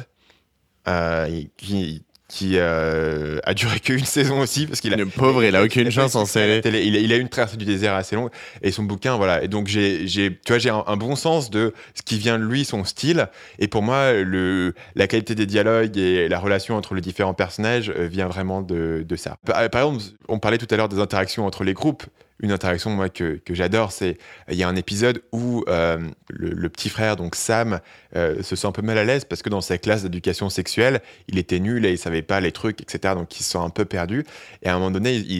euh, 0.86 1.42
qui, 1.58 2.02
qui 2.28 2.52
euh, 2.56 3.38
a 3.44 3.54
duré 3.54 3.80
qu'une 3.80 4.04
saison 4.04 4.40
aussi 4.40 4.66
parce 4.66 4.80
qu'il 4.80 4.92
a 4.92 4.96
Le 4.96 5.06
pauvre, 5.06 5.42
il 5.42 5.56
a 5.56 5.62
aucune 5.62 5.90
chance 5.90 6.14
en 6.14 6.26
série. 6.26 6.60
Il 6.64 6.76
a, 6.76 6.78
il 6.80 7.12
a 7.12 7.16
eu 7.16 7.20
une 7.20 7.28
traversée 7.28 7.56
du 7.56 7.64
désert 7.64 7.94
assez 7.94 8.16
longue 8.16 8.30
et 8.62 8.70
son 8.70 8.82
bouquin, 8.82 9.16
voilà. 9.16 9.42
Et 9.42 9.48
donc 9.48 9.66
j'ai, 9.66 10.06
j'ai, 10.06 10.38
tu 10.44 10.52
vois, 10.52 10.58
j'ai 10.58 10.70
un, 10.70 10.84
un 10.86 10.96
bon 10.96 11.16
sens 11.16 11.50
de 11.50 11.72
ce 11.94 12.02
qui 12.02 12.18
vient 12.18 12.38
de 12.38 12.44
lui, 12.44 12.64
son 12.64 12.84
style. 12.84 13.28
Et 13.58 13.66
pour 13.66 13.82
moi, 13.82 14.12
le, 14.12 14.74
la 14.94 15.06
qualité 15.06 15.34
des 15.34 15.46
dialogues 15.46 15.96
et 15.96 16.28
la 16.28 16.38
relation 16.38 16.76
entre 16.76 16.94
les 16.94 17.00
différents 17.00 17.34
personnages 17.34 17.90
euh, 17.96 18.06
vient 18.06 18.28
vraiment 18.28 18.60
de, 18.60 19.04
de 19.08 19.16
ça. 19.16 19.36
Par, 19.46 19.68
par 19.70 19.86
exemple, 19.86 20.04
on 20.28 20.38
parlait 20.38 20.58
tout 20.58 20.68
à 20.70 20.76
l'heure 20.76 20.90
des 20.90 21.00
interactions 21.00 21.46
entre 21.46 21.64
les 21.64 21.72
groupes. 21.72 22.04
Une 22.40 22.52
interaction 22.52 22.96
que, 23.08 23.40
j'adore, 23.50 23.90
c'est 23.90 24.16
il 24.48 24.56
y 24.56 24.62
a 24.62 24.68
un 24.68 24.76
épisode 24.76 25.22
où 25.32 25.64
euh, 25.68 25.98
le, 26.28 26.68
petit 26.68 26.88
frère 26.88 27.16
donc 27.16 27.34
Sam 27.34 27.80
euh, 28.14 28.42
se 28.42 28.54
sent 28.54 28.66
un 28.68 28.72
peu 28.72 28.82
mal 28.82 28.96
à 28.96 29.04
l'aise 29.04 29.24
parce 29.24 29.42
que 29.42 29.48
dans 29.48 29.60
sa 29.60 29.76
classe 29.76 30.04
d'éducation 30.04 30.48
sexuelle, 30.48 31.00
il 31.26 31.38
était 31.38 31.58
nul 31.58 31.84
et 31.84 31.90
il 31.90 31.98
savait 31.98 32.22
pas 32.22 32.40
les 32.40 32.52
trucs, 32.52 32.80
etc. 32.80 33.14
Donc 33.14 33.38
il 33.40 33.42
se 33.42 33.50
sent 33.50 33.58
un 33.58 33.70
peu 33.70 33.84
perdu. 33.84 34.24
Et 34.62 34.68
à 34.68 34.74
un 34.74 34.78
moment 34.78 34.92
donné, 34.92 35.16
il, 35.16 35.38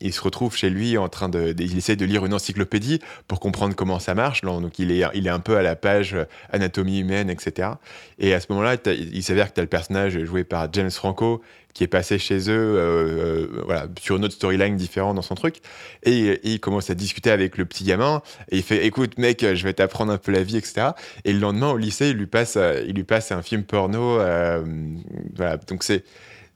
il 0.00 0.12
se, 0.12 0.20
retrouve 0.20 0.56
chez 0.56 0.70
lui 0.70 0.96
en 0.96 1.08
train 1.10 1.28
de, 1.28 1.52
de- 1.52 1.62
il 1.62 1.76
essaie 1.76 1.96
de 1.96 2.04
lire 2.06 2.24
une 2.24 2.34
encyclopédie 2.34 3.00
pour 3.28 3.38
comprendre 3.38 3.74
comment 3.74 3.98
ça 3.98 4.14
marche. 4.14 4.40
Donc 4.40 4.78
il 4.78 4.90
est, 4.90 5.04
il 5.14 5.26
est 5.26 5.30
un 5.30 5.40
peu 5.40 5.56
à 5.58 5.62
la 5.62 5.76
page 5.76 6.14
euh, 6.14 6.24
anatomie 6.50 7.00
humaine, 7.00 7.28
etc. 7.28 7.68
Et 8.18 8.32
à 8.32 8.40
ce 8.40 8.46
moment-là, 8.50 8.76
il 8.86 9.22
s'avère 9.22 9.50
que 9.50 9.54
tu 9.54 9.60
as 9.60 9.64
le 9.64 9.68
personnage 9.68 10.18
joué 10.24 10.44
par 10.44 10.72
James 10.72 10.90
Franco 10.90 11.42
qui 11.76 11.84
est 11.84 11.88
passé 11.88 12.18
chez 12.18 12.48
eux, 12.48 12.52
euh, 12.52 12.78
euh, 12.78 13.62
voilà, 13.66 13.86
sur 14.00 14.16
une 14.16 14.24
autre 14.24 14.32
storyline 14.32 14.76
différente 14.76 15.14
dans 15.14 15.20
son 15.20 15.34
truc. 15.34 15.56
Et, 16.04 16.40
il 16.42 16.58
commence 16.58 16.88
à 16.88 16.94
discuter 16.94 17.30
avec 17.30 17.58
le 17.58 17.66
petit 17.66 17.84
gamin 17.84 18.22
et 18.50 18.56
il 18.56 18.62
fait, 18.62 18.86
écoute 18.86 19.18
mec, 19.18 19.44
je 19.44 19.62
vais 19.62 19.74
t'apprendre 19.74 20.10
un 20.10 20.16
peu 20.16 20.32
la 20.32 20.42
vie, 20.42 20.56
etc. 20.56 20.92
Et 21.26 21.34
le 21.34 21.38
lendemain 21.38 21.70
au 21.70 21.76
lycée, 21.76 22.08
il 22.08 22.16
lui 22.16 22.26
passe, 22.26 22.56
euh, 22.56 22.82
il 22.88 22.94
lui 22.94 23.04
passe 23.04 23.30
un 23.30 23.42
film 23.42 23.62
porno. 23.62 24.16
voilà, 25.36 25.58
donc 25.68 25.82
c'est 25.82 26.04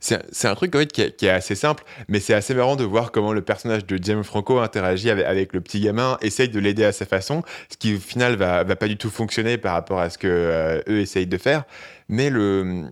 c'est 0.03 0.49
un 0.49 0.55
truc 0.55 0.75
en 0.75 0.79
fait, 0.79 0.91
qui, 0.91 1.27
est, 1.27 1.29
assez 1.29 1.55
simple, 1.55 1.85
mais 2.09 2.21
c'est 2.21 2.33
assez 2.33 2.55
marrant 2.55 2.75
de 2.75 2.85
voir 2.85 3.13
comment 3.13 3.35
le 3.35 3.43
personnage 3.43 3.85
de 3.85 4.03
James 4.03 4.25
Franco 4.25 4.59
interagit 4.59 5.11
avec, 5.11 5.53
le 5.53 5.61
petit 5.61 5.81
gamin, 5.81 6.17
essaye 6.23 6.49
de 6.49 6.59
l'aider 6.59 6.85
à 6.85 6.93
sa 6.93 7.05
façon, 7.05 7.43
ce 7.69 7.77
qui 7.77 7.97
au 7.97 7.99
final 7.99 8.37
va, 8.37 8.65
va 8.65 8.77
pas 8.77 8.89
du 8.89 8.97
tout 8.97 9.11
fonctionner 9.11 9.59
par 9.59 9.75
rapport 9.75 10.01
à 10.01 10.09
ce 10.09 10.17
que 10.17 10.83
eux 10.89 11.01
essayent 11.01 11.27
de 11.27 11.37
faire. 11.37 11.65
Mais 12.09 12.31
le, 12.31 12.87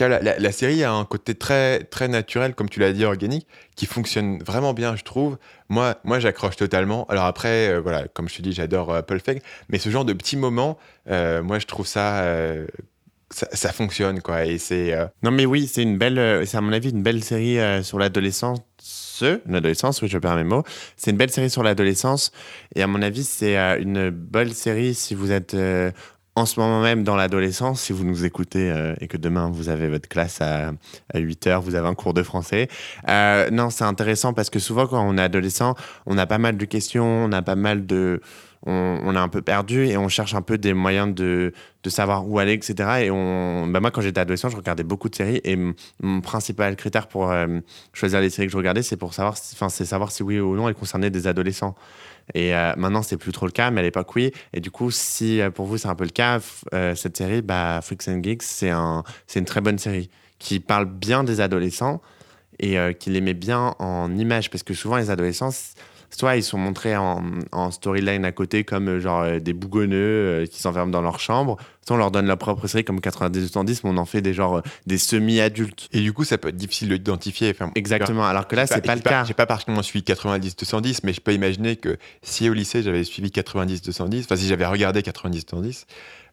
la, 0.00 0.52
série 0.52 0.82
a 0.82 0.92
un 0.92 1.04
côté 1.04 1.34
très, 1.34 1.84
très 1.84 2.08
naturel, 2.08 2.54
comme 2.54 2.68
tu 2.68 2.80
l'as 2.80 2.92
dit, 2.92 3.04
organique, 3.04 3.46
qui 3.76 3.86
fonctionne 3.86 4.42
vraiment 4.42 4.74
bien, 4.74 4.96
je 4.96 5.04
trouve. 5.04 5.38
Moi, 5.68 5.96
moi 6.04 6.18
j'accroche 6.18 6.56
totalement. 6.56 7.04
Alors 7.06 7.24
après, 7.24 7.68
euh, 7.68 7.80
voilà, 7.80 8.08
comme 8.08 8.28
je 8.28 8.36
te 8.36 8.42
dis, 8.42 8.52
j'adore 8.52 8.92
euh, 8.92 9.02
Paul 9.02 9.20
Feig, 9.20 9.40
mais 9.68 9.78
ce 9.78 9.90
genre 9.90 10.04
de 10.04 10.12
petits 10.12 10.36
moments, 10.36 10.78
euh, 11.10 11.42
moi, 11.42 11.58
je 11.58 11.66
trouve 11.66 11.86
ça, 11.86 12.22
euh, 12.22 12.66
ça, 13.30 13.46
ça 13.52 13.72
fonctionne, 13.72 14.20
quoi. 14.20 14.46
Et 14.46 14.58
c'est. 14.58 14.96
Non, 15.22 15.30
mais 15.30 15.46
oui, 15.46 15.66
c'est 15.66 15.82
une 15.82 15.98
belle, 15.98 16.46
c'est 16.46 16.56
à 16.56 16.60
mon 16.60 16.72
avis 16.72 16.90
une 16.90 17.02
belle 17.02 17.22
série 17.22 17.58
sur 17.84 17.98
l'adolescence. 17.98 18.60
L'adolescence, 19.46 20.02
oui, 20.02 20.08
je 20.08 20.18
perds 20.18 20.36
mes 20.36 20.44
mots. 20.44 20.64
C'est 20.96 21.12
une 21.12 21.16
belle 21.16 21.30
série 21.30 21.48
sur 21.48 21.62
l'adolescence. 21.62 22.32
Et 22.74 22.82
à 22.82 22.86
mon 22.88 23.00
avis, 23.00 23.22
c'est 23.22 23.56
une 23.80 24.10
belle 24.10 24.54
série 24.54 24.94
si 24.94 25.14
vous 25.14 25.30
êtes 25.30 25.56
en 26.36 26.46
ce 26.46 26.58
moment 26.58 26.80
même 26.80 27.04
dans 27.04 27.16
l'adolescence, 27.16 27.82
si 27.82 27.92
vous 27.92 28.04
nous 28.04 28.24
écoutez 28.24 28.70
euh, 28.70 28.94
et 29.00 29.06
que 29.06 29.16
demain 29.16 29.50
vous 29.50 29.68
avez 29.68 29.88
votre 29.88 30.08
classe 30.08 30.40
à, 30.40 30.72
à 31.12 31.18
8 31.18 31.46
heures, 31.46 31.62
vous 31.62 31.76
avez 31.76 31.86
un 31.86 31.94
cours 31.94 32.14
de 32.14 32.22
français. 32.22 32.68
Euh, 33.08 33.50
non, 33.50 33.70
c'est 33.70 33.84
intéressant 33.84 34.32
parce 34.32 34.50
que 34.50 34.58
souvent, 34.58 34.86
quand 34.86 35.06
on 35.06 35.16
est 35.16 35.22
adolescent, 35.22 35.74
on 36.06 36.18
a 36.18 36.26
pas 36.26 36.38
mal 36.38 36.56
de 36.56 36.64
questions, 36.64 37.04
on 37.04 37.32
a 37.32 37.42
pas 37.42 37.56
mal 37.56 37.86
de. 37.86 38.20
On, 38.66 38.98
on 39.02 39.14
est 39.14 39.18
un 39.18 39.28
peu 39.28 39.42
perdu 39.42 39.86
et 39.86 39.96
on 39.98 40.08
cherche 40.08 40.34
un 40.34 40.40
peu 40.42 40.56
des 40.56 40.72
moyens 40.72 41.14
de, 41.14 41.52
de 41.82 41.90
savoir 41.90 42.26
où 42.28 42.38
aller, 42.38 42.52
etc. 42.54 42.74
Et 43.04 43.10
on, 43.10 43.66
bah 43.66 43.80
moi, 43.80 43.90
quand 43.90 44.00
j'étais 44.00 44.20
adolescent, 44.20 44.48
je 44.48 44.56
regardais 44.56 44.84
beaucoup 44.84 45.08
de 45.10 45.14
séries 45.14 45.40
et 45.44 45.56
mon 46.02 46.20
principal 46.22 46.74
critère 46.76 47.06
pour 47.08 47.30
euh, 47.30 47.60
choisir 47.92 48.20
les 48.20 48.30
séries 48.30 48.46
que 48.48 48.52
je 48.52 48.56
regardais, 48.56 48.82
c'est 48.82 48.96
pour 48.96 49.12
savoir, 49.12 49.36
si- 49.36 49.54
c'est 49.68 49.84
savoir 49.84 50.10
si 50.12 50.22
oui 50.22 50.40
ou 50.40 50.56
non 50.56 50.68
elles 50.68 50.74
concernaient 50.74 51.10
des 51.10 51.26
adolescents. 51.26 51.74
Et 52.32 52.54
euh, 52.54 52.72
maintenant, 52.78 53.02
c'est 53.02 53.18
plus 53.18 53.32
trop 53.32 53.44
le 53.44 53.52
cas, 53.52 53.70
mais 53.70 53.80
à 53.80 53.82
l'époque, 53.84 54.14
oui. 54.16 54.32
Et 54.54 54.60
du 54.60 54.70
coup, 54.70 54.90
si 54.90 55.42
euh, 55.42 55.50
pour 55.50 55.66
vous 55.66 55.76
c'est 55.76 55.88
un 55.88 55.94
peu 55.94 56.04
le 56.04 56.10
cas, 56.10 56.40
euh, 56.72 56.94
cette 56.94 57.18
série, 57.18 57.42
bah, 57.42 57.80
Freaks 57.82 58.08
and 58.08 58.22
Geeks, 58.22 58.42
c'est 58.42 58.70
un, 58.70 59.04
c'est 59.26 59.40
une 59.40 59.44
très 59.44 59.60
bonne 59.60 59.78
série 59.78 60.08
qui 60.38 60.58
parle 60.58 60.86
bien 60.86 61.22
des 61.22 61.40
adolescents 61.42 62.00
et 62.60 62.76
qui 63.00 63.10
les 63.10 63.20
met 63.20 63.34
bien 63.34 63.74
en 63.80 64.16
image 64.16 64.48
parce 64.48 64.62
que 64.62 64.74
souvent 64.74 64.96
les 64.96 65.10
adolescents 65.10 65.50
soit 66.16 66.36
ils 66.36 66.42
sont 66.42 66.58
montrés 66.58 66.96
en, 66.96 67.22
en 67.52 67.70
storyline 67.70 68.24
à 68.24 68.32
côté 68.32 68.64
comme 68.64 68.88
euh, 68.88 69.00
genre 69.00 69.22
euh, 69.22 69.38
des 69.40 69.52
bougonneux 69.52 69.96
euh, 69.96 70.46
qui 70.46 70.60
s'enferment 70.60 70.90
dans 70.90 71.02
leur 71.02 71.18
chambre. 71.18 71.56
Soit 71.86 71.96
on 71.96 71.98
leur 71.98 72.10
donne 72.10 72.26
leur 72.26 72.38
propre 72.38 72.66
série 72.66 72.84
comme 72.84 72.98
90-210 72.98 73.80
mais 73.84 73.90
on 73.90 73.96
en 73.98 74.04
fait 74.04 74.22
des 74.22 74.32
genre 74.32 74.62
des 74.86 74.98
semi-adultes. 74.98 75.88
Et 75.92 76.00
du 76.00 76.12
coup, 76.12 76.24
ça 76.24 76.38
peut 76.38 76.48
être 76.48 76.56
difficile 76.56 76.88
d'identifier. 76.88 77.50
Enfin, 77.50 77.70
exactement. 77.74 78.24
Alors 78.24 78.48
que 78.48 78.56
là 78.56 78.66
c'est 78.66 78.80
pas 78.80 78.94
le 78.94 79.02
j'ai 79.04 79.10
cas. 79.10 79.24
J'ai 79.24 79.34
pas 79.34 79.46
particulièrement 79.46 79.82
suivi 79.82 80.04
90-210, 80.04 81.00
mais 81.04 81.12
je 81.12 81.20
peux 81.20 81.34
imaginer 81.34 81.76
que 81.76 81.98
si 82.22 82.48
au 82.48 82.54
lycée 82.54 82.82
j'avais 82.82 83.04
suivi 83.04 83.28
90-210, 83.28 84.20
enfin 84.20 84.36
si 84.36 84.46
j'avais 84.46 84.66
regardé 84.66 85.02
90-210, 85.02 85.84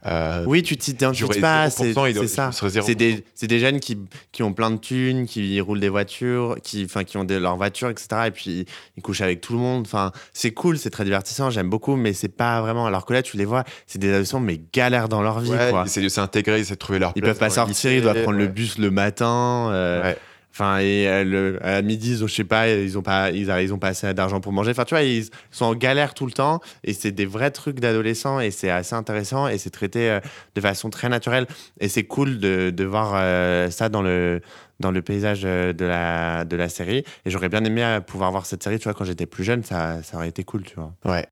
euh, 0.07 0.43
oui 0.47 0.63
tu 0.63 0.77
t'identifies 0.77 1.39
pas 1.41 1.67
0%, 1.67 1.69
c'est 1.69 1.93
c'est 1.93 2.27
ça 2.27 2.49
je 2.51 2.57
serais 2.57 2.69
0%. 2.69 2.83
c'est 2.85 2.95
des, 2.95 3.23
c'est 3.35 3.47
des 3.47 3.59
jeunes 3.59 3.79
qui, 3.79 3.97
qui 4.31 4.41
ont 4.41 4.51
plein 4.51 4.71
de 4.71 4.77
thunes 4.77 5.27
qui 5.27 5.61
roulent 5.61 5.79
des 5.79 5.89
voitures 5.89 6.57
qui, 6.63 6.87
qui 7.05 7.17
ont 7.17 7.23
des, 7.23 7.39
leurs 7.39 7.55
voitures 7.55 7.89
etc 7.89 8.07
et 8.27 8.31
puis 8.31 8.65
ils 8.97 9.03
couchent 9.03 9.21
avec 9.21 9.41
tout 9.41 9.53
le 9.53 9.59
monde 9.59 9.83
enfin 9.85 10.11
c'est 10.33 10.51
cool 10.51 10.77
c'est 10.79 10.89
très 10.89 11.03
divertissant 11.03 11.49
j'aime 11.51 11.69
beaucoup 11.69 11.95
mais 11.95 12.13
c'est 12.13 12.35
pas 12.35 12.61
vraiment 12.61 12.87
alors 12.87 13.05
que 13.05 13.13
là 13.13 13.21
tu 13.21 13.37
les 13.37 13.45
vois 13.45 13.63
c'est 13.85 13.99
des 13.99 14.09
adolescents 14.09 14.39
mais 14.39 14.59
galèrent 14.73 15.09
dans 15.09 15.21
leur 15.21 15.39
vie 15.39 15.51
ouais, 15.51 15.71
ils 15.71 15.85
essaient 15.85 16.01
de 16.01 16.09
s'intégrer, 16.09 16.57
ils 16.57 16.61
essaient 16.61 16.73
de 16.73 16.79
trouver 16.79 16.97
leur 16.99 17.13
Ils 17.15 17.21
place 17.21 17.33
peuvent 17.37 17.39
pas 17.47 17.53
sortir, 17.53 17.91
ils 17.91 18.01
doivent 18.01 18.23
prendre 18.23 18.37
le 18.39 18.47
bus 18.47 18.77
le 18.79 18.89
matin. 18.91 19.69
euh, 19.71 20.01
Ouais. 20.03 20.17
Enfin, 20.53 20.79
et 20.79 21.07
euh, 21.07 21.23
le- 21.23 21.65
à 21.65 21.81
midi, 21.81 22.17
je 22.17 22.27
sais 22.27 22.43
pas, 22.43 22.67
ils 22.69 22.97
ont 22.97 23.01
pas, 23.01 23.31
ils, 23.31 23.47
ils 23.49 23.73
ont 23.73 23.79
pas 23.79 23.87
assez 23.87 24.13
d'argent 24.13 24.41
pour 24.41 24.51
manger. 24.51 24.71
Enfin, 24.71 24.83
tu 24.83 24.93
vois, 24.93 25.03
ils 25.03 25.25
sont 25.49 25.65
en 25.65 25.75
galère 25.75 26.13
tout 26.13 26.25
le 26.25 26.33
temps. 26.33 26.59
Et 26.83 26.93
c'est 26.93 27.11
des 27.11 27.25
vrais 27.25 27.51
trucs 27.51 27.79
d'adolescents. 27.79 28.39
Et 28.41 28.51
c'est 28.51 28.69
assez 28.69 28.93
intéressant. 28.93 29.47
Et 29.47 29.57
c'est 29.57 29.69
traité 29.69 30.09
euh, 30.11 30.19
de 30.55 30.61
façon 30.61 30.89
très 30.89 31.07
naturelle. 31.07 31.47
Et 31.79 31.87
c'est 31.87 32.03
cool 32.03 32.39
de, 32.39 32.69
de 32.69 32.83
voir 32.83 33.13
euh, 33.15 33.69
ça 33.69 33.87
dans 33.87 34.01
le, 34.01 34.41
dans 34.81 34.91
le 34.91 35.01
paysage 35.01 35.43
de 35.43 35.85
la, 35.85 36.43
de 36.43 36.55
la 36.57 36.67
série. 36.67 37.05
Et 37.25 37.29
j'aurais 37.29 37.49
bien 37.49 37.63
aimé 37.63 37.99
pouvoir 38.05 38.31
voir 38.31 38.45
cette 38.45 38.61
série, 38.61 38.77
tu 38.77 38.83
vois, 38.83 38.93
quand 38.93 39.05
j'étais 39.05 39.25
plus 39.25 39.45
jeune. 39.45 39.63
Ça, 39.63 40.03
ça 40.03 40.17
aurait 40.17 40.29
été 40.29 40.43
cool, 40.43 40.63
tu 40.63 40.75
vois. 40.75 40.93
Ouais. 41.05 41.25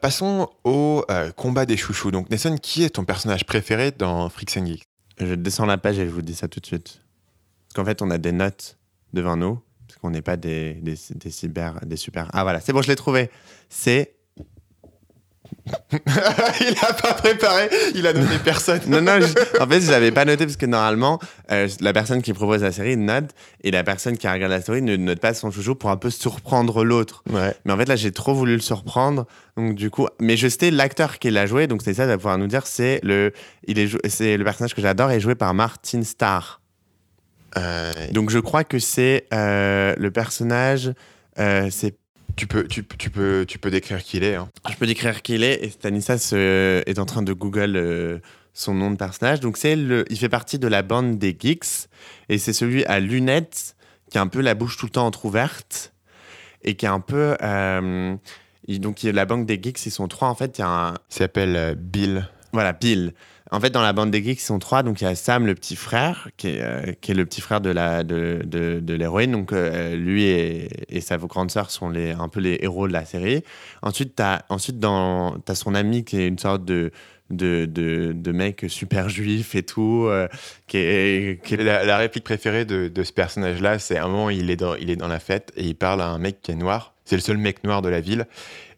Passons 0.00 0.48
au 0.64 1.04
combat 1.36 1.66
des 1.66 1.76
chouchous. 1.76 2.10
Donc, 2.12 2.30
Nelson, 2.30 2.56
qui 2.60 2.84
est 2.84 2.90
ton 2.90 3.04
personnage 3.04 3.44
préféré 3.44 3.90
dans 3.90 4.28
Freaks 4.28 4.56
and 4.56 4.66
Geeks? 4.66 4.84
Je 5.18 5.34
descends 5.34 5.66
la 5.66 5.78
page 5.78 5.98
et 5.98 6.04
je 6.06 6.10
vous 6.10 6.22
dis 6.22 6.34
ça 6.34 6.46
tout 6.46 6.60
de 6.60 6.66
suite. 6.66 7.02
Qu'en 7.76 7.84
fait, 7.84 8.00
on 8.00 8.10
a 8.10 8.16
des 8.18 8.32
notes 8.32 8.78
devant 9.12 9.36
nous, 9.36 9.60
parce 9.86 10.00
qu'on 10.00 10.08
n'est 10.10 10.22
pas 10.22 10.36
des, 10.38 10.72
des, 10.80 10.94
des 11.14 11.30
cyber, 11.30 11.78
des 11.84 11.96
super. 11.96 12.30
Ah 12.32 12.42
voilà, 12.42 12.58
c'est 12.60 12.72
bon, 12.72 12.80
je 12.80 12.88
l'ai 12.88 12.96
trouvé. 12.96 13.30
C'est. 13.68 14.14
Il 15.70 16.74
a 16.82 16.92
pas 16.92 17.14
préparé, 17.14 17.68
il 17.94 18.06
a 18.06 18.12
donné 18.12 18.38
personne. 18.44 18.80
Non, 18.88 19.00
non, 19.00 19.20
je- 19.20 19.60
en 19.62 19.66
fait, 19.68 19.80
je 19.80 19.90
l'avais 19.90 20.10
pas 20.10 20.24
noté 20.24 20.44
parce 20.44 20.56
que 20.56 20.66
normalement, 20.66 21.20
euh, 21.52 21.68
la 21.80 21.92
personne 21.92 22.22
qui 22.22 22.32
propose 22.32 22.62
la 22.62 22.72
série 22.72 22.96
note 22.96 23.30
et 23.62 23.70
la 23.70 23.84
personne 23.84 24.16
qui 24.18 24.26
regarde 24.28 24.50
la 24.50 24.60
série 24.62 24.82
ne 24.82 24.96
note 24.96 25.20
pas 25.20 25.34
son 25.34 25.50
chouchou 25.52 25.74
pour 25.76 25.90
un 25.90 25.96
peu 25.96 26.10
surprendre 26.10 26.84
l'autre. 26.84 27.22
Ouais. 27.30 27.54
Mais 27.64 27.72
en 27.72 27.76
fait, 27.76 27.88
là, 27.88 27.94
j'ai 27.96 28.10
trop 28.10 28.34
voulu 28.34 28.54
le 28.54 28.60
surprendre. 28.60 29.26
Donc, 29.56 29.74
du 29.74 29.90
coup, 29.90 30.06
mais 30.20 30.36
je 30.36 30.48
sais 30.48 30.70
l'acteur 30.70 31.18
qui 31.18 31.30
l'a 31.30 31.46
joué, 31.46 31.66
donc 31.68 31.82
c'est 31.82 31.94
ça, 31.94 32.04
il 32.04 32.08
va 32.08 32.16
pouvoir 32.16 32.38
nous 32.38 32.46
dire. 32.48 32.66
C'est 32.66 33.00
le, 33.04 33.32
il 33.66 33.78
est, 33.78 33.86
jou- 33.86 33.98
c'est 34.08 34.36
le 34.36 34.44
personnage 34.44 34.74
que 34.74 34.82
j'adore, 34.82 35.10
est 35.10 35.20
joué 35.20 35.34
par 35.36 35.52
Martin 35.54 36.02
Starr. 36.02 36.60
Euh, 37.56 37.92
Donc 38.12 38.30
je 38.30 38.38
crois 38.38 38.64
que 38.64 38.78
c'est 38.78 39.26
euh, 39.32 39.94
le 39.98 40.10
personnage. 40.10 40.92
euh, 41.38 41.68
c'est, 41.70 41.96
tu, 42.36 42.46
peux, 42.46 42.66
tu, 42.66 42.82
peux- 42.82 42.96
tu, 42.96 43.10
peux, 43.10 43.44
tu 43.48 43.58
peux 43.58 43.70
décrire 43.70 44.02
qui 44.02 44.18
il 44.18 44.24
est. 44.24 44.34
hein. 44.34 44.48
je 44.70 44.76
peux 44.76 44.86
décrire 44.86 45.22
qui 45.22 45.34
il 45.34 45.42
est 45.44 45.64
et 45.64 45.70
Stanislas 45.70 46.30
euh, 46.34 46.82
est 46.86 46.98
en 46.98 47.06
train 47.06 47.22
de 47.22 47.32
Google 47.32 47.76
euh, 47.76 48.18
son 48.52 48.74
nom 48.74 48.90
de 48.90 48.96
personnage. 48.96 49.40
Donc 49.40 49.56
c'est 49.56 49.76
le, 49.76 50.04
il 50.10 50.18
fait 50.18 50.28
partie 50.28 50.58
de 50.58 50.68
la 50.68 50.82
bande 50.82 51.18
des 51.18 51.36
geeks 51.38 51.88
et 52.28 52.38
c'est 52.38 52.52
celui 52.52 52.84
à 52.86 53.00
lunettes 53.00 53.74
qui 54.10 54.18
a 54.18 54.20
un 54.20 54.28
peu 54.28 54.40
la 54.40 54.54
bouche 54.54 54.76
tout 54.76 54.86
le 54.86 54.90
temps 54.92 55.06
entrouverte 55.06 55.92
et 56.62 56.74
qui 56.74 56.84
est 56.86 56.90
un 56.90 57.00
peu. 57.00 57.36
euh, 57.42 58.14
il- 58.68 58.80
donc 58.80 59.02
il 59.02 59.06
y 59.06 59.08
a 59.08 59.12
la 59.12 59.24
bande 59.24 59.46
des 59.46 59.58
geeks, 59.62 59.86
ils 59.86 59.90
sont 59.90 60.08
trois 60.08 60.28
en 60.28 60.34
fait. 60.34 60.58
Il 60.58 60.60
y 60.60 60.64
a 60.64 60.68
un, 60.68 60.94
Il 60.94 61.14
s'appelle 61.14 61.74
Bill. 61.76 62.28
Voilà, 62.52 62.72
Bill. 62.72 63.12
En 63.52 63.60
fait, 63.60 63.70
dans 63.70 63.82
la 63.82 63.92
bande 63.92 64.10
des 64.10 64.22
geeks, 64.22 64.40
ils 64.40 64.44
sont 64.44 64.58
trois. 64.58 64.82
Donc, 64.82 65.00
il 65.00 65.04
y 65.04 65.06
a 65.06 65.14
Sam, 65.14 65.46
le 65.46 65.54
petit 65.54 65.76
frère, 65.76 66.28
qui 66.36 66.48
est, 66.48 66.62
euh, 66.62 66.92
le 67.08 67.24
petit 67.24 67.40
frère 67.40 67.60
de 67.60 67.70
l'héroïne. 68.92 69.32
Donc, 69.32 69.52
euh, 69.52 69.94
lui 69.94 70.24
et, 70.24 70.68
et 70.88 71.00
sa 71.00 71.16
grande 71.16 71.50
sœur 71.50 71.70
sont 71.70 71.88
les, 71.88 72.10
un 72.10 72.28
peu 72.28 72.40
les 72.40 72.58
héros 72.62 72.88
de 72.88 72.92
la 72.92 73.04
série. 73.04 73.42
Ensuite, 73.82 74.16
tu 74.16 74.22
as, 74.22 74.44
ensuite 74.48 74.80
dans, 74.80 75.36
as 75.46 75.54
son 75.54 75.74
ami 75.74 76.04
qui 76.04 76.20
est 76.20 76.26
une 76.26 76.38
sorte 76.38 76.64
de, 76.64 76.90
de, 77.30 78.32
mec 78.32 78.64
super 78.68 79.08
juif 79.08 79.54
et 79.54 79.62
tout, 79.62 80.06
euh, 80.08 80.28
qui 80.66 80.78
est, 80.78 81.50
La, 81.58 81.96
réplique 81.96 82.24
préférée 82.24 82.64
de, 82.64 82.88
de 82.88 83.02
ce 83.02 83.12
personnage-là, 83.12 83.78
c'est 83.78 83.98
un 83.98 84.08
moment, 84.08 84.30
il 84.30 84.50
est, 84.50 84.56
dans, 84.56 84.74
il 84.74 84.90
est 84.90 84.96
dans 84.96 85.08
la 85.08 85.20
fête 85.20 85.52
et 85.56 85.64
il 85.64 85.74
parle 85.74 86.00
à 86.00 86.08
un 86.08 86.18
mec 86.18 86.40
qui 86.42 86.52
est 86.52 86.56
noir. 86.56 86.94
C'est 87.04 87.16
le 87.16 87.22
seul 87.22 87.38
mec 87.38 87.62
noir 87.62 87.82
de 87.82 87.88
la 87.88 88.00
ville. 88.00 88.26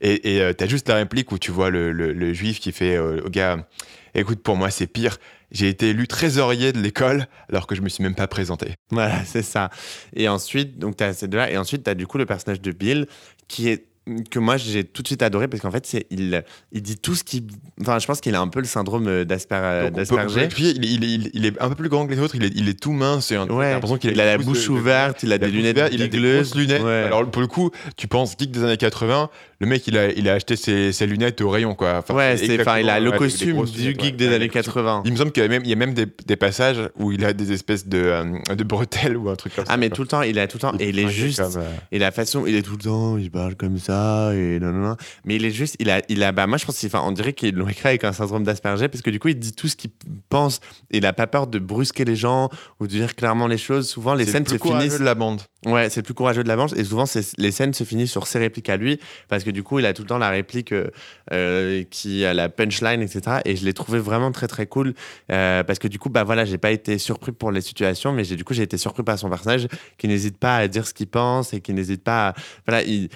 Et 0.01 0.37
et, 0.37 0.41
euh, 0.43 0.53
t'as 0.53 0.67
juste 0.67 0.89
la 0.89 0.97
réplique 0.97 1.33
où 1.33 1.39
tu 1.39 1.51
vois 1.51 1.71
le, 1.71 1.93
le- 1.93 2.13
le 2.13 2.33
juif 2.33 2.61
qui 2.61 2.73
fait 2.73 2.97
euh, 2.97 3.21
au 3.25 3.31
gars 3.31 3.67
Écoute, 4.15 4.43
pour 4.43 4.57
moi, 4.57 4.71
c'est 4.71 4.87
pire. 4.87 5.19
J'ai 5.51 5.69
été 5.69 5.91
élu 5.91 6.07
trésorier 6.09 6.73
de 6.73 6.81
l'école 6.81 7.27
alors 7.51 7.67
que 7.67 7.75
je 7.75 7.81
me 7.83 7.89
suis 7.89 8.03
même 8.03 8.15
pas 8.15 8.27
présenté. 8.27 8.75
Voilà, 8.91 9.23
c'est 9.27 9.43
ça. 9.43 9.71
Et 10.15 10.29
ensuite, 10.29 10.79
donc 10.79 10.97
tu 10.97 11.05
as 11.05 11.13
ces 11.15 11.29
deux-là. 11.29 11.51
Et 11.51 11.57
ensuite, 11.57 11.89
du 11.91 12.07
coup 12.07 12.19
le 12.19 12.27
personnage 12.27 12.61
de 12.61 12.71
Bill 12.73 13.07
qui 13.49 13.69
est 13.69 13.85
que 14.31 14.39
moi 14.39 14.57
j'ai 14.57 14.85
tout 14.85 15.03
de 15.03 15.07
suite 15.07 15.21
adoré 15.23 15.49
parce 15.49 15.61
qu'en 15.61 15.71
fait 15.71 15.85
c'est 15.85 16.07
il, 16.09 16.43
il 16.73 16.81
dit 16.81 16.97
tout 16.97 17.15
ce 17.15 17.23
qui 17.23 17.47
enfin 17.79 17.99
je 17.99 18.07
pense 18.07 18.23
qu'il 18.23 18.35
a 18.35 18.41
un 18.41 18.49
peu 18.49 18.61
le 18.61 18.65
syndrome 18.65 19.03
on 19.03 19.05
peut- 19.05 19.25
d'Asperger 19.27 20.49
Puis 20.49 20.71
il, 20.71 20.83
il- 20.87 21.05
il- 21.05 21.31
il 21.35 21.45
est 21.45 21.61
un 21.61 21.69
peu 21.69 21.75
plus 21.75 21.91
grand 21.91 22.07
que 22.07 22.15
les 22.15 22.19
autres, 22.19 22.35
il 22.35 22.43
est, 22.43 22.53
il 22.55 22.71
est 22.71 22.81
tout 22.81 22.93
mince. 22.93 23.31
un- 23.33 23.47
Ouais. 23.51 23.71
l'impression 23.73 23.99
qu'il 23.99 24.19
a 24.19 24.25
la 24.25 24.39
bouche 24.39 24.65
de- 24.65 24.71
ouverte 24.71 25.23
il 25.25 25.33
a 25.35 25.37
des 25.37 25.49
lunettes 25.51 25.91
il 25.93 26.01
a 26.03 26.09
des 26.09 26.19
grosses 26.21 26.55
lunettes. 26.55 26.83
Ouais. 26.83 27.03
Alors 27.05 27.31
pour 27.31 27.43
le 27.43 27.49
coup, 27.49 27.71
tu 27.99 28.09
penses 28.09 28.35
geek 28.39 28.51
des 28.51 28.65
années 28.65 28.79
80, 28.79 29.29
le 29.61 29.67
mec 29.67 29.87
il 29.89 29.99
a, 29.99 30.11
il 30.13 30.29
a 30.29 30.35
acheté 30.35 30.55
ses, 30.55 30.93
ses 30.93 31.07
lunettes 31.07 31.41
au 31.41 31.51
rayon 31.51 31.75
quoi. 31.75 31.97
Enfin, 31.99 32.15
ouais, 32.15 32.37
c'est 32.37 32.61
enfin 32.61 32.79
il 32.79 32.89
a 32.89 33.01
le 33.01 33.11
ouais, 33.11 33.19
costume 33.19 33.65
du 33.65 33.91
geek 33.91 34.01
ouais. 34.03 34.11
des 34.13 34.29
Ouais, 34.29 34.35
années 34.35 34.47
le 34.47 34.53
costume. 34.53 34.73
80. 34.73 35.03
Il 35.05 35.13
me 35.13 35.17
semble 35.17 35.33
qu'il 35.33 35.43
y 35.43 35.47
a 35.47 35.49
même, 35.49 35.63
il 35.65 35.95
des, 35.95 36.07
des 36.27 36.37
passages 36.37 36.91
où 36.97 37.11
il 37.11 37.25
a 37.25 37.33
des 37.33 37.53
espèces 37.53 37.89
de, 37.89 37.99
euh, 37.99 38.55
de 38.55 38.63
bretelles 38.65 39.17
ou 39.17 39.29
un 39.29 39.37
truc 39.37 39.57
comme 39.57 39.65
ça. 39.65 39.73
Ah 39.73 39.77
mais 39.77 39.89
quoi. 39.89 39.97
tout 39.97 40.03
le 40.03 40.09
temps, 40.09 40.23
il 40.23 40.39
a 40.39 40.47
tout 40.47 40.59
le 40.59 40.61
temps 40.61 40.75
et 40.79 40.91
il 40.91 40.99
est 40.99 41.09
juste 41.09 41.41
comme, 41.43 41.63
euh, 41.63 41.71
et 41.91 41.99
la 41.99 42.13
façon, 42.13 42.45
il 42.47 42.55
est 42.55 42.63
tout 42.63 42.73
le 42.77 42.85
temps, 42.85 43.19
il 43.19 43.31
parle 43.31 43.57
comme 43.57 43.79
ça 43.79 44.33
et 44.35 44.61
non 44.61 44.71
non 44.73 44.91
non. 44.91 44.97
Mais 45.25 45.37
il 45.37 45.45
est 45.45 45.51
juste, 45.51 45.77
il 45.81 45.91
a, 45.91 46.03
il 46.09 46.23
a, 46.23 46.31
bah 46.33 46.47
moi 46.47 46.59
je 46.59 46.65
pense, 46.65 46.85
enfin 46.85 47.03
on 47.05 47.13
dirait 47.13 47.33
qu'ils 47.33 47.55
l'ont 47.55 47.69
écrit 47.69 47.89
avec 47.89 48.05
un 48.05 48.13
syndrome 48.13 48.45
d'Asperger 48.45 48.89
parce 48.89 49.03
que 49.03 49.11
du 49.11 49.19
coup 49.19 49.29
il 49.29 49.39
dit 49.39 49.53
tout 49.53 49.67
ce 49.69 49.75
qu'il 49.77 49.91
pense. 50.29 50.61
Il 50.91 51.05
a 51.05 51.13
pas 51.13 51.27
peur 51.27 51.49
de 51.49 51.59
brusquer 51.59 52.05
les 52.05 52.17
gens 52.17 52.49
ou 52.81 52.87
de 52.87 52.93
dire 52.93 53.17
clairement 53.17 53.49
les 53.49 53.59
choses. 53.59 53.89
Souvent 53.89 54.15
les 54.15 54.25
scènes 54.27 54.47
se 54.47 54.57
finissent 54.57 54.99
de 55.01 55.05
la 55.05 55.15
bande. 55.17 55.41
Ouais, 55.67 55.91
c'est 55.91 56.01
le 56.01 56.05
plus 56.05 56.15
courageux 56.15 56.45
de 56.45 56.49
la 56.49 56.55
manche. 56.55 56.73
Et 56.77 56.85
souvent, 56.85 57.05
les 57.37 57.51
scènes 57.51 57.75
se 57.75 57.83
finissent 57.83 58.13
sur 58.13 58.29
ses 58.29 58.39
répliques 58.39 58.69
à 58.69 58.77
lui, 58.77 59.01
parce 59.29 59.43
que 59.43 59.51
du 59.51 59.65
coup, 59.65 59.81
il 59.81 59.87
a 59.87 59.93
tout 59.93 60.03
le 60.03 60.09
temps 60.09 60.19
la 60.19 60.31
réplique 60.31 60.71
euh, 60.71 60.87
euh, 61.33 61.83
qui 61.91 62.25
a 62.25 62.33
la 62.33 62.49
punchline, 62.49 63.03
etc. 63.03 63.39
Et 63.45 63.57
je 63.57 63.65
l'ai 63.65 63.75
trouvé 63.75 63.99
vraiment 63.99 64.31
très 64.31 64.47
très 64.47 64.67
cool, 64.67 64.95
euh, 65.33 65.65
parce 65.65 65.81
que 65.81 65.89
du 65.89 65.99
coup, 65.99 66.11
bah 66.11 66.23
voilà, 66.23 66.45
j'ai 66.45 66.59
pas 66.59 66.71
été 66.71 66.97
surpris 66.99 67.33
pour 67.33 67.51
les 67.51 67.61
situations, 67.61 68.13
mais 68.13 68.23
du 68.23 68.45
coup, 68.45 68.55
j'ai 68.55 68.63
été 68.63 68.79
surpris 68.79 69.03
par 69.03 69.19
son 69.19 69.29
personnage, 69.29 69.67
qui 69.99 70.07
n'hésite 70.07 70.39
pas 70.39 70.59
à 70.59 70.69
dire 70.69 70.87
ce 70.87 70.95
qu'il 70.95 71.09
pense 71.09 71.53
et 71.53 71.61
qui 71.61 71.73
n'hésite 71.75 72.05
pas, 72.05 72.29
à... 72.29 72.35
voilà, 72.67 72.85
il 72.85 73.09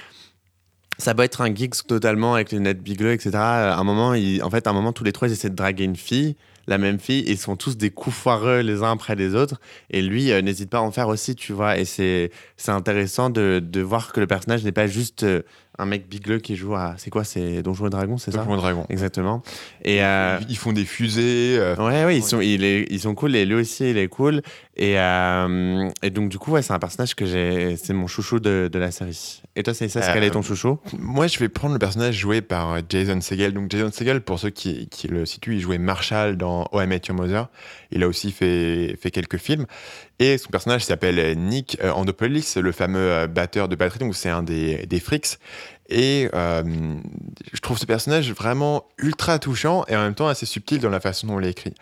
ça 0.98 1.14
peut 1.14 1.22
être 1.22 1.40
un 1.40 1.52
geek 1.54 1.74
totalement 1.86 2.34
avec 2.34 2.52
les 2.52 2.58
lunettes 2.58 2.82
bigleux, 2.82 3.12
etc. 3.12 3.30
Un 3.34 3.82
moment, 3.84 4.14
il- 4.14 4.42
en 4.42 4.50
fait, 4.50 4.66
à 4.66 4.70
un 4.70 4.72
moment, 4.72 4.92
tous 4.92 5.04
les 5.04 5.12
trois, 5.12 5.26
ils 5.28 5.32
essaient 5.32 5.50
de 5.50 5.54
draguer 5.54 5.84
une 5.84 5.96
fille, 5.96 6.36
la 6.66 6.78
même 6.78 6.98
fille, 6.98 7.24
ils 7.26 7.38
sont 7.38 7.56
tous 7.56 7.76
des 7.76 7.90
coups 7.90 8.14
foireux 8.14 8.60
les 8.60 8.82
uns 8.82 8.92
après 8.92 9.14
les 9.16 9.34
autres. 9.34 9.60
Et 9.90 10.00
lui, 10.02 10.30
euh, 10.30 10.42
n'hésite 10.42 10.70
pas 10.70 10.78
à 10.78 10.82
en 10.82 10.90
faire 10.92 11.08
aussi, 11.08 11.34
tu 11.34 11.52
vois. 11.52 11.78
Et 11.78 11.84
c'est 11.84 12.30
intéressant 12.68 13.30
de, 13.30 13.60
de 13.64 13.80
voir 13.80 14.12
que 14.12 14.20
le 14.20 14.26
personnage 14.26 14.62
n'est 14.64 14.72
pas 14.72 14.86
juste 14.86 15.24
euh, 15.24 15.42
un 15.78 15.86
mec 15.86 16.08
bigleux 16.08 16.38
qui 16.38 16.54
joue 16.54 16.74
à. 16.74 16.94
C'est 16.98 17.10
quoi 17.10 17.24
C'est 17.24 17.62
Donjons 17.62 17.86
et 17.86 17.90
Dragons, 17.90 18.18
c'est 18.18 18.30
ça? 18.30 18.38
Donjons 18.38 18.54
et 18.54 18.58
Dragons. 18.58 18.86
Exactement. 18.90 19.42
Et. 19.84 20.04
euh, 20.04 20.38
Ils 20.48 20.56
font 20.56 20.72
des 20.72 20.84
fusées. 20.84 21.58
Ouais, 21.78 22.04
ouais, 22.04 22.16
ils 22.16 22.22
sont, 22.22 22.40
il 22.40 22.62
est- 22.64 22.86
ils 22.90 23.00
sont 23.00 23.14
cool 23.14 23.34
et 23.34 23.44
lui 23.44 23.54
aussi, 23.54 23.90
il 23.90 23.98
est 23.98 24.08
cool. 24.08 24.42
Et, 24.74 24.98
euh, 24.98 25.90
et 26.02 26.08
donc, 26.08 26.30
du 26.30 26.38
coup, 26.38 26.52
ouais, 26.52 26.62
c'est 26.62 26.72
un 26.72 26.78
personnage 26.78 27.14
que 27.14 27.26
j'ai. 27.26 27.76
C'est 27.76 27.92
mon 27.92 28.06
chouchou 28.06 28.40
de, 28.40 28.70
de 28.72 28.78
la 28.78 28.90
série. 28.90 29.42
Et 29.54 29.62
toi, 29.62 29.74
c'est 29.74 29.88
ça, 29.88 30.00
Euh, 30.00 30.10
quel 30.14 30.24
est 30.24 30.30
ton 30.30 30.40
chouchou? 30.40 30.78
Moi, 30.98 31.26
je 31.26 31.38
vais 31.38 31.50
prendre 31.50 31.74
le 31.74 31.78
personnage 31.78 32.14
joué 32.16 32.40
par 32.40 32.72
euh, 32.72 32.80
Jason 32.88 33.20
Segel. 33.20 33.52
Donc, 33.52 33.70
Jason 33.70 33.92
Segel, 33.92 34.22
pour 34.22 34.38
ceux 34.38 34.48
qui, 34.48 34.88
qui 34.88 35.08
le 35.08 35.26
situent, 35.26 35.56
il 35.56 35.60
jouait 35.60 35.76
Marshall 35.76 36.38
dans 36.38 36.68
Oh, 36.72 36.80
I 36.80 36.86
Met 36.86 37.02
Your 37.06 37.16
Mother. 37.18 37.48
Il 37.90 38.02
a 38.02 38.08
aussi 38.08 38.32
fait, 38.32 38.96
fait 38.98 39.10
quelques 39.10 39.36
films. 39.36 39.66
Et 40.18 40.38
son 40.38 40.48
personnage 40.48 40.84
s'appelle 40.84 41.18
euh, 41.18 41.34
Nick 41.34 41.76
euh, 41.84 41.90
Andopoulos, 41.90 42.56
le 42.56 42.72
fameux 42.72 42.98
euh, 42.98 43.26
batteur 43.26 43.68
de 43.68 43.76
batterie. 43.76 43.98
Donc, 43.98 44.14
c'est 44.14 44.30
un 44.30 44.42
des, 44.42 44.86
des 44.86 45.00
frics. 45.00 45.38
Et 45.94 46.30
euh, 46.34 46.62
je 47.52 47.60
trouve 47.60 47.76
ce 47.78 47.84
personnage 47.84 48.32
vraiment 48.32 48.84
ultra 48.96 49.38
touchant 49.38 49.84
et 49.88 49.94
en 49.96 50.00
même 50.02 50.14
temps 50.14 50.28
assez 50.28 50.46
subtil 50.46 50.80
dans 50.80 50.88
la 50.88 51.00
façon 51.00 51.26
dont 51.26 51.38
il 51.38 51.46
est 51.46 51.50
écrit. 51.50 51.74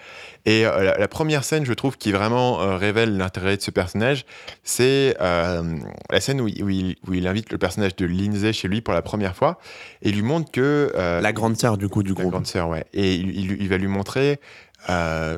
Et 0.46 0.66
euh, 0.66 0.82
la, 0.82 0.98
la 0.98 1.08
première 1.08 1.44
scène, 1.44 1.64
je 1.64 1.72
trouve, 1.72 1.96
qui 1.96 2.10
vraiment 2.10 2.60
euh, 2.60 2.76
révèle 2.76 3.16
l'intérêt 3.16 3.56
de 3.56 3.62
ce 3.62 3.70
personnage, 3.70 4.24
c'est 4.64 5.16
la 5.20 6.20
scène 6.20 6.40
où 6.40 6.48
il, 6.48 6.64
où 6.64 6.68
il- 6.68 6.96
où 7.06 7.14
il 7.14 7.26
invite 7.28 7.50
le 7.52 7.58
personnage 7.58 7.94
de 7.96 8.04
Lindsay 8.06 8.52
chez 8.52 8.66
lui 8.68 8.80
pour 8.80 8.94
la 8.94 9.02
première 9.02 9.36
fois 9.36 9.58
et 10.02 10.10
lui 10.10 10.22
montre 10.22 10.50
que. 10.50 10.92
La 10.96 11.32
grande 11.32 11.56
sœur, 11.56 11.78
du 11.78 11.88
coup, 11.88 12.02
du 12.02 12.10
la 12.10 12.14
groupe. 12.16 12.32
grande 12.32 12.46
sœur, 12.46 12.68
ouais. 12.68 12.84
Et 12.92 13.14
il, 13.14 13.30
il- 13.38 13.62
il 13.62 13.68
va 13.68 13.76
lui 13.78 13.86
montrer 13.86 14.40
euh, 14.88 15.36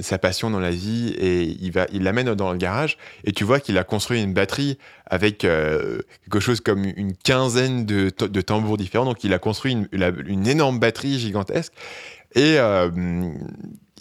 sa 0.00 0.18
passion 0.18 0.50
dans 0.50 0.58
la 0.58 0.70
vie 0.70 1.14
et 1.18 1.42
il 1.60 1.70
va, 1.70 1.86
il 1.92 2.02
l'amène 2.02 2.34
dans 2.34 2.52
le 2.52 2.58
garage 2.58 2.98
et 3.24 3.32
tu 3.32 3.44
vois 3.44 3.60
qu'il 3.60 3.78
a 3.78 3.84
construit 3.84 4.20
une 4.22 4.34
batterie 4.34 4.78
avec 5.06 5.44
euh, 5.44 6.00
quelque 6.24 6.40
chose 6.40 6.60
comme 6.60 6.84
une 6.84 7.14
quinzaine 7.16 7.86
de, 7.86 8.10
de 8.18 8.40
tambours 8.40 8.76
différents. 8.76 9.04
Donc 9.04 9.22
il 9.24 9.32
a 9.32 9.38
construit 9.38 9.72
une, 9.72 9.88
une 10.26 10.46
énorme 10.46 10.80
batterie 10.80 11.18
gigantesque 11.18 11.72
et 12.34 12.58
euh, 12.58 12.90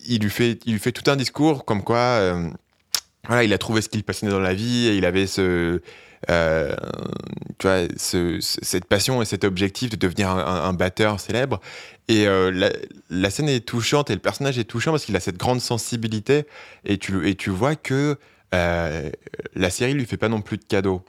il, 0.08 0.22
lui 0.22 0.30
fait, 0.32 0.60
il 0.66 0.74
lui 0.74 0.80
fait 0.80 0.92
tout 0.92 1.10
un 1.10 1.16
discours 1.16 1.66
comme 1.66 1.84
quoi 1.84 2.20
voilà, 3.28 3.44
il 3.44 3.54
a 3.54 3.58
trouvé 3.58 3.82
ce 3.82 3.90
qu'il 3.90 4.04
passionnait 4.04 4.32
dans 4.34 4.40
la 4.40 4.54
vie 4.54 4.88
et 4.88 4.98
il 4.98 5.06
avait 5.06 5.28
ce, 5.28 5.82
euh, 6.30 6.76
tu 7.58 7.68
vois, 7.68 7.88
ce- 7.98 8.40
ce- 8.40 8.60
cette 8.62 8.86
passion 8.86 9.22
et 9.22 9.26
cet 9.26 9.44
objectif 9.44 9.90
de 9.90 9.96
devenir 9.96 10.30
un, 10.30 10.74
batteur 10.74 11.20
célèbre. 11.20 11.62
Et 12.08 12.28
euh, 12.28 12.70
la, 13.10 13.30
scène 13.30 13.50
est 13.50 13.66
touchante 13.66 14.10
et 14.10 14.14
le 14.14 14.20
personnage 14.20 14.58
est 14.60 14.66
touchant 14.66 14.92
parce 14.92 15.06
qu'il 15.06 15.16
a 15.16 15.20
cette 15.20 15.38
grande 15.38 15.62
sensibilité 15.62 16.46
et 16.86 16.98
tu, 16.98 17.28
et 17.28 17.36
tu 17.36 17.50
vois 17.50 17.76
que 17.76 18.18
euh, 18.54 19.10
la 19.56 19.70
série 19.70 19.94
lui 19.94 20.06
fait 20.06 20.18
pas 20.18 20.30
non 20.30 20.42
plus 20.42 20.58
de 20.58 20.64
cadeaux. 20.66 21.04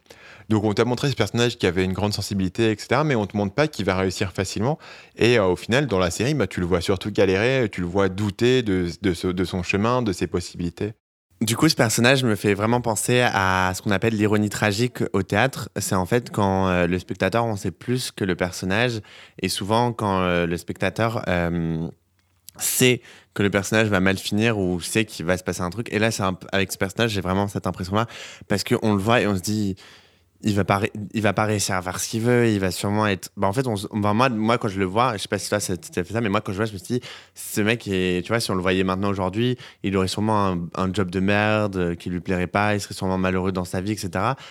Donc 0.48 0.64
on 0.64 0.72
t'a 0.72 0.84
montré 0.84 1.10
ce 1.10 1.16
personnage 1.16 1.58
qui 1.58 1.66
avait 1.66 1.84
une 1.84 1.92
grande 1.92 2.12
sensibilité, 2.12 2.70
etc. 2.70 3.02
Mais 3.04 3.16
on 3.16 3.26
te 3.26 3.36
montre 3.36 3.54
pas 3.54 3.66
qu'il 3.68 3.84
va 3.84 3.96
réussir 3.96 4.32
facilement. 4.32 4.78
Et 5.16 5.38
au 5.38 5.56
final, 5.56 5.86
dans 5.86 5.98
la 5.98 6.10
série, 6.10 6.34
bah, 6.34 6.46
tu 6.46 6.60
le 6.60 6.66
vois 6.66 6.80
surtout 6.80 7.10
galérer, 7.10 7.68
tu 7.70 7.80
le 7.80 7.86
vois 7.88 8.08
douter 8.08 8.62
de, 8.62 8.88
de 9.02 9.44
son 9.44 9.62
chemin, 9.62 10.02
de 10.02 10.12
ses 10.12 10.28
possibilités. 10.28 10.92
Du 11.43 11.55
coup, 11.55 11.68
ce 11.68 11.74
personnage 11.74 12.24
me 12.24 12.34
fait 12.34 12.55
vraiment 12.55 12.80
penser 12.80 13.20
à 13.20 13.72
ce 13.74 13.82
qu'on 13.82 13.91
appelle 13.91 14.16
l'ironie 14.16 14.49
tragique 14.49 15.03
au 15.12 15.22
théâtre. 15.22 15.68
C'est 15.78 15.95
en 15.95 16.07
fait 16.07 16.30
quand 16.30 16.68
euh, 16.68 16.87
le 16.87 16.99
spectateur 16.99 17.45
en 17.45 17.57
sait 17.57 17.70
plus 17.70 18.11
que 18.11 18.24
le 18.24 18.34
personnage, 18.34 19.03
et 19.43 19.51
souvent 19.51 19.93
quand 19.93 20.20
euh, 20.20 20.47
le 20.47 20.57
spectateur 20.57 21.22
euh, 21.28 21.89
sait 22.57 23.03
que 23.34 23.43
le 23.43 23.51
personnage 23.51 23.89
va 23.89 24.01
mal 24.01 24.16
finir 24.16 24.59
ou 24.59 24.80
sait 24.80 25.05
qu'il 25.05 25.26
va 25.26 25.37
se 25.37 25.45
passer 25.45 25.61
un 25.61 25.68
truc. 25.68 25.93
Et 25.93 25.99
là, 25.99 26.11
c'est 26.11 26.22
avec 26.53 26.72
ce 26.72 26.78
personnage, 26.78 27.11
j'ai 27.11 27.20
vraiment 27.20 27.49
cette 27.49 27.66
impression-là 27.66 28.07
parce 28.49 28.64
qu'on 28.64 28.95
le 28.95 29.01
voit 29.01 29.20
et 29.20 29.26
on 29.26 29.37
se 29.37 29.43
dit, 29.43 29.76
il 30.43 30.55
va 30.55 30.64
pas, 30.64 30.80
il 31.14 31.22
va 31.22 31.32
pas 31.32 31.45
réussir 31.45 31.74
à 31.74 31.82
faire 31.82 31.99
ce 31.99 32.09
qu'il 32.09 32.20
veut. 32.20 32.49
Il 32.49 32.61
va 32.61 32.70
sûrement 32.70 33.07
être. 33.07 33.30
Bah, 33.37 33.47
en 33.47 33.53
fait, 33.53 33.64
bah, 33.93 34.12
moi, 34.12 34.28
moi, 34.28 34.59
quand 34.59 34.68
je 34.68 34.78
le 34.78 34.84
vois, 34.84 35.16
je 35.16 35.22
sais 35.22 35.28
pas 35.28 35.39
si 35.39 35.49
toi, 35.49 35.61
ça 35.61 35.76
t'a 35.76 36.05
fait 36.05 36.12
ça, 36.12 36.20
mais 36.20 36.28
moi, 36.28 36.41
quand 36.41 36.53
je 36.53 36.57
vois, 36.57 36.66
je 36.66 36.72
me 36.72 36.78
suis 36.78 36.99
dit, 36.99 37.01
ce 37.34 37.61
mec, 37.61 37.87
est, 37.89 38.24
tu 38.24 38.28
vois, 38.28 38.41
si 38.41 38.51
on 38.51 38.55
le 38.55 38.62
voyait 38.62 38.84
maintenant 38.84 39.09
aujourd'hui, 39.09 39.57
il 39.82 39.97
aurait 39.97 40.09
sûrement 40.09 40.57
un, 40.74 40.93
job 40.93 41.11
de 41.11 41.20
merde 41.20 41.76
euh, 41.76 41.95
qui 41.95 42.11
lui 42.11 42.20
plairait 42.20 42.47
pas. 42.47 42.74
Il 42.74 42.80
serait 42.80 42.95
sûrement 42.95 43.18
malheureux 43.18 43.53
dans 43.53 43.64
sa 43.64 43.80
vie, 43.80 43.93
etc. 43.93 44.11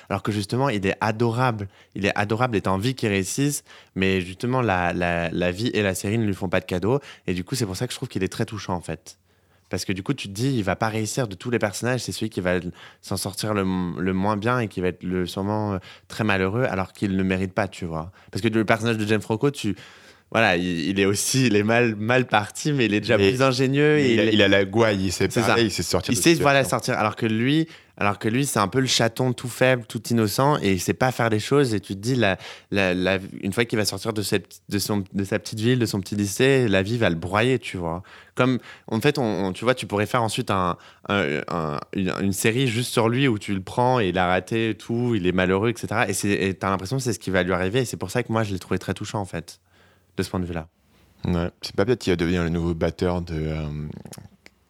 Alors 0.10 0.24
que 0.24 0.32
justement, 0.32 0.70
il 0.70 0.86
est 0.86 0.98
adorable. 1.02 1.68
Il 1.96 2.06
est 2.06 2.16
adorable 2.16 2.56
et 2.58 2.62
t'as 2.62 2.72
envie 2.72 2.96
qu'il 2.96 3.10
réussisse, 3.10 3.64
mais 3.96 4.22
justement, 4.22 4.62
la, 4.62 4.94
la, 4.94 5.30
la 5.30 5.52
vie 5.52 5.72
et 5.74 5.82
la 5.82 5.96
série 5.96 6.18
ne 6.18 6.26
lui 6.26 6.34
font 6.34 6.50
pas 6.50 6.60
de 6.60 6.66
cadeaux. 6.66 7.00
Et 7.28 7.34
du 7.34 7.44
coup, 7.44 7.56
c'est 7.56 7.66
pour 7.66 7.78
ça 7.78 7.88
que 7.88 7.94
je 7.94 7.98
trouve 7.98 8.10
qu'il 8.10 8.24
est 8.24 8.30
très 8.30 8.46
touchant, 8.46 8.74
en 8.74 8.82
fait. 8.82 9.18
Parce 9.76 9.84
que 9.84 9.92
du 9.92 10.04
coup, 10.04 10.14
tu 10.14 10.30
te 10.30 10.34
dis, 10.34 10.56
il 10.56 10.64
va 10.64 10.78
pas 10.78 10.88
réussir 10.88 11.28
de 11.28 11.36
tous 11.36 11.50
les 11.50 11.60
personnages. 11.60 12.00
C'est 12.00 12.14
celui 12.14 12.30
qui 12.30 12.40
va 12.40 12.60
s'en 13.02 13.18
sortir 13.18 13.54
le, 13.54 13.66
moins 13.66 14.38
bien 14.38 14.60
et 14.60 14.70
qui 14.70 14.80
va 14.80 14.88
être 14.88 15.04
le, 15.04 15.26
sûrement 15.26 15.74
euh, 15.74 15.78
très 16.08 16.24
malheureux, 16.24 16.64
alors 16.64 16.94
qu'il 16.94 17.18
ne 17.18 17.24
mérite 17.24 17.52
pas, 17.52 17.68
tu 17.68 17.84
vois. 17.84 18.14
Parce 18.32 18.42
que 18.42 18.48
le 18.48 18.64
personnage 18.64 18.98
de 18.98 19.06
James 19.06 19.20
Franco, 19.20 19.52
tu. 19.52 19.76
Voilà, 20.32 20.58
il, 20.58 20.90
il 20.90 21.00
est 21.00 21.06
aussi, 21.06 21.48
il 21.48 21.56
est 21.56 21.64
mal, 21.64 21.96
mal 21.96 22.26
parti, 22.26 22.74
mais 22.74 22.86
il 22.86 22.94
est 22.94 23.00
déjà 23.00 23.18
Mais- 23.18 23.30
plus 23.32 23.42
ingénieux. 23.42 24.00
Et 24.00 24.14
il, 24.14 24.20
a, 24.20 24.24
il, 24.26 24.34
il 24.34 24.42
a 24.42 24.48
la 24.48 24.66
gouaille, 24.66 25.06
il 25.06 25.12
sait 25.12 25.28
parler, 25.30 25.64
il 25.64 25.72
sait 25.72 25.84
sortir. 25.84 26.14
il 26.14 26.18
de 26.18 26.22
sait 26.22 26.34
voilà 26.36 26.64
sortir 26.66 26.96
alors 26.98 27.16
que 27.16 27.26
lui 27.26 27.68
alors 27.98 28.20
que 28.20 28.28
lui 28.28 28.46
c'est 28.46 28.60
un 28.60 28.68
peu 28.68 28.82
le 28.82 28.88
chaton 28.88 29.32
tout 29.32 29.48
faible 29.48 29.86
tout 29.88 30.04
innocent 30.10 30.58
et 30.62 30.74
il 30.74 30.82
sait 30.82 30.94
pas 30.94 31.14
faire 31.14 31.30
les 31.30 31.40
choses 31.40 31.74
et 31.74 31.80
tu 31.80 31.94
te 31.96 32.00
dis 32.02 32.16
la, 32.16 32.38
la, 32.70 32.94
la- 32.94 33.20
une 33.42 33.54
fois 33.54 33.64
qu'il 33.64 33.78
va 33.80 33.86
sortir 33.86 34.12
de, 34.12 34.22
cette, 34.22 34.60
de, 34.68 34.80
son, 34.80 35.06
de 35.14 35.24
sa 35.24 35.40
petite 35.40 35.62
ville 35.62 35.80
de 35.80 35.86
son 35.86 36.02
petit 36.02 36.16
lycée 36.18 36.68
la 36.68 36.82
vie 36.84 36.98
va 36.98 37.10
le 37.10 37.16
broyer 37.16 37.58
tu 37.58 37.78
vois 37.78 38.04
comme 38.34 38.60
en 38.88 39.00
fait 39.00 39.18
on, 39.18 39.46
on- 39.46 39.54
tu 39.54 39.64
vois 39.64 39.76
tu 39.76 39.86
pourrais 39.86 40.08
faire 40.08 40.24
ensuite 40.24 40.52
un, 40.52 40.76
un- 41.08 41.40
un- 41.48 41.80
une, 41.96 42.12
une 42.22 42.34
série 42.34 42.68
juste 42.68 42.92
sur 42.92 43.08
lui 43.08 43.30
où 43.30 43.40
tu 43.40 43.54
le 43.54 43.62
prends 43.62 44.02
et 44.02 44.10
il 44.10 44.18
a 44.18 44.28
raté 44.28 44.76
tout 44.78 45.16
il 45.16 45.26
est 45.26 45.32
malheureux 45.32 45.70
etc 45.70 46.04
et 46.10 46.50
et 46.50 46.54
t'as 46.54 46.70
l'impression 46.72 46.98
que 46.98 47.04
c'est 47.04 47.14
ce 47.14 47.20
qui 47.20 47.30
va 47.30 47.44
lui 47.44 47.54
arriver 47.54 47.80
et 47.80 47.86
c'est 47.86 47.96
pour 47.96 48.12
ça 48.12 48.24
que 48.24 48.32
moi 48.34 48.44
je 48.44 48.52
l'ai 48.52 48.60
trouvé 48.60 48.78
très 48.78 48.94
touchant 48.94 49.22
en 49.22 49.26
fait 49.26 49.62
de 50.18 50.24
ce 50.24 50.30
point 50.30 50.40
de 50.40 50.46
vue 50.46 50.54
là 50.54 50.68
Ouais. 51.26 51.50
C'est 51.62 51.76
pas 51.76 51.86
peut-être 51.86 52.04
va 52.12 52.16
devenir 52.18 52.44
le 52.44 52.50
nouveau 52.50 52.74
batteur 52.76 53.22
de. 53.22 53.34
euh, 53.36 53.88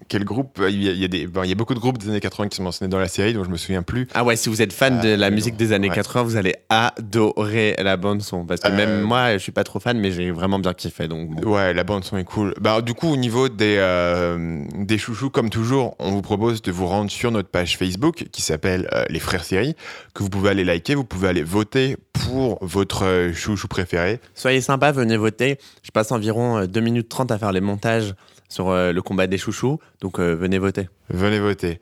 quel 0.07 0.23
groupe 0.23 0.61
il 0.69 0.83
y, 0.83 0.89
a, 0.89 0.91
il 0.91 0.99
y 0.99 1.05
a 1.05 1.07
des, 1.07 1.27
bon, 1.27 1.43
il 1.43 1.49
y 1.49 1.51
a 1.51 1.55
beaucoup 1.55 1.73
de 1.73 1.79
groupes 1.79 1.97
des 1.97 2.09
années 2.09 2.19
80 2.19 2.49
qui 2.49 2.57
sont 2.57 2.63
mentionnés 2.63 2.89
dans 2.89 2.99
la 2.99 3.07
série, 3.07 3.33
dont 3.33 3.43
je 3.43 3.49
me 3.49 3.57
souviens 3.57 3.83
plus. 3.83 4.07
Ah 4.13 4.23
ouais, 4.23 4.35
si 4.35 4.49
vous 4.49 4.61
êtes 4.61 4.73
fan 4.73 4.99
de 5.01 5.13
Ah, 5.13 5.17
la 5.17 5.29
mais 5.29 5.35
musique 5.35 5.53
non. 5.53 5.57
des 5.59 5.73
années 5.73 5.89
Ouais. 5.89 5.95
80, 5.95 6.23
vous 6.23 6.35
allez 6.37 6.55
adorer 6.69 7.75
la 7.79 7.97
bande 7.97 8.21
son. 8.21 8.45
Parce 8.45 8.61
que 8.61 8.67
Euh, 8.67 8.75
même 8.75 9.01
moi, 9.01 9.33
je 9.33 9.37
suis 9.39 9.51
pas 9.51 9.63
trop 9.63 9.79
fan, 9.79 9.97
mais 9.99 10.11
j'ai 10.11 10.31
vraiment 10.31 10.59
bien 10.59 10.73
kiffé. 10.73 11.07
Donc 11.07 11.29
bon. 11.29 11.51
Ouais, 11.55 11.73
la 11.73 11.83
bande 11.83 12.03
son 12.03 12.17
est 12.17 12.23
cool. 12.23 12.53
Bah, 12.59 12.81
du 12.81 12.93
coup, 12.93 13.07
au 13.07 13.17
niveau 13.17 13.49
des, 13.49 13.77
euh, 13.79 14.63
des 14.77 14.97
chouchous, 14.97 15.29
comme 15.29 15.49
toujours, 15.49 15.95
on 15.99 16.11
vous 16.11 16.21
propose 16.21 16.61
de 16.61 16.71
vous 16.71 16.87
rendre 16.87 17.11
sur 17.11 17.31
notre 17.31 17.49
page 17.49 17.77
Facebook 17.77 18.25
qui 18.31 18.41
s'appelle 18.41 18.87
euh, 18.93 19.05
Les 19.09 19.19
Frères 19.19 19.43
Séries, 19.43 19.75
que 20.13 20.23
vous 20.23 20.29
pouvez 20.29 20.49
aller 20.49 20.63
liker, 20.63 20.95
vous 20.95 21.03
pouvez 21.05 21.27
aller 21.27 21.43
voter 21.43 21.97
pour 22.13 22.57
votre 22.61 23.05
euh, 23.05 23.33
chouchou 23.33 23.67
préféré. 23.67 24.19
soyez 24.33 24.61
sympa, 24.61 24.91
venez 24.91 25.17
voter. 25.17 25.57
Je 25.83 25.91
passe 25.91 26.11
environ 26.11 26.57
euh, 26.59 26.65
2 26.67 26.79
minutes 26.81 27.09
30 27.09 27.31
à 27.31 27.37
faire 27.37 27.51
les 27.51 27.61
montages 27.61 28.13
sur 28.55 28.69
euh, 28.69 28.93
le 28.93 29.01
combat 29.01 29.27
des 29.27 29.37
chouchous. 29.37 29.79
Donc 29.99 30.19
euh, 30.19 30.33
venez 30.33 30.59
voter. 30.59 30.87
Venez 31.09 31.39
voter. 31.39 31.81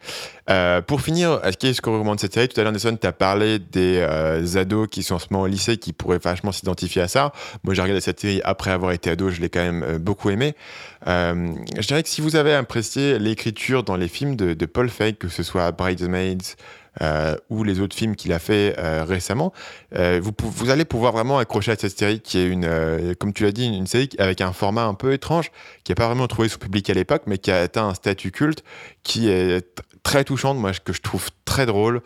Euh, 0.49 0.82
pour 0.82 1.01
finir, 1.01 1.39
est-ce 1.43 1.82
qu'on 1.82 1.93
recommande 1.93 2.19
cette 2.19 2.34
série? 2.34 2.49
Tout 2.49 2.59
à 2.59 2.63
l'heure, 2.63 2.74
Nelson, 2.74 2.97
tu 2.99 3.07
as 3.07 3.11
parlé 3.11 3.59
des 3.59 4.01
ados 4.57 4.88
qui 4.89 5.03
sont 5.03 5.15
en 5.15 5.19
ce 5.19 5.28
moment 5.30 5.43
au 5.43 5.47
lycée 5.47 5.78
qui 5.78 5.93
pourraient 5.93 6.17
vachement 6.17 6.51
s'identifier 6.51 7.03
à 7.03 7.07
ça. 7.07 7.32
Moi, 7.63 7.74
j'ai 7.74 7.82
regardé 7.82 8.01
cette 8.01 8.19
série 8.19 8.41
après 8.43 8.71
avoir 8.71 8.91
été 8.91 9.11
ado, 9.11 9.30
je 9.30 9.39
l'ai 9.39 9.49
quand 9.49 9.61
même 9.61 9.97
beaucoup 9.99 10.30
aimé. 10.30 10.55
Je 11.05 11.88
dirais 11.88 12.03
que 12.03 12.09
si 12.09 12.19
vous 12.19 12.36
avez 12.36 12.53
apprécié 12.53 13.19
l'écriture 13.19 13.84
dans 13.84 13.95
les 13.95 14.09
films 14.09 14.36
de, 14.36 14.53
de 14.53 14.65
Paul 14.65 14.89
Feig, 14.89 15.13
que 15.13 15.30
ce 15.30 15.43
soit 15.43 15.71
Bridesmaids 15.71 16.57
euh, 17.02 17.36
ou 17.50 17.64
les 17.64 17.80
autres 17.80 17.96
films 17.96 18.16
qu'il 18.16 18.34
a 18.34 18.39
fait 18.39 18.76
euh, 18.78 19.04
récemment, 19.04 19.52
euh, 19.96 20.22
vous, 20.22 20.70
allez 20.70 20.86
pouvoir 20.86 21.12
vraiment 21.12 21.38
accrocher 21.38 21.72
à 21.72 21.76
cette 21.76 21.98
série 21.98 22.20
qui 22.20 22.38
est 22.38 22.48
une, 22.48 23.16
comme 23.20 23.34
tu 23.34 23.44
l'as 23.44 23.52
dit, 23.52 23.66
une, 23.66 23.88
série 23.88 24.10
avec 24.20 24.41
un 24.41 24.54
format 24.54 24.84
un 24.84 24.94
peu 24.94 25.14
étrange, 25.14 25.52
qui 25.84 25.91
n'a 25.91 25.96
pas 25.96 26.08
vraiment 26.08 26.28
trouvé 26.28 26.50
son 26.50 26.60
public 26.60 26.89
à 26.89 26.94
l'époque, 26.94 27.24
mais 27.26 27.38
qui 27.38 27.52
a 27.52 27.62
atteint 27.62 27.88
un 27.88 27.94
statut 27.94 28.32
culte, 28.32 28.64
qui 29.04 29.30
est 29.30 29.82
très 30.04 30.24
touchante, 30.24 30.58
moi, 30.58 30.72
que 30.74 30.94
je 30.94 31.02
trouve 31.02 31.30
très 31.46 31.66
drôle. 31.66 32.02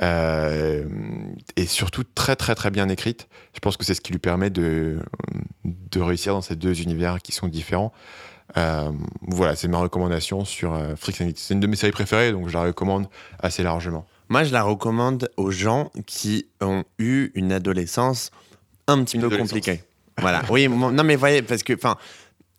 et 0.00 1.66
surtout 1.66 2.02
très 2.02 2.34
très 2.34 2.56
très 2.56 2.70
bien 2.70 2.88
écrite. 2.88 3.28
Je 3.54 3.60
pense 3.60 3.76
que 3.76 3.84
c'est 3.84 3.94
ce 3.94 4.00
qui 4.00 4.12
lui 4.12 4.18
permet 4.18 4.50
de, 4.50 4.98
réussir 5.94 6.34
dans 6.34 6.42
ces 6.42 6.56
deux 6.56 6.82
univers 6.82 7.22
qui 7.22 7.32
sont 7.32 7.46
différents. 7.46 7.92
Voilà, 8.54 9.56
c'est 9.56 9.68
ma 9.68 9.78
recommandation 9.78 10.44
sur 10.44 10.74
euh, 10.74 10.96
Freaks 10.96 11.20
and 11.20 11.26
Geeks. 11.26 11.38
C'est 11.38 11.54
une 11.54 11.60
de 11.60 11.66
mes 11.66 11.76
séries 11.76 11.92
préférées, 11.92 12.32
donc 12.32 12.48
je 12.48 12.54
la 12.54 12.64
recommande 12.64 13.06
assez 13.38 13.62
largement. 13.62 14.06
Moi, 14.32 14.44
je 14.44 14.52
la 14.54 14.62
recommande 14.62 15.28
aux 15.36 15.50
gens 15.50 15.92
qui 16.06 16.46
ont 16.62 16.84
eu 16.98 17.30
une 17.34 17.52
adolescence 17.52 18.30
un 18.86 19.04
petit 19.04 19.16
Une 19.18 19.28
peu 19.28 19.36
compliquée. 19.36 19.82
Voilà. 20.16 20.40
Oui, 20.48 20.70
non, 20.70 21.04
mais 21.04 21.16
voyez, 21.16 21.42
parce 21.42 21.62
que, 21.62 21.74
enfin, 21.74 21.98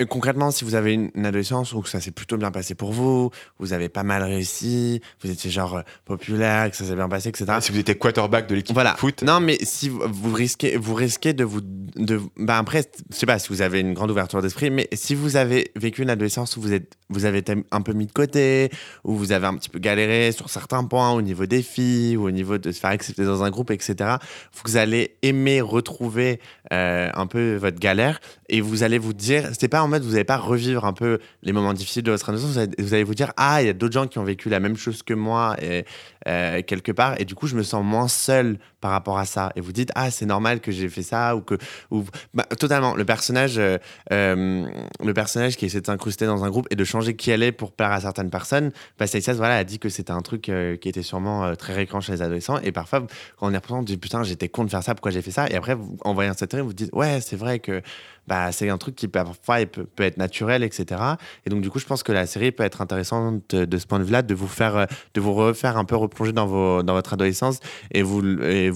concrètement, 0.04 0.52
si 0.52 0.64
vous 0.64 0.76
avez 0.76 0.94
une, 0.94 1.12
adolescence 1.26 1.74
où 1.74 1.84
ça 1.86 2.00
s'est 2.00 2.12
plutôt 2.12 2.38
bien 2.38 2.52
passé 2.52 2.76
pour 2.76 2.92
vous, 2.92 3.32
vous 3.60 3.74
avez 3.74 3.90
pas 3.90 4.04
mal 4.04 4.24
réussi, 4.24 5.02
vous 5.24 5.32
étiez 5.32 5.50
genre 5.50 5.78
euh, 5.78 5.82
populaire, 6.06 6.70
que 6.70 6.78
ça 6.78 6.86
s'est 6.86 6.96
bien 6.96 7.10
passé, 7.10 7.30
etc. 7.30 7.46
Si 7.62 7.72
vous 7.72 7.80
étiez 7.80 7.96
quarterback 7.96 8.48
de 8.48 8.56
l'équipe 8.56 8.74
Voilà. 8.74 8.94
de 8.94 8.98
foot, 8.98 9.24
Non, 9.24 9.40
mais 9.40 9.58
si 9.64 9.90
vous, 9.90 10.02
vous 10.12 10.34
risquez, 10.34 10.78
vous 10.78 10.94
risquez 10.94 11.34
de 11.34 11.44
vous, 11.44 11.62
de, 11.62 12.22
bah 12.38 12.58
après, 12.58 12.84
je 13.12 13.16
sais 13.16 13.26
pas 13.26 13.40
si 13.40 13.50
vous 13.50 13.62
avez 13.62 13.80
une 13.80 13.94
grande 13.94 14.12
ouverture 14.12 14.42
d'esprit, 14.42 14.70
mais 14.70 14.88
si 14.94 15.16
vous 15.16 15.36
avez 15.36 15.72
vécu 15.76 16.02
une 16.02 16.10
adolescence 16.10 16.58
où 16.58 16.62
vous 16.62 16.74
êtes, 16.74 16.98
vous 17.10 17.26
avez 17.26 17.40
été 17.40 17.56
un 17.72 17.82
peu 17.82 17.94
mis 17.94 18.06
de 18.06 18.12
côté, 18.12 18.70
où 19.04 19.16
vous 19.16 19.32
avez 19.32 19.48
un 19.48 19.56
petit 19.56 19.70
peu 19.70 19.80
galéré 19.80 20.32
sur 20.32 20.50
certains 20.50 20.84
points 20.84 21.12
au 21.12 21.22
niveau 21.22 21.46
des 21.46 21.62
filles 21.62 22.18
ou 22.18 22.28
au 22.28 22.32
niveau 22.32 22.58
de 22.58 22.72
se 22.72 22.80
faire 22.80 22.90
accepter 22.90 23.24
dans 23.26 23.44
un 23.44 23.50
groupe, 23.50 23.72
etc. 23.72 24.18
Vous 24.64 24.78
allez 24.78 25.18
aimer 25.22 25.62
retrouver 25.62 26.40
euh, 26.72 27.10
un 27.14 27.28
peu 27.28 27.56
votre 27.56 27.80
galère 27.80 28.20
et 28.50 28.62
vous 28.62 28.84
allez 28.84 28.98
vous 28.98 29.14
dire, 29.14 29.50
c'est 29.58 29.68
pas 29.68 29.82
en 29.84 29.88
vous 30.02 30.12
n'allez 30.12 30.24
pas 30.24 30.38
revivre 30.38 30.86
un 30.86 30.94
peu 30.94 31.20
les 31.44 31.54
moments 31.54 31.74
difficiles 31.74 32.04
de 32.04 32.12
votre 32.12 32.30
adolescence, 32.30 32.52
vous 32.52 32.58
allez 32.58 32.72
vous, 32.80 32.94
allez 32.94 33.04
vous 33.04 33.16
dire 33.16 33.32
ah 33.38 33.62
il 33.62 33.68
y 33.68 33.70
a 33.70 33.74
d'autres 33.74 33.94
gens 33.94 34.08
qui 34.08 34.18
ont 34.20 34.24
vécu 34.24 34.50
la 34.50 34.60
même 34.60 34.78
chose 34.78 35.04
que 35.04 35.14
moi 35.14 35.56
et 35.62 35.86
euh, 36.28 36.62
quelque 36.62 36.92
part. 36.92 37.20
Et 37.20 37.26
du 37.26 37.36
coup 37.36 37.48
je 37.48 37.56
me 37.56 37.64
sens 37.64 37.84
moins 37.84 38.08
seul 38.08 38.58
par 38.82 38.92
rapport 38.92 39.18
à 39.18 39.26
ça. 39.26 39.52
Et 39.56 39.62
vous 39.62 39.72
dites 39.72 39.92
ah 39.96 40.12
c'est 40.12 40.26
normal 40.26 40.60
que 40.60 40.72
j'ai 40.72 40.90
fait 40.90 41.02
ça 41.02 41.36
ou 41.36 41.42
que 41.42 41.56
ou 41.92 42.04
bah, 42.34 42.44
totalement. 42.44 42.96
Le 42.96 43.06
personnage 43.06 43.58
euh, 43.58 43.78
euh, 44.12 44.66
le 45.04 45.14
personnage 45.14 45.58
qui 45.58 45.66
essaie 45.66 45.82
de 45.82 45.86
s'incruster 45.86 46.26
dans 46.26 46.44
un 46.44 46.50
groupe 46.50 46.68
et 46.70 46.76
de 46.76 46.84
changer 46.84 47.16
qui 47.16 47.32
elle 47.32 47.44
est 47.44 47.52
pour 47.52 47.72
plaire 47.72 47.92
à 47.92 48.02
certaines 48.02 48.30
personnes 48.30 48.72
bah 49.00 49.08
Stacy 49.08 49.32
voilà 49.32 49.58
a 49.58 49.64
dit 49.64 49.80
que 49.80 49.90
c'était 49.90 50.12
un 50.12 50.22
truc 50.22 50.42
qui 50.42 50.90
était 50.90 51.04
sûrement 51.04 51.56
très 51.56 51.74
récurrent 51.74 52.02
chez 52.02 52.14
les 52.14 52.22
adolescents. 52.22 52.60
Et 52.60 52.72
parfois 52.72 53.02
quand 53.38 53.48
on 53.48 53.52
y 53.52 53.56
reprend 53.56 53.80
on 53.80 53.84
dit 53.84 53.98
putain 53.98 54.24
j'étais 54.24 54.50
con 54.50 54.64
de 54.64 54.70
faire 54.70 54.84
ça 54.84 54.96
pourquoi 54.96 55.12
j'ai 55.12 55.22
fait 55.22 55.32
ça? 55.32 55.48
Et 55.50 55.56
après 55.56 55.78
en 56.02 56.14
voyant 56.14 56.34
cette 56.38 56.52
série 56.52 56.64
vous 56.64 56.74
dites 56.74 56.94
ouais 56.94 57.22
c'est 57.22 57.36
vrai 57.38 57.60
que 57.60 57.82
bah, 58.28 58.54
c'est 58.54 58.70
un 58.70 58.78
truc 58.78 58.96
qui 58.96 59.08
parfois 59.10 59.66
peut, 59.66 59.84
peut 59.84 60.04
être 60.04 60.18
naturel 60.18 60.64
etc 60.64 61.02
et 61.46 61.50
donc 61.50 61.62
du 61.62 61.70
coup 61.70 61.80
je 61.80 61.86
pense 61.86 62.04
que 62.04 62.12
la 62.12 62.26
série 62.26 62.52
peut 62.52 62.64
être 62.64 62.82
intéressante 62.82 63.42
de, 63.50 63.66
de 63.66 63.78
ce 63.78 63.86
point 63.86 64.00
de 64.00 64.06
vue 64.06 64.12
là 64.12 64.22
de 64.22 64.34
vous 64.34 64.48
faire 64.48 64.88
de 65.14 65.22
vous 65.22 65.34
refaire 65.34 65.78
un 65.78 65.86
peu 65.86 65.96
replonger 66.14 66.34
dans 66.34 66.48
votre 66.48 67.14
adolescence 67.14 67.60
et 67.92 68.02
vous 68.02 68.22
et 68.44 68.72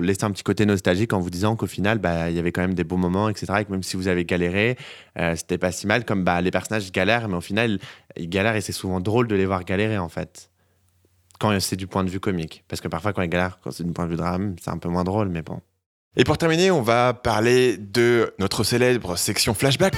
laisser 0.00 0.24
un 0.24 0.30
petit 0.30 0.42
côté 0.42 0.66
nostalgique 0.66 1.12
en 1.12 1.20
vous 1.20 1.30
disant 1.30 1.56
qu'au 1.56 1.66
final 1.66 1.98
bah 1.98 2.30
il 2.30 2.36
y 2.36 2.38
avait 2.38 2.52
quand 2.52 2.60
même 2.60 2.74
des 2.74 2.84
beaux 2.84 2.96
moments 2.96 3.28
etc 3.28 3.54
et 3.60 3.64
que 3.64 3.70
même 3.70 3.82
si 3.82 3.96
vous 3.96 4.08
avez 4.08 4.24
galéré 4.24 4.76
euh, 5.18 5.34
c'était 5.36 5.58
pas 5.58 5.72
si 5.72 5.86
mal 5.86 6.04
comme 6.04 6.24
bah 6.24 6.40
les 6.40 6.50
personnages 6.50 6.90
galèrent 6.92 7.28
mais 7.28 7.36
au 7.36 7.40
final 7.40 7.78
ils 8.16 8.28
galèrent 8.28 8.56
et 8.56 8.60
c'est 8.60 8.72
souvent 8.72 9.00
drôle 9.00 9.28
de 9.28 9.34
les 9.34 9.46
voir 9.46 9.64
galérer 9.64 9.98
en 9.98 10.08
fait. 10.08 10.50
Quand 11.38 11.58
c'est 11.58 11.76
du 11.76 11.88
point 11.88 12.04
de 12.04 12.10
vue 12.10 12.20
comique. 12.20 12.62
Parce 12.68 12.80
que 12.80 12.88
parfois 12.88 13.12
quand 13.12 13.22
ils 13.22 13.28
galèrent 13.28 13.58
quand 13.62 13.70
c'est 13.70 13.84
du 13.84 13.92
point 13.92 14.04
de 14.04 14.10
vue 14.10 14.16
drame 14.16 14.56
c'est 14.60 14.70
un 14.70 14.78
peu 14.78 14.88
moins 14.88 15.04
drôle 15.04 15.28
mais 15.28 15.42
bon. 15.42 15.60
Et 16.14 16.24
pour 16.24 16.36
terminer, 16.36 16.70
on 16.70 16.82
va 16.82 17.14
parler 17.14 17.78
de 17.78 18.34
notre 18.38 18.64
célèbre 18.64 19.16
section 19.16 19.54
flashback. 19.54 19.94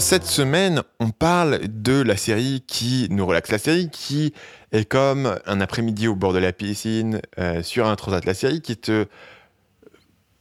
Cette 0.00 0.24
semaine, 0.26 0.82
on 0.98 1.10
parle 1.10 1.60
de 1.68 2.00
la 2.02 2.16
série 2.16 2.64
qui 2.66 3.06
nous 3.10 3.26
relaxe. 3.26 3.50
La 3.50 3.58
série 3.58 3.90
qui 3.90 4.32
est 4.72 4.84
comme 4.84 5.38
un 5.46 5.60
après-midi 5.60 6.08
au 6.08 6.14
bord 6.16 6.32
de 6.32 6.38
la 6.38 6.52
piscine 6.52 7.20
euh, 7.38 7.62
sur 7.62 7.86
un 7.86 7.94
transat. 7.96 8.24
La 8.24 8.34
série 8.34 8.60
qui 8.62 8.76
te 8.76 9.06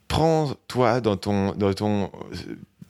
prend, 0.07 0.53
toi, 0.68 1.01
dans 1.01 1.18
ton, 1.18 1.51
dans 1.53 1.74
ton 1.74 2.10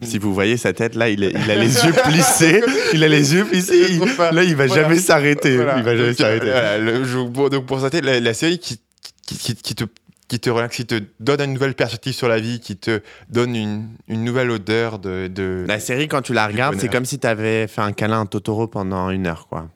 si 0.02 0.18
vous 0.18 0.34
voyez 0.34 0.56
sa 0.56 0.72
tête 0.72 0.96
là 0.96 1.10
il, 1.10 1.26
est- 1.26 1.32
il 1.36 1.52
a 1.52 1.56
les 1.56 1.76
yeux 1.86 1.92
plissés 1.92 2.64
il 2.94 3.04
a 3.04 3.10
les 3.10 3.34
yeux 3.34 3.44
plissés 3.44 4.00
pas. 4.16 4.32
là 4.32 4.46
il 4.46 4.56
va 4.56 4.66
Voilà. 4.68 4.84
jamais 4.84 4.96
s'arrêter 4.98 5.58
Voilà. 5.58 5.76
il 5.78 5.84
va 5.84 5.98
jamais 5.98 6.14
s'arrêter 6.14 6.46
voilà, 6.50 7.28
pour, 7.34 7.50
donc 7.50 7.66
pour 7.66 7.82
ça, 7.82 7.90
la, 8.02 8.22
la 8.22 8.34
série 8.34 8.60
qui, 8.60 8.80
qui, 9.28 9.36
qui- 9.38 9.56
qui 9.56 9.76
te 9.76 9.84
qui 10.30 10.40
te 10.40 10.50
relaxe, 10.50 10.78
qui 10.78 10.86
te 10.86 11.02
donne 11.20 11.42
une 11.42 11.54
nouvelle 11.54 11.74
perspective 11.76 12.14
sur 12.14 12.30
la 12.30 12.40
vie, 12.40 12.62
qui 12.62 12.78
te 12.78 13.02
donne 13.30 13.54
une, 13.56 13.90
une 14.08 14.24
nouvelle 14.24 14.50
odeur 14.52 15.00
de, 15.00 15.28
de- 15.28 15.66
La 15.68 15.80
série, 15.82 16.08
quand 16.08 16.22
tu 16.22 16.32
la 16.34 16.48
regardes, 16.48 16.80
c'est 16.80 16.88
comme 16.88 17.04
si 17.06 17.20
tu 17.20 17.28
avais 17.28 17.68
fait 17.68 17.82
un 17.82 17.92
câlin 17.92 18.22
à 18.22 18.26
Totoro 18.26 18.68
pendant 18.68 19.10
une 19.10 19.28
heure, 19.28 19.48
quoi. 19.50 19.68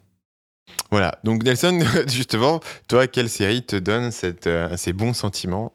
Voilà. 0.91 1.19
Donc 1.23 1.43
Nelson, 1.43 1.79
justement, 2.07 2.61
toi, 2.87 3.07
quelle 3.07 3.29
série 3.29 3.63
te 3.63 3.75
donne 3.75 4.11
cette, 4.11 4.47
euh, 4.47 4.77
ces 4.77 4.93
bons 4.93 5.13
sentiments? 5.13 5.73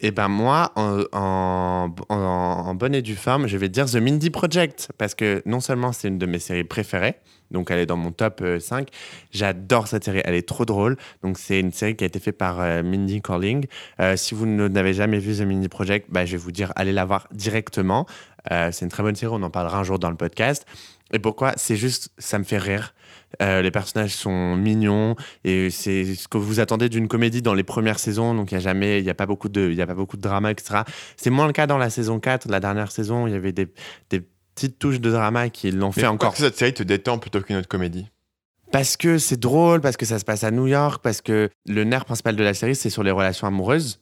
Et 0.00 0.10
ben 0.12 0.28
moi, 0.28 0.72
en, 0.76 1.00
en, 1.12 1.94
en- 2.08 2.14
en 2.14 2.74
bonne 2.74 2.94
et 2.94 3.02
due 3.02 3.16
forme, 3.16 3.46
je 3.48 3.56
vais 3.56 3.68
dire 3.68 3.86
The 3.86 3.96
Mindy 3.96 4.30
Project. 4.30 4.88
Parce 4.98 5.14
que 5.14 5.42
non 5.46 5.60
seulement 5.60 5.92
c'est 5.92 6.08
une 6.08 6.18
de 6.18 6.26
mes 6.26 6.38
séries 6.38 6.62
préférées, 6.64 7.16
donc 7.50 7.70
elle 7.70 7.78
est 7.78 7.86
dans 7.86 7.96
mon 7.96 8.12
top 8.12 8.40
euh, 8.42 8.60
5, 8.60 8.88
j'adore 9.30 9.88
cette 9.88 10.04
série, 10.04 10.20
elle 10.24 10.34
est 10.34 10.46
trop 10.46 10.64
drôle. 10.64 10.96
Donc 11.22 11.38
c'est 11.38 11.60
une 11.60 11.72
série 11.72 11.96
qui 11.96 12.04
a 12.04 12.06
été 12.06 12.18
faite 12.18 12.38
par 12.38 12.60
euh, 12.60 12.82
Mindy 12.82 13.22
Kaling. 13.22 13.66
Euh, 14.00 14.16
si 14.16 14.34
vous 14.34 14.46
n'avez 14.46 14.94
jamais 14.94 15.18
vu 15.18 15.36
The 15.36 15.46
Mindy 15.46 15.68
Project, 15.68 16.06
bah, 16.10 16.24
je 16.24 16.32
vais 16.32 16.38
vous 16.38 16.52
dire, 16.52 16.72
allez 16.76 16.92
la 16.92 17.04
voir 17.04 17.28
directement. 17.32 18.06
Euh, 18.52 18.70
c'est 18.72 18.84
une 18.84 18.90
très 18.90 19.02
bonne 19.02 19.16
série, 19.16 19.32
on 19.34 19.42
en 19.42 19.50
parlera 19.50 19.78
un 19.78 19.84
jour 19.84 19.98
dans 19.98 20.10
le 20.10 20.16
podcast. 20.16 20.66
Et 21.12 21.18
pourquoi? 21.18 21.52
C'est 21.56 21.76
juste, 21.76 22.10
ça 22.18 22.38
me 22.38 22.44
fait 22.44 22.58
rire. 22.58 22.94
Euh, 23.42 23.62
les 23.62 23.70
personnages 23.70 24.14
sont 24.14 24.56
mignons 24.56 25.14
et 25.44 25.68
c'est 25.68 26.14
ce 26.14 26.28
que 26.28 26.38
vous 26.38 26.60
attendez 26.60 26.88
d'une 26.88 27.08
comédie 27.08 27.42
dans 27.42 27.54
les 27.54 27.62
premières 27.62 27.98
saisons. 27.98 28.34
Donc 28.34 28.52
il 28.52 28.54
y 28.54 28.58
a 28.58 28.60
jamais, 28.60 29.00
il 29.00 29.10
a 29.10 29.14
pas 29.14 29.26
beaucoup 29.26 29.48
de, 29.48 29.70
il 29.70 29.80
a 29.80 29.86
pas 29.86 29.94
beaucoup 29.94 30.16
de 30.16 30.22
drama, 30.22 30.50
etc. 30.50 30.82
C'est 31.16 31.30
moins 31.30 31.46
le 31.46 31.52
cas 31.52 31.66
dans 31.66 31.78
la 31.78 31.90
saison 31.90 32.20
4, 32.20 32.48
la 32.48 32.60
dernière 32.60 32.90
saison. 32.90 33.26
Il 33.26 33.32
y 33.32 33.36
avait 33.36 33.52
des 33.52 33.68
petites 34.58 34.78
touches 34.78 35.00
de 35.00 35.10
drama 35.10 35.50
qui 35.50 35.70
l'ont 35.70 35.92
fait 35.92 36.06
encore 36.06 36.36
cette 36.36 36.56
série 36.56 36.74
te 36.74 36.82
détend 36.82 37.18
plutôt 37.18 37.40
qu'une 37.40 37.56
autre 37.56 37.68
comédie? 37.68 38.08
Parce 38.72 38.96
que 38.96 39.18
c'est 39.18 39.38
drôle, 39.38 39.80
parce 39.80 39.96
que 39.96 40.04
ça 40.04 40.18
se 40.18 40.24
passe 40.24 40.42
à 40.44 40.50
New 40.50 40.66
York, 40.66 41.00
parce 41.02 41.20
que 41.20 41.48
le 41.66 41.84
nerf 41.84 42.04
principal 42.04 42.36
de 42.36 42.42
la 42.42 42.54
série, 42.54 42.74
c'est 42.74 42.90
sur 42.90 43.02
les 43.02 43.12
relations 43.12 43.46
amoureuses. 43.46 44.00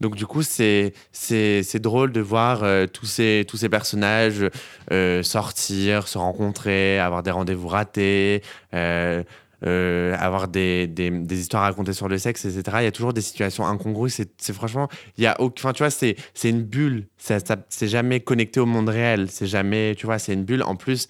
Donc 0.00 0.16
du 0.16 0.26
coup, 0.26 0.42
c'est 0.42 0.92
c'est 1.12 1.62
c'est 1.62 1.78
drôle 1.78 2.10
de 2.10 2.20
voir 2.20 2.64
euh, 2.64 2.86
tous 2.86 3.06
ces 3.06 3.44
tous 3.46 3.56
ces 3.56 3.68
personnages 3.68 4.44
euh, 4.90 5.22
sortir, 5.22 6.08
se 6.08 6.18
rencontrer, 6.18 6.98
avoir 6.98 7.22
des 7.22 7.30
rendez-vous 7.30 7.68
ratés, 7.68 8.42
euh, 8.74 9.22
euh, 9.64 10.16
avoir 10.18 10.48
des, 10.48 10.86
des, 10.86 11.10
histoires 11.38 11.62
à 11.62 11.66
raconter 11.66 11.92
sur 11.92 12.08
le 12.08 12.18
sexe, 12.18 12.44
etc. 12.44 12.62
Il 12.80 12.84
y 12.84 12.86
a 12.86 12.92
toujours 12.92 13.12
des 13.12 13.20
situations 13.20 13.66
incongrues. 13.66 14.10
C'est 14.10 14.52
franchement, 14.52 14.88
il 15.16 15.24
y 15.24 15.26
a 15.26 15.40
aucun, 15.40 15.72
tu 15.72 15.82
vois, 15.82 15.90
c'est 15.90 16.16
une 16.44 16.62
bulle. 16.62 17.06
Ça, 17.16 17.38
c'est 17.68 17.88
jamais 17.88 18.20
connecté 18.20 18.60
au 18.60 18.66
monde 18.66 18.88
réel. 18.88 19.30
C'est 19.30 19.46
jamais, 19.46 19.94
tu 19.96 20.06
vois, 20.06 20.18
c'est 20.18 20.32
une 20.32 20.44
bulle. 20.44 20.62
En 20.62 20.76
plus, 20.76 21.08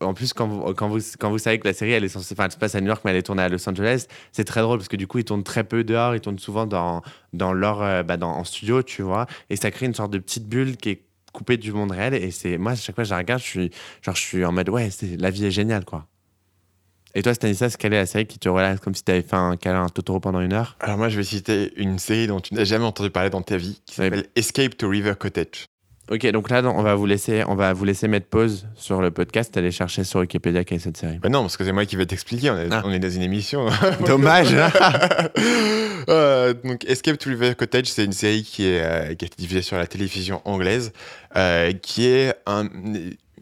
en 0.00 0.14
plus 0.14 0.32
quand 0.32 0.46
vous, 0.46 0.74
quand 0.74 0.88
vous 0.88 1.00
quand 1.18 1.30
vous 1.30 1.38
savez 1.38 1.58
que 1.58 1.66
la 1.66 1.74
série 1.74 1.92
elle 1.92 2.04
est 2.04 2.08
censée, 2.08 2.34
elle 2.38 2.50
se 2.50 2.56
passe 2.56 2.74
à 2.74 2.80
New 2.80 2.86
York 2.86 3.02
mais 3.04 3.10
elle 3.10 3.16
est 3.16 3.22
tournée 3.22 3.42
à 3.42 3.48
Los 3.48 3.68
Angeles, 3.68 4.06
c'est 4.32 4.44
très 4.44 4.60
drôle 4.60 4.78
parce 4.78 4.88
que 4.88 4.96
du 4.96 5.06
coup 5.06 5.18
ils 5.18 5.24
tournent 5.24 5.42
très 5.42 5.64
peu 5.64 5.84
dehors, 5.84 6.14
ils 6.14 6.20
tournent 6.20 6.38
souvent 6.38 6.66
dans 6.66 7.02
dans 7.32 7.52
leur 7.52 7.82
euh, 7.82 8.02
bah, 8.02 8.16
dans, 8.16 8.30
en 8.30 8.44
studio, 8.44 8.82
tu 8.82 9.02
vois, 9.02 9.26
et 9.50 9.56
ça 9.56 9.70
crée 9.70 9.86
une 9.86 9.94
sorte 9.94 10.12
de 10.12 10.18
petite 10.18 10.48
bulle 10.48 10.76
qui 10.76 10.90
est 10.90 11.02
coupée 11.32 11.56
du 11.56 11.72
monde 11.72 11.92
réel. 11.92 12.14
Et 12.14 12.30
c'est 12.30 12.58
moi 12.58 12.72
à 12.72 12.76
chaque 12.76 12.94
fois 12.94 13.04
que 13.04 13.08
je 13.08 13.14
la 13.14 13.18
regarde, 13.18 13.40
je 13.40 13.46
suis 13.46 13.70
genre 14.02 14.14
je 14.14 14.20
suis 14.20 14.44
en 14.44 14.52
mode 14.52 14.68
ouais, 14.68 14.90
la 15.18 15.30
vie 15.30 15.46
est 15.46 15.50
géniale 15.50 15.84
quoi. 15.84 16.06
Et 17.14 17.22
toi, 17.22 17.34
Stanislas, 17.34 17.76
quelle 17.76 17.92
est 17.92 17.98
la 17.98 18.06
série 18.06 18.26
qui 18.26 18.38
te 18.38 18.48
relaxe 18.48 18.80
comme 18.80 18.94
si 18.94 19.04
tu 19.04 19.10
avais 19.12 19.22
fait 19.22 19.36
un 19.36 19.56
câlin 19.56 19.84
à 19.84 19.88
Totoro 19.90 20.18
pendant 20.20 20.40
une 20.40 20.52
heure? 20.54 20.76
Alors 20.80 20.96
moi, 20.96 21.08
je 21.10 21.16
vais 21.16 21.24
citer 21.24 21.72
une 21.76 21.98
série 21.98 22.26
dont 22.26 22.40
tu 22.40 22.54
n'as 22.54 22.64
jamais 22.64 22.84
entendu 22.86 23.10
parler 23.10 23.28
dans 23.30 23.42
ta 23.42 23.56
vie, 23.58 23.82
qui 23.86 23.96
s'appelle 23.96 24.26
Escape 24.34 24.76
to 24.78 24.88
River 24.88 25.12
Cottage. 25.18 25.66
Ok, 26.10 26.26
donc 26.32 26.50
là, 26.50 26.62
on 26.64 26.82
va 26.82 26.94
vous 26.94 27.06
laisser, 27.06 27.44
on 27.46 27.54
va 27.54 27.72
vous 27.72 27.84
laisser 27.84 28.08
mettre 28.08 28.26
pause 28.26 28.66
sur 28.74 29.00
le 29.00 29.10
podcast, 29.10 29.56
aller 29.56 29.70
chercher 29.70 30.04
sur 30.04 30.20
Wikipédia 30.20 30.64
quelle 30.64 30.76
est 30.78 30.80
cette 30.80 30.96
série. 30.96 31.18
Bah 31.18 31.28
non, 31.28 31.42
parce 31.42 31.56
que 31.56 31.64
c'est 31.64 31.72
moi 31.72 31.86
qui 31.86 31.96
vais 31.96 32.06
t'expliquer, 32.06 32.50
on, 32.50 32.58
est- 32.58 32.68
Ah. 32.70 32.82
on 32.84 32.92
est 32.92 32.98
dans 32.98 33.08
une 33.10 33.22
émission. 33.22 33.66
Dommage. 34.06 34.54
Euh, 36.08 36.52
donc 36.64 36.84
Escape 36.84 37.16
to 37.16 37.30
River 37.30 37.54
Cottage, 37.54 37.86
c'est 37.86 38.04
une 38.04 38.10
série 38.12 38.42
qui, 38.42 38.66
est, 38.66 38.82
euh, 38.82 39.14
qui 39.14 39.24
a 39.24 39.26
été 39.26 39.36
diffusée 39.38 39.62
sur 39.62 39.76
la 39.76 39.86
télévision 39.86 40.42
anglaise, 40.44 40.92
euh, 41.36 41.70
qui 41.74 42.06
est 42.08 42.34
un, 42.44 42.64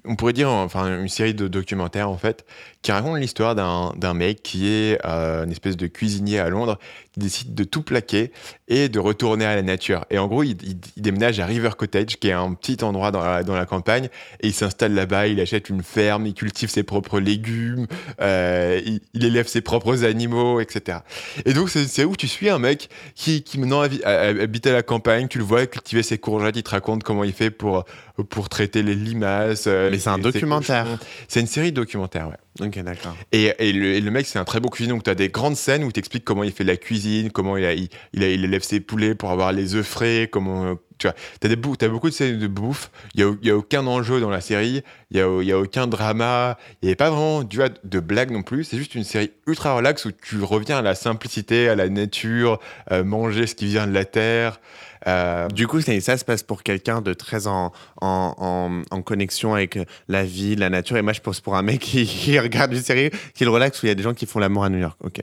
on 0.05 0.17
pourrait 0.17 0.33
dire 0.33 0.51
enfin 0.51 1.01
une 1.01 1.09
série 1.09 1.35
de 1.35 1.49
documentaires 1.49 2.09
en 2.09 2.17
fait, 2.17 2.45
qui 2.83 2.93
raconte 2.93 3.19
l'histoire 3.19 3.55
d'un 3.55 4.15
mec 4.15 4.43
qui 4.43 4.69
est 4.69 4.99
euh, 5.05 5.45
une 5.45 5.51
espèce 5.51 5.77
de 5.77 5.87
cuisinier 5.87 6.39
à 6.39 6.49
Londres, 6.49 6.79
qui 7.13 7.21
décide 7.21 7.55
de 7.55 7.65
tout 7.65 7.83
plaquer 7.83 8.33
et 8.69 8.89
de 8.89 8.99
retourner 8.99 9.45
à 9.45 9.55
la 9.55 9.63
nature. 9.63 10.05
Et 10.11 10.19
en 10.19 10.29
gros, 10.29 10.43
il, 10.43 10.57
déménage 10.97 11.41
à 11.41 11.47
River 11.47 11.71
Cottage, 11.77 12.19
qui 12.19 12.29
est 12.29 12.33
un 12.33 12.55
petit 12.55 12.83
endroit 12.83 13.11
dans 13.11 13.23
la, 13.23 13.43
dans 13.43 13.57
la 13.57 13.67
campagne, 13.67 14.09
et 14.41 14.49
il 14.49 14.55
s'installe 14.55 14.95
là-bas, 14.95 15.27
il 15.27 15.41
achète 15.41 15.69
une 15.69 15.83
ferme, 15.83 16.27
il 16.27 16.35
cultive 16.35 16.71
ses 16.71 16.83
propres 16.83 17.21
légumes, 17.21 17.87
euh, 18.21 18.81
il, 19.15 19.25
élève 19.25 19.47
ses 19.47 19.61
propres 19.61 20.05
animaux, 20.05 20.61
etc. 20.61 20.99
Et 21.45 21.53
donc, 21.53 21.69
c'est 21.69 22.05
où 22.05 22.17
tu 22.17 22.29
suis 22.29 22.49
un 22.49 22.59
mec 22.59 22.89
qui, 23.15 23.43
qui 23.43 23.59
maintenant 23.59 23.81
habite 23.81 24.67
à 24.67 24.73
la 24.73 24.83
campagne, 24.83 25.29
tu 25.29 25.39
le 25.39 25.45
vois 25.45 25.67
cultiver 25.67 26.03
ses 26.03 26.19
courgettes, 26.19 26.57
il 26.57 26.63
te 26.63 26.71
raconte 26.71 27.03
comment 27.03 27.25
il 27.25 27.33
fait 27.33 27.51
pour, 27.51 27.85
pour 28.29 28.49
traiter 28.49 28.83
les 28.83 28.95
limaces. 28.95 29.69
Mais 29.91 29.99
c'est 29.99 30.09
un 30.11 30.19
documentaire. 30.19 30.87
C'est 31.29 31.41
une 31.41 31.47
série 31.47 31.73
documentaire, 31.73 32.29
ouais. 32.29 32.67
ok, 32.67 32.79
d'accord. 32.83 33.17
Et, 33.33 33.53
et 33.59 33.73
le, 33.73 33.87
et 33.95 34.01
le 34.01 34.11
mec, 34.11 34.27
c'est 34.27 34.39
un 34.39 34.45
très 34.45 34.61
beau 34.61 34.69
cuisinier. 34.69 34.95
Donc, 34.95 35.05
tu 35.05 35.11
as 35.11 35.15
des 35.15 35.29
grandes 35.29 35.57
scènes 35.57 35.85
où 35.85 35.89
il 35.89 35.93
t'explique 35.93 36.25
comment 36.25 36.45
il 36.45 36.53
fait 36.53 36.65
de 36.65 36.69
la 36.69 36.77
cuisine, 36.77 37.31
comment 37.31 37.57
il, 37.57 37.65
a- 37.65 37.75
il, 37.75 37.89
il, 38.13 38.23
a- 38.25 38.31
il 38.31 38.45
élève 38.45 38.63
ses 38.63 38.81
poulets 38.81 39.15
pour 39.15 39.31
avoir 39.31 39.53
les 39.53 39.75
œufs 39.75 39.87
frais, 39.87 40.29
comment. 40.31 40.77
Tu 40.99 41.07
vois, 41.07 41.15
tu 41.41 41.47
as, 41.49 41.51
as 41.51 41.89
beaucoup 41.89 42.09
de 42.11 42.15
scènes 42.15 42.39
de 42.39 42.47
bouffe. 42.47 42.91
Il 43.15 43.25
n'y 43.25 43.31
a, 43.31 43.35
il 43.41 43.49
y 43.49 43.51
a 43.51 43.57
aucun 43.57 43.87
enjeu 43.87 44.21
dans 44.21 44.29
la 44.29 44.43
série. 44.43 44.83
Il 45.11 45.17
n'y 45.17 45.23
a, 45.23 45.43
y 45.43 45.53
a 45.53 45.59
aucun 45.59 45.87
drama. 45.87 46.59
Il 46.83 46.87
n'y 46.89 46.93
a 46.93 46.97
pas 46.97 47.09
vraiment 47.09 47.43
tu 47.43 47.59
de 47.85 48.01
blague 48.01 48.31
non 48.31 48.43
plus. 48.43 48.65
C'est 48.65 48.77
juste 48.77 48.95
une 48.95 49.05
série 49.05 49.31
ultra 49.47 49.75
relax 49.75 50.05
où 50.05 50.13
tu 50.13 50.43
reviens 50.43 50.77
à 50.79 50.83
la 50.83 50.95
simplicité, 50.95 51.71
à 51.71 51.75
la 51.75 51.89
nature, 51.89 52.61
euh, 52.93 53.03
manger 53.03 53.47
ce 53.47 53.55
qui 53.55 53.65
vient 53.67 53.87
de 53.87 53.93
la 53.95 54.05
terre. 54.05 54.61
Euh, 55.07 55.49
Du 55.49 55.67
coup, 55.67 55.81
ça, 55.81 55.99
ça 56.01 56.17
se 56.19 56.25
passe 56.25 56.43
pour 56.43 56.63
quelqu'un 56.63 57.01
de 57.01 57.13
très 57.15 57.47
en, 57.47 57.73
en, 58.01 58.35
en, 58.39 58.83
en 58.97 59.03
connexion 59.03 59.55
avec 59.55 59.79
la 60.09 60.25
vie, 60.25 60.57
la 60.57 60.71
nature. 60.71 60.97
Et 60.97 61.03
moi, 61.03 61.13
je 61.13 61.21
pense 61.21 61.41
pour 61.41 61.57
un 61.57 61.63
mec 61.63 61.81
qui, 61.81 62.05
qui 62.07 62.39
regarde 62.39 62.73
une 62.73 62.83
série, 62.83 63.11
qui 63.35 63.45
le 63.45 63.51
relaxe, 63.51 63.83
où 63.83 63.87
il 63.87 63.89
y 63.89 63.93
a 63.93 63.95
des 63.95 64.03
gens 64.03 64.15
qui 64.15 64.27
font 64.27 64.39
l'amour 64.39 64.65
à 64.65 64.69
New 64.69 64.79
York. 64.79 64.97
Ok. 65.03 65.21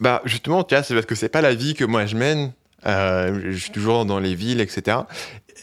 Bah 0.00 0.22
justement, 0.24 0.64
tu 0.64 0.74
vois, 0.74 0.82
c'est 0.82 0.94
parce 0.94 1.06
que 1.06 1.14
c'est 1.14 1.28
pas 1.28 1.40
la 1.42 1.54
vie 1.54 1.74
que 1.74 1.84
moi 1.84 2.06
je 2.06 2.16
mène. 2.16 2.52
Euh, 2.86 3.50
je 3.52 3.56
suis 3.56 3.70
toujours 3.70 4.04
dans 4.04 4.18
les 4.18 4.34
villes, 4.34 4.60
etc. 4.60 4.98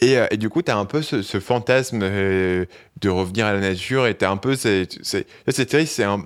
Et, 0.00 0.18
euh, 0.18 0.26
et 0.30 0.36
du 0.36 0.48
coup, 0.48 0.62
tu 0.62 0.70
as 0.72 0.76
un 0.76 0.86
peu 0.86 1.02
ce, 1.02 1.22
ce 1.22 1.38
fantasme 1.38 2.00
euh, 2.02 2.64
de 3.00 3.08
revenir 3.10 3.46
à 3.46 3.52
la 3.52 3.60
nature 3.60 4.06
et 4.06 4.16
tu 4.16 4.24
as 4.24 4.30
un 4.30 4.36
peu. 4.36 4.56
C'est- 4.56 4.88
cette 5.02 5.70
série, 5.70 5.86
c'est 5.86 6.02
un- 6.04 6.24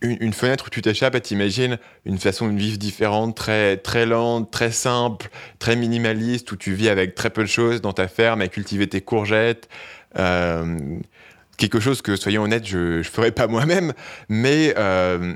une, 0.00 0.32
fenêtre 0.32 0.66
où 0.66 0.70
tu 0.70 0.82
t'échappes 0.82 1.14
et 1.14 1.20
t'imagines 1.20 1.78
une 2.04 2.18
façon 2.18 2.48
de 2.48 2.56
vivre 2.56 2.78
différente, 2.78 3.36
très, 3.36 3.76
très 3.76 4.06
lente, 4.06 4.50
très 4.50 4.70
simple, 4.70 5.28
très 5.58 5.76
minimaliste, 5.76 6.50
où 6.52 6.56
tu 6.56 6.72
vis 6.72 6.88
avec 6.88 7.14
très 7.14 7.30
peu 7.30 7.42
de 7.42 7.48
choses 7.48 7.80
dans 7.80 7.92
ta 7.92 8.08
ferme, 8.08 8.40
à 8.40 8.48
cultiver 8.48 8.86
tes 8.86 9.00
courgettes. 9.00 9.68
Euh, 10.18 10.78
quelque 11.56 11.80
chose 11.80 12.02
que, 12.02 12.14
soyons 12.16 12.44
honnêtes, 12.44 12.66
je 12.66 12.98
ne 12.98 13.02
ferais 13.02 13.32
pas 13.32 13.48
moi-même, 13.48 13.92
mais 14.28 14.74
euh, 14.78 15.34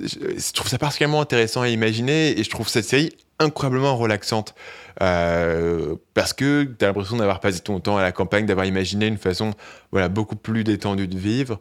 je, 0.00 0.38
je 0.38 0.52
trouve 0.52 0.68
ça 0.68 0.78
particulièrement 0.78 1.22
intéressant 1.22 1.62
à 1.62 1.68
imaginer 1.68 2.38
et 2.38 2.44
je 2.44 2.50
trouve 2.50 2.68
cette 2.68 2.84
série 2.84 3.12
incroyablement 3.38 3.96
relaxante. 3.96 4.54
Euh, 5.00 5.96
parce 6.14 6.32
que 6.32 6.64
tu 6.64 6.84
as 6.84 6.88
l'impression 6.88 7.16
d'avoir 7.16 7.40
passé 7.40 7.60
ton 7.60 7.80
temps 7.80 7.96
à 7.96 8.02
la 8.02 8.12
campagne, 8.12 8.46
d'avoir 8.46 8.66
imaginé 8.66 9.06
une 9.06 9.16
façon 9.16 9.52
voilà, 9.90 10.08
beaucoup 10.08 10.36
plus 10.36 10.64
détendue 10.64 11.08
de 11.08 11.18
vivre. 11.18 11.60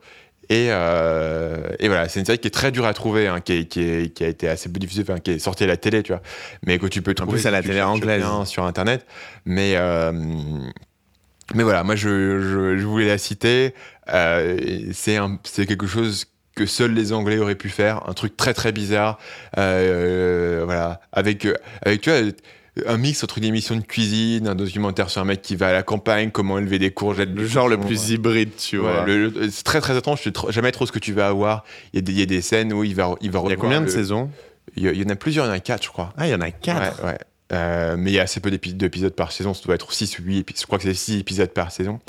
Et, 0.50 0.68
euh, 0.70 1.70
et 1.80 1.88
voilà, 1.88 2.10
c'est 2.10 2.20
une 2.20 2.26
série 2.26 2.40
qui 2.40 2.48
est 2.48 2.52
très 2.52 2.72
dure 2.72 2.86
à 2.86 2.94
trouver, 2.94 3.28
hein, 3.28 3.40
qui, 3.40 3.54
est- 3.54 3.66
qui, 3.66 3.82
est- 3.82 4.14
qui 4.14 4.24
a 4.24 4.28
été 4.28 4.50
assez 4.50 4.70
peu 4.70 4.80
diffusée, 4.80 5.04
enfin, 5.04 5.20
qui 5.20 5.32
est 5.32 5.40
sortie 5.40 5.64
à 5.64 5.68
la 5.68 5.78
télé, 5.78 6.04
tu 6.04 6.12
vois, 6.12 6.22
mais 6.66 6.78
que 6.78 6.88
tu 6.88 7.02
peux 7.02 7.14
trouver 7.14 7.34
plus, 7.38 7.46
à 7.46 7.52
la 7.52 7.62
télé 7.62 7.82
anglaise. 7.82 8.24
sur 8.46 8.66
Internet. 8.66 9.06
Mais, 9.46 9.74
euh, 9.76 10.12
mais 11.54 11.64
voilà, 11.64 11.84
moi, 11.84 11.96
je, 11.96 12.40
je, 12.42 12.78
je 12.78 12.86
voulais 12.86 13.08
la 13.08 13.18
citer. 13.18 13.74
Euh, 14.14 14.58
c'est 14.94 15.66
quelque 15.66 15.88
chose 15.88 16.26
que 16.56 16.66
seuls 16.66 16.94
les 16.94 17.14
Anglais 17.14 17.38
auraient 17.38 17.56
pu 17.56 17.70
faire, 17.70 18.08
un 18.10 18.14
truc 18.14 18.36
très 18.36 18.54
très 18.54 18.74
bizarre, 18.74 19.20
euh, 19.58 20.64
voilà, 20.66 21.00
avec, 21.14 21.48
avec 21.82 22.02
tu 22.02 22.10
vois, 22.10 22.20
un 22.86 22.98
mix 22.98 23.24
entre 23.24 23.38
une 23.38 23.44
émission 23.44 23.76
de 23.76 23.82
cuisine, 23.82 24.48
un 24.48 24.56
documentaire 24.56 25.10
sur 25.10 25.22
un 25.22 25.26
mec 25.26 25.42
qui 25.42 25.56
va 25.56 25.68
à 25.70 25.72
la 25.74 25.84
campagne, 25.84 26.32
comment 26.32 26.58
élever 26.58 26.80
des 26.80 26.92
courgettes, 26.92 27.30
Le 27.34 27.46
genre 27.46 27.68
le 27.68 27.76
Ouais. 27.76 27.86
plus 27.86 28.10
hybride, 28.12 28.52
tu 28.58 28.78
vois. 28.78 29.06
le- 29.06 29.50
c'est 29.52 29.64
très 29.64 29.82
très 29.82 29.98
étrange, 29.98 30.22
je 30.24 30.30
sais 30.30 30.52
jamais 30.52 30.72
trop 30.72 30.86
ce 30.86 30.92
que 30.92 31.00
tu 31.00 31.12
vas 31.14 31.28
avoir. 31.28 31.66
Il 31.94 31.98
y 31.98 32.00
a 32.00 32.02
des, 32.02 32.12
il 32.14 32.20
y 32.20 32.24
a 32.24 32.26
des 32.26 32.42
scènes 32.42 32.72
où 32.72 32.84
il 32.84 32.96
va, 32.96 33.16
il 33.22 33.30
va 33.32 33.42
Il 33.46 33.50
y 33.50 33.54
a 33.54 33.56
combien 33.58 33.82
de 33.82 33.86
le- 33.88 33.92
saisons? 33.92 34.30
Il 34.78 34.84
y, 34.84 35.06
en 35.06 35.10
a 35.10 35.16
plusieurs, 35.16 35.46
il 35.46 35.50
y 35.50 35.52
en 35.52 35.56
a 35.56 35.60
quatre, 35.60 35.84
je 35.84 35.90
crois. 35.90 36.14
Ah, 36.18 36.28
il 36.28 36.32
y 36.32 36.36
en 36.36 36.40
a 36.42 36.52
quatre. 36.52 37.04
Ouais. 37.04 37.18
Euh, 37.52 37.98
mais 37.98 38.12
il 38.12 38.14
y 38.14 38.20
a 38.20 38.24
assez 38.24 38.40
peu 38.40 38.50
d'épi- 38.50 38.74
d'épisodes 38.74 39.14
par 39.14 39.34
saison, 39.34 39.54
ça 39.54 39.62
doit 39.66 39.76
être 39.76 39.92
6 39.92 40.18
ou 40.20 40.24
8 40.24 40.38
épisodes, 40.40 40.62
je 40.62 40.66
crois 40.68 40.78
que 40.78 40.86
c'est 40.86 40.94
6 40.94 41.20
épisodes 41.20 41.50
par 41.50 41.70
saison. 41.74 42.00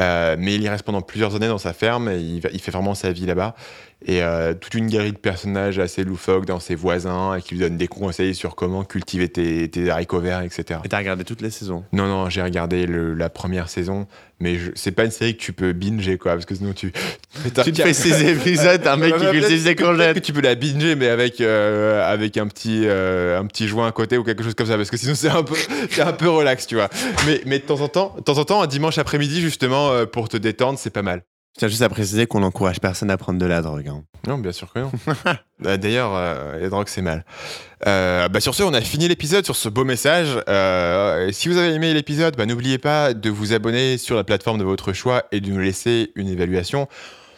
Euh, 0.00 0.36
mais 0.38 0.54
il 0.54 0.62
y 0.62 0.68
reste 0.68 0.84
pendant 0.84 1.02
plusieurs 1.02 1.34
années 1.34 1.48
dans 1.48 1.58
sa 1.58 1.72
ferme 1.72 2.08
et 2.08 2.20
il, 2.20 2.40
va- 2.40 2.50
il 2.52 2.60
fait 2.60 2.70
vraiment 2.70 2.94
sa 2.94 3.10
vie 3.10 3.26
là-bas. 3.26 3.56
Et 4.04 4.22
euh, 4.22 4.52
toute 4.54 4.74
une 4.74 4.88
galerie 4.88 5.12
de 5.12 5.16
personnages 5.18 5.78
assez 5.78 6.04
loufoques 6.04 6.44
dans 6.44 6.60
ses 6.60 6.74
voisins 6.74 7.34
et 7.34 7.40
qui 7.42 7.54
lui 7.54 7.60
donnent 7.62 7.78
des 7.78 7.88
conseils 7.88 8.34
sur 8.34 8.54
comment 8.54 8.84
cultiver 8.84 9.28
tes, 9.28 9.68
tes 9.70 9.88
haricots 9.90 10.20
verts, 10.20 10.42
etc. 10.42 10.80
Et 10.84 10.88
t'as 10.88 10.98
regardé 10.98 11.24
toutes 11.24 11.40
les 11.40 11.50
saisons? 11.50 11.82
Non, 11.92 12.06
non, 12.06 12.28
j'ai 12.28 12.42
regardé 12.42 12.86
le- 12.86 13.14
la 13.14 13.30
première 13.30 13.68
saison, 13.70 14.06
mais 14.38 14.58
c'est 14.74 14.92
pas 14.92 15.04
une 15.06 15.10
série 15.10 15.34
que 15.36 15.42
tu 15.42 15.52
peux 15.54 15.72
binger, 15.72 16.18
quoi, 16.18 16.32
parce 16.34 16.44
que 16.44 16.54
sinon 16.54 16.72
tu. 16.74 16.92
Tu 17.64 17.72
te 17.72 17.82
fais 17.82 17.94
6 17.94 18.22
épisodes, 18.22 18.86
un 18.86 18.96
mec 18.96 19.16
qui 19.16 19.26
cultive 19.30 19.62
ses 19.62 19.74
courgettes. 19.74 20.20
tu 20.22 20.32
peux 20.34 20.42
la 20.42 20.54
binger, 20.54 20.94
mais 20.94 21.08
avec, 21.08 21.40
euh, 21.40 22.06
avec 22.06 22.36
un, 22.36 22.46
petit, 22.48 22.82
euh, 22.84 23.40
un 23.40 23.46
petit 23.46 23.66
joint 23.66 23.88
à 23.88 23.92
côté 23.92 24.18
ou 24.18 24.24
quelque 24.24 24.44
chose 24.44 24.54
comme 24.54 24.66
ça, 24.66 24.76
parce 24.76 24.90
que 24.90 24.98
sinon 24.98 25.14
c'est 25.14 25.30
un 25.30 25.42
peu, 25.42 25.56
un 26.04 26.12
peu 26.12 26.28
relax, 26.28 26.66
tu 26.66 26.74
vois. 26.74 26.90
Mais, 27.26 27.40
mais 27.46 27.58
de 27.60 27.64
temps 27.64 27.80
en 27.80 27.88
temps, 27.88 28.14
de 28.18 28.22
temps 28.22 28.36
en 28.38 28.44
temps, 28.44 28.62
un 28.62 28.66
dimanche 28.66 28.98
après-midi, 28.98 29.40
justement, 29.40 30.04
pour 30.06 30.28
te 30.28 30.36
détendre, 30.36 30.78
c'est 30.78 30.90
pas 30.90 31.02
mal. 31.02 31.22
Je 31.56 31.60
tiens 31.60 31.68
juste 31.68 31.80
à 31.80 31.88
préciser 31.88 32.26
qu'on 32.26 32.40
n'encourage 32.40 32.80
personne 32.80 33.10
à 33.10 33.16
prendre 33.16 33.38
de 33.38 33.46
la 33.46 33.62
drogue. 33.62 33.88
hein. 33.88 34.02
Non, 34.28 34.36
bien 34.36 34.52
sûr 34.52 34.70
que 34.70 34.80
non. 34.80 34.92
Euh, 35.64 35.78
D'ailleurs, 35.78 36.10
euh, 36.14 36.58
les 36.58 36.68
drogues, 36.68 36.88
c'est 36.88 37.00
mal. 37.00 37.24
Euh, 37.86 38.28
bah, 38.28 38.40
sur 38.40 38.54
ce, 38.54 38.62
on 38.62 38.74
a 38.74 38.82
fini 38.82 39.08
l'épisode 39.08 39.42
sur 39.46 39.56
ce 39.56 39.70
beau 39.70 39.82
message. 39.82 40.28
Euh, 40.50 41.32
si 41.32 41.48
vous 41.48 41.56
avez 41.56 41.72
aimé 41.72 41.94
l'épisode, 41.94 42.36
bah, 42.36 42.44
n'oubliez 42.44 42.76
pas 42.76 43.14
de 43.14 43.30
vous 43.30 43.54
abonner 43.54 43.96
sur 43.96 44.16
la 44.16 44.24
plateforme 44.24 44.58
de 44.58 44.64
votre 44.64 44.92
choix 44.92 45.24
et 45.32 45.40
de 45.40 45.48
nous 45.50 45.58
laisser 45.58 46.12
une 46.14 46.28
évaluation. 46.28 46.88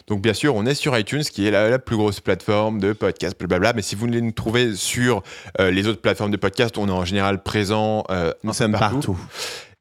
Donc 0.07 0.21
bien 0.21 0.33
sûr, 0.33 0.53
on 0.53 0.65
est 0.65 0.75
sur 0.75 0.97
iTunes, 0.97 1.21
qui 1.21 1.47
est 1.47 1.51
la, 1.51 1.69
la 1.69 1.79
plus 1.79 1.95
grosse 1.95 2.19
plateforme 2.19 2.81
de 2.81 2.91
podcast, 2.91 3.37
blablabla. 3.39 3.71
Mais 3.71 3.81
si 3.81 3.95
vous 3.95 4.01
voulez 4.01 4.19
nous 4.21 4.33
trouver 4.33 4.75
sur 4.75 5.23
euh, 5.61 5.71
les 5.71 5.87
autres 5.87 6.01
plateformes 6.01 6.31
de 6.31 6.37
podcast, 6.37 6.77
on 6.77 6.89
est 6.89 6.91
en 6.91 7.05
général 7.05 7.41
présent. 7.41 8.03
euh, 8.09 8.33
Nous 8.43 8.51
sommes 8.51 8.73
partout. 8.73 9.17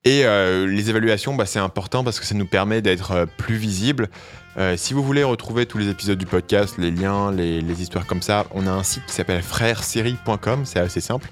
Et 0.04 0.24
euh, 0.24 0.66
les 0.66 0.90
évaluations, 0.90 1.34
bah, 1.34 1.44
c'est 1.46 1.58
important 1.58 2.04
parce 2.04 2.20
que 2.20 2.26
ça 2.26 2.34
nous 2.34 2.46
permet 2.46 2.80
d'être 2.82 3.12
euh, 3.12 3.26
plus 3.36 3.56
visible. 3.56 4.08
Euh, 4.56 4.76
si 4.76 4.94
vous 4.94 5.02
voulez 5.02 5.22
retrouver 5.24 5.66
tous 5.66 5.78
les 5.78 5.88
épisodes 5.88 6.18
du 6.18 6.26
podcast, 6.26 6.76
les 6.78 6.90
liens, 6.90 7.30
les, 7.32 7.82
histoires 7.82 8.06
comme 8.06 8.22
ça, 8.22 8.46
on 8.52 8.66
a 8.66 8.70
un 8.70 8.82
site 8.82 9.04
qui 9.06 9.12
s'appelle 9.14 9.42
frèresérie.com, 9.42 10.62
c'est 10.64 10.78
assez 10.80 11.00
simple. 11.00 11.28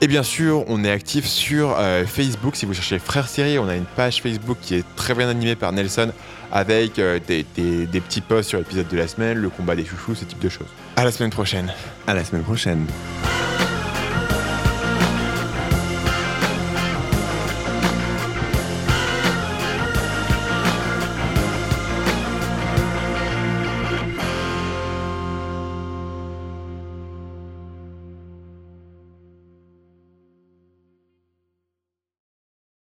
Et 0.00 0.06
bien 0.08 0.22
sûr, 0.22 0.64
on 0.68 0.84
est 0.84 0.90
actif 0.90 1.24
sur 1.24 1.74
euh, 1.78 2.04
Facebook. 2.04 2.56
Si 2.56 2.66
vous 2.66 2.74
cherchez 2.74 2.98
Frères 2.98 3.28
Série, 3.28 3.58
on 3.58 3.68
a 3.68 3.76
une 3.76 3.84
page 3.86 4.20
Facebook 4.20 4.58
qui 4.60 4.74
est 4.74 4.84
très 4.96 5.14
bien 5.14 5.28
animée 5.28 5.56
par 5.56 5.72
Nelson 5.72 6.12
avec 6.52 6.96
des, 6.96 7.44
des- 7.56 7.86
des 7.86 8.00
petits 8.00 8.20
posts 8.20 8.50
sur 8.50 8.58
l'épisode 8.58 8.86
de 8.88 8.96
la 8.96 9.08
semaine, 9.08 9.38
le 9.38 9.48
combat 9.50 9.74
des 9.74 9.84
chouchous, 9.84 10.14
ce 10.14 10.24
type 10.24 10.38
de 10.40 10.48
choses. 10.48 10.68
À 10.96 11.04
la 11.04 11.10
semaine 11.10 11.30
prochaine. 11.30 11.72
À 12.06 12.14
la 12.14 12.22
semaine 12.22 12.42
prochaine. 12.44 12.86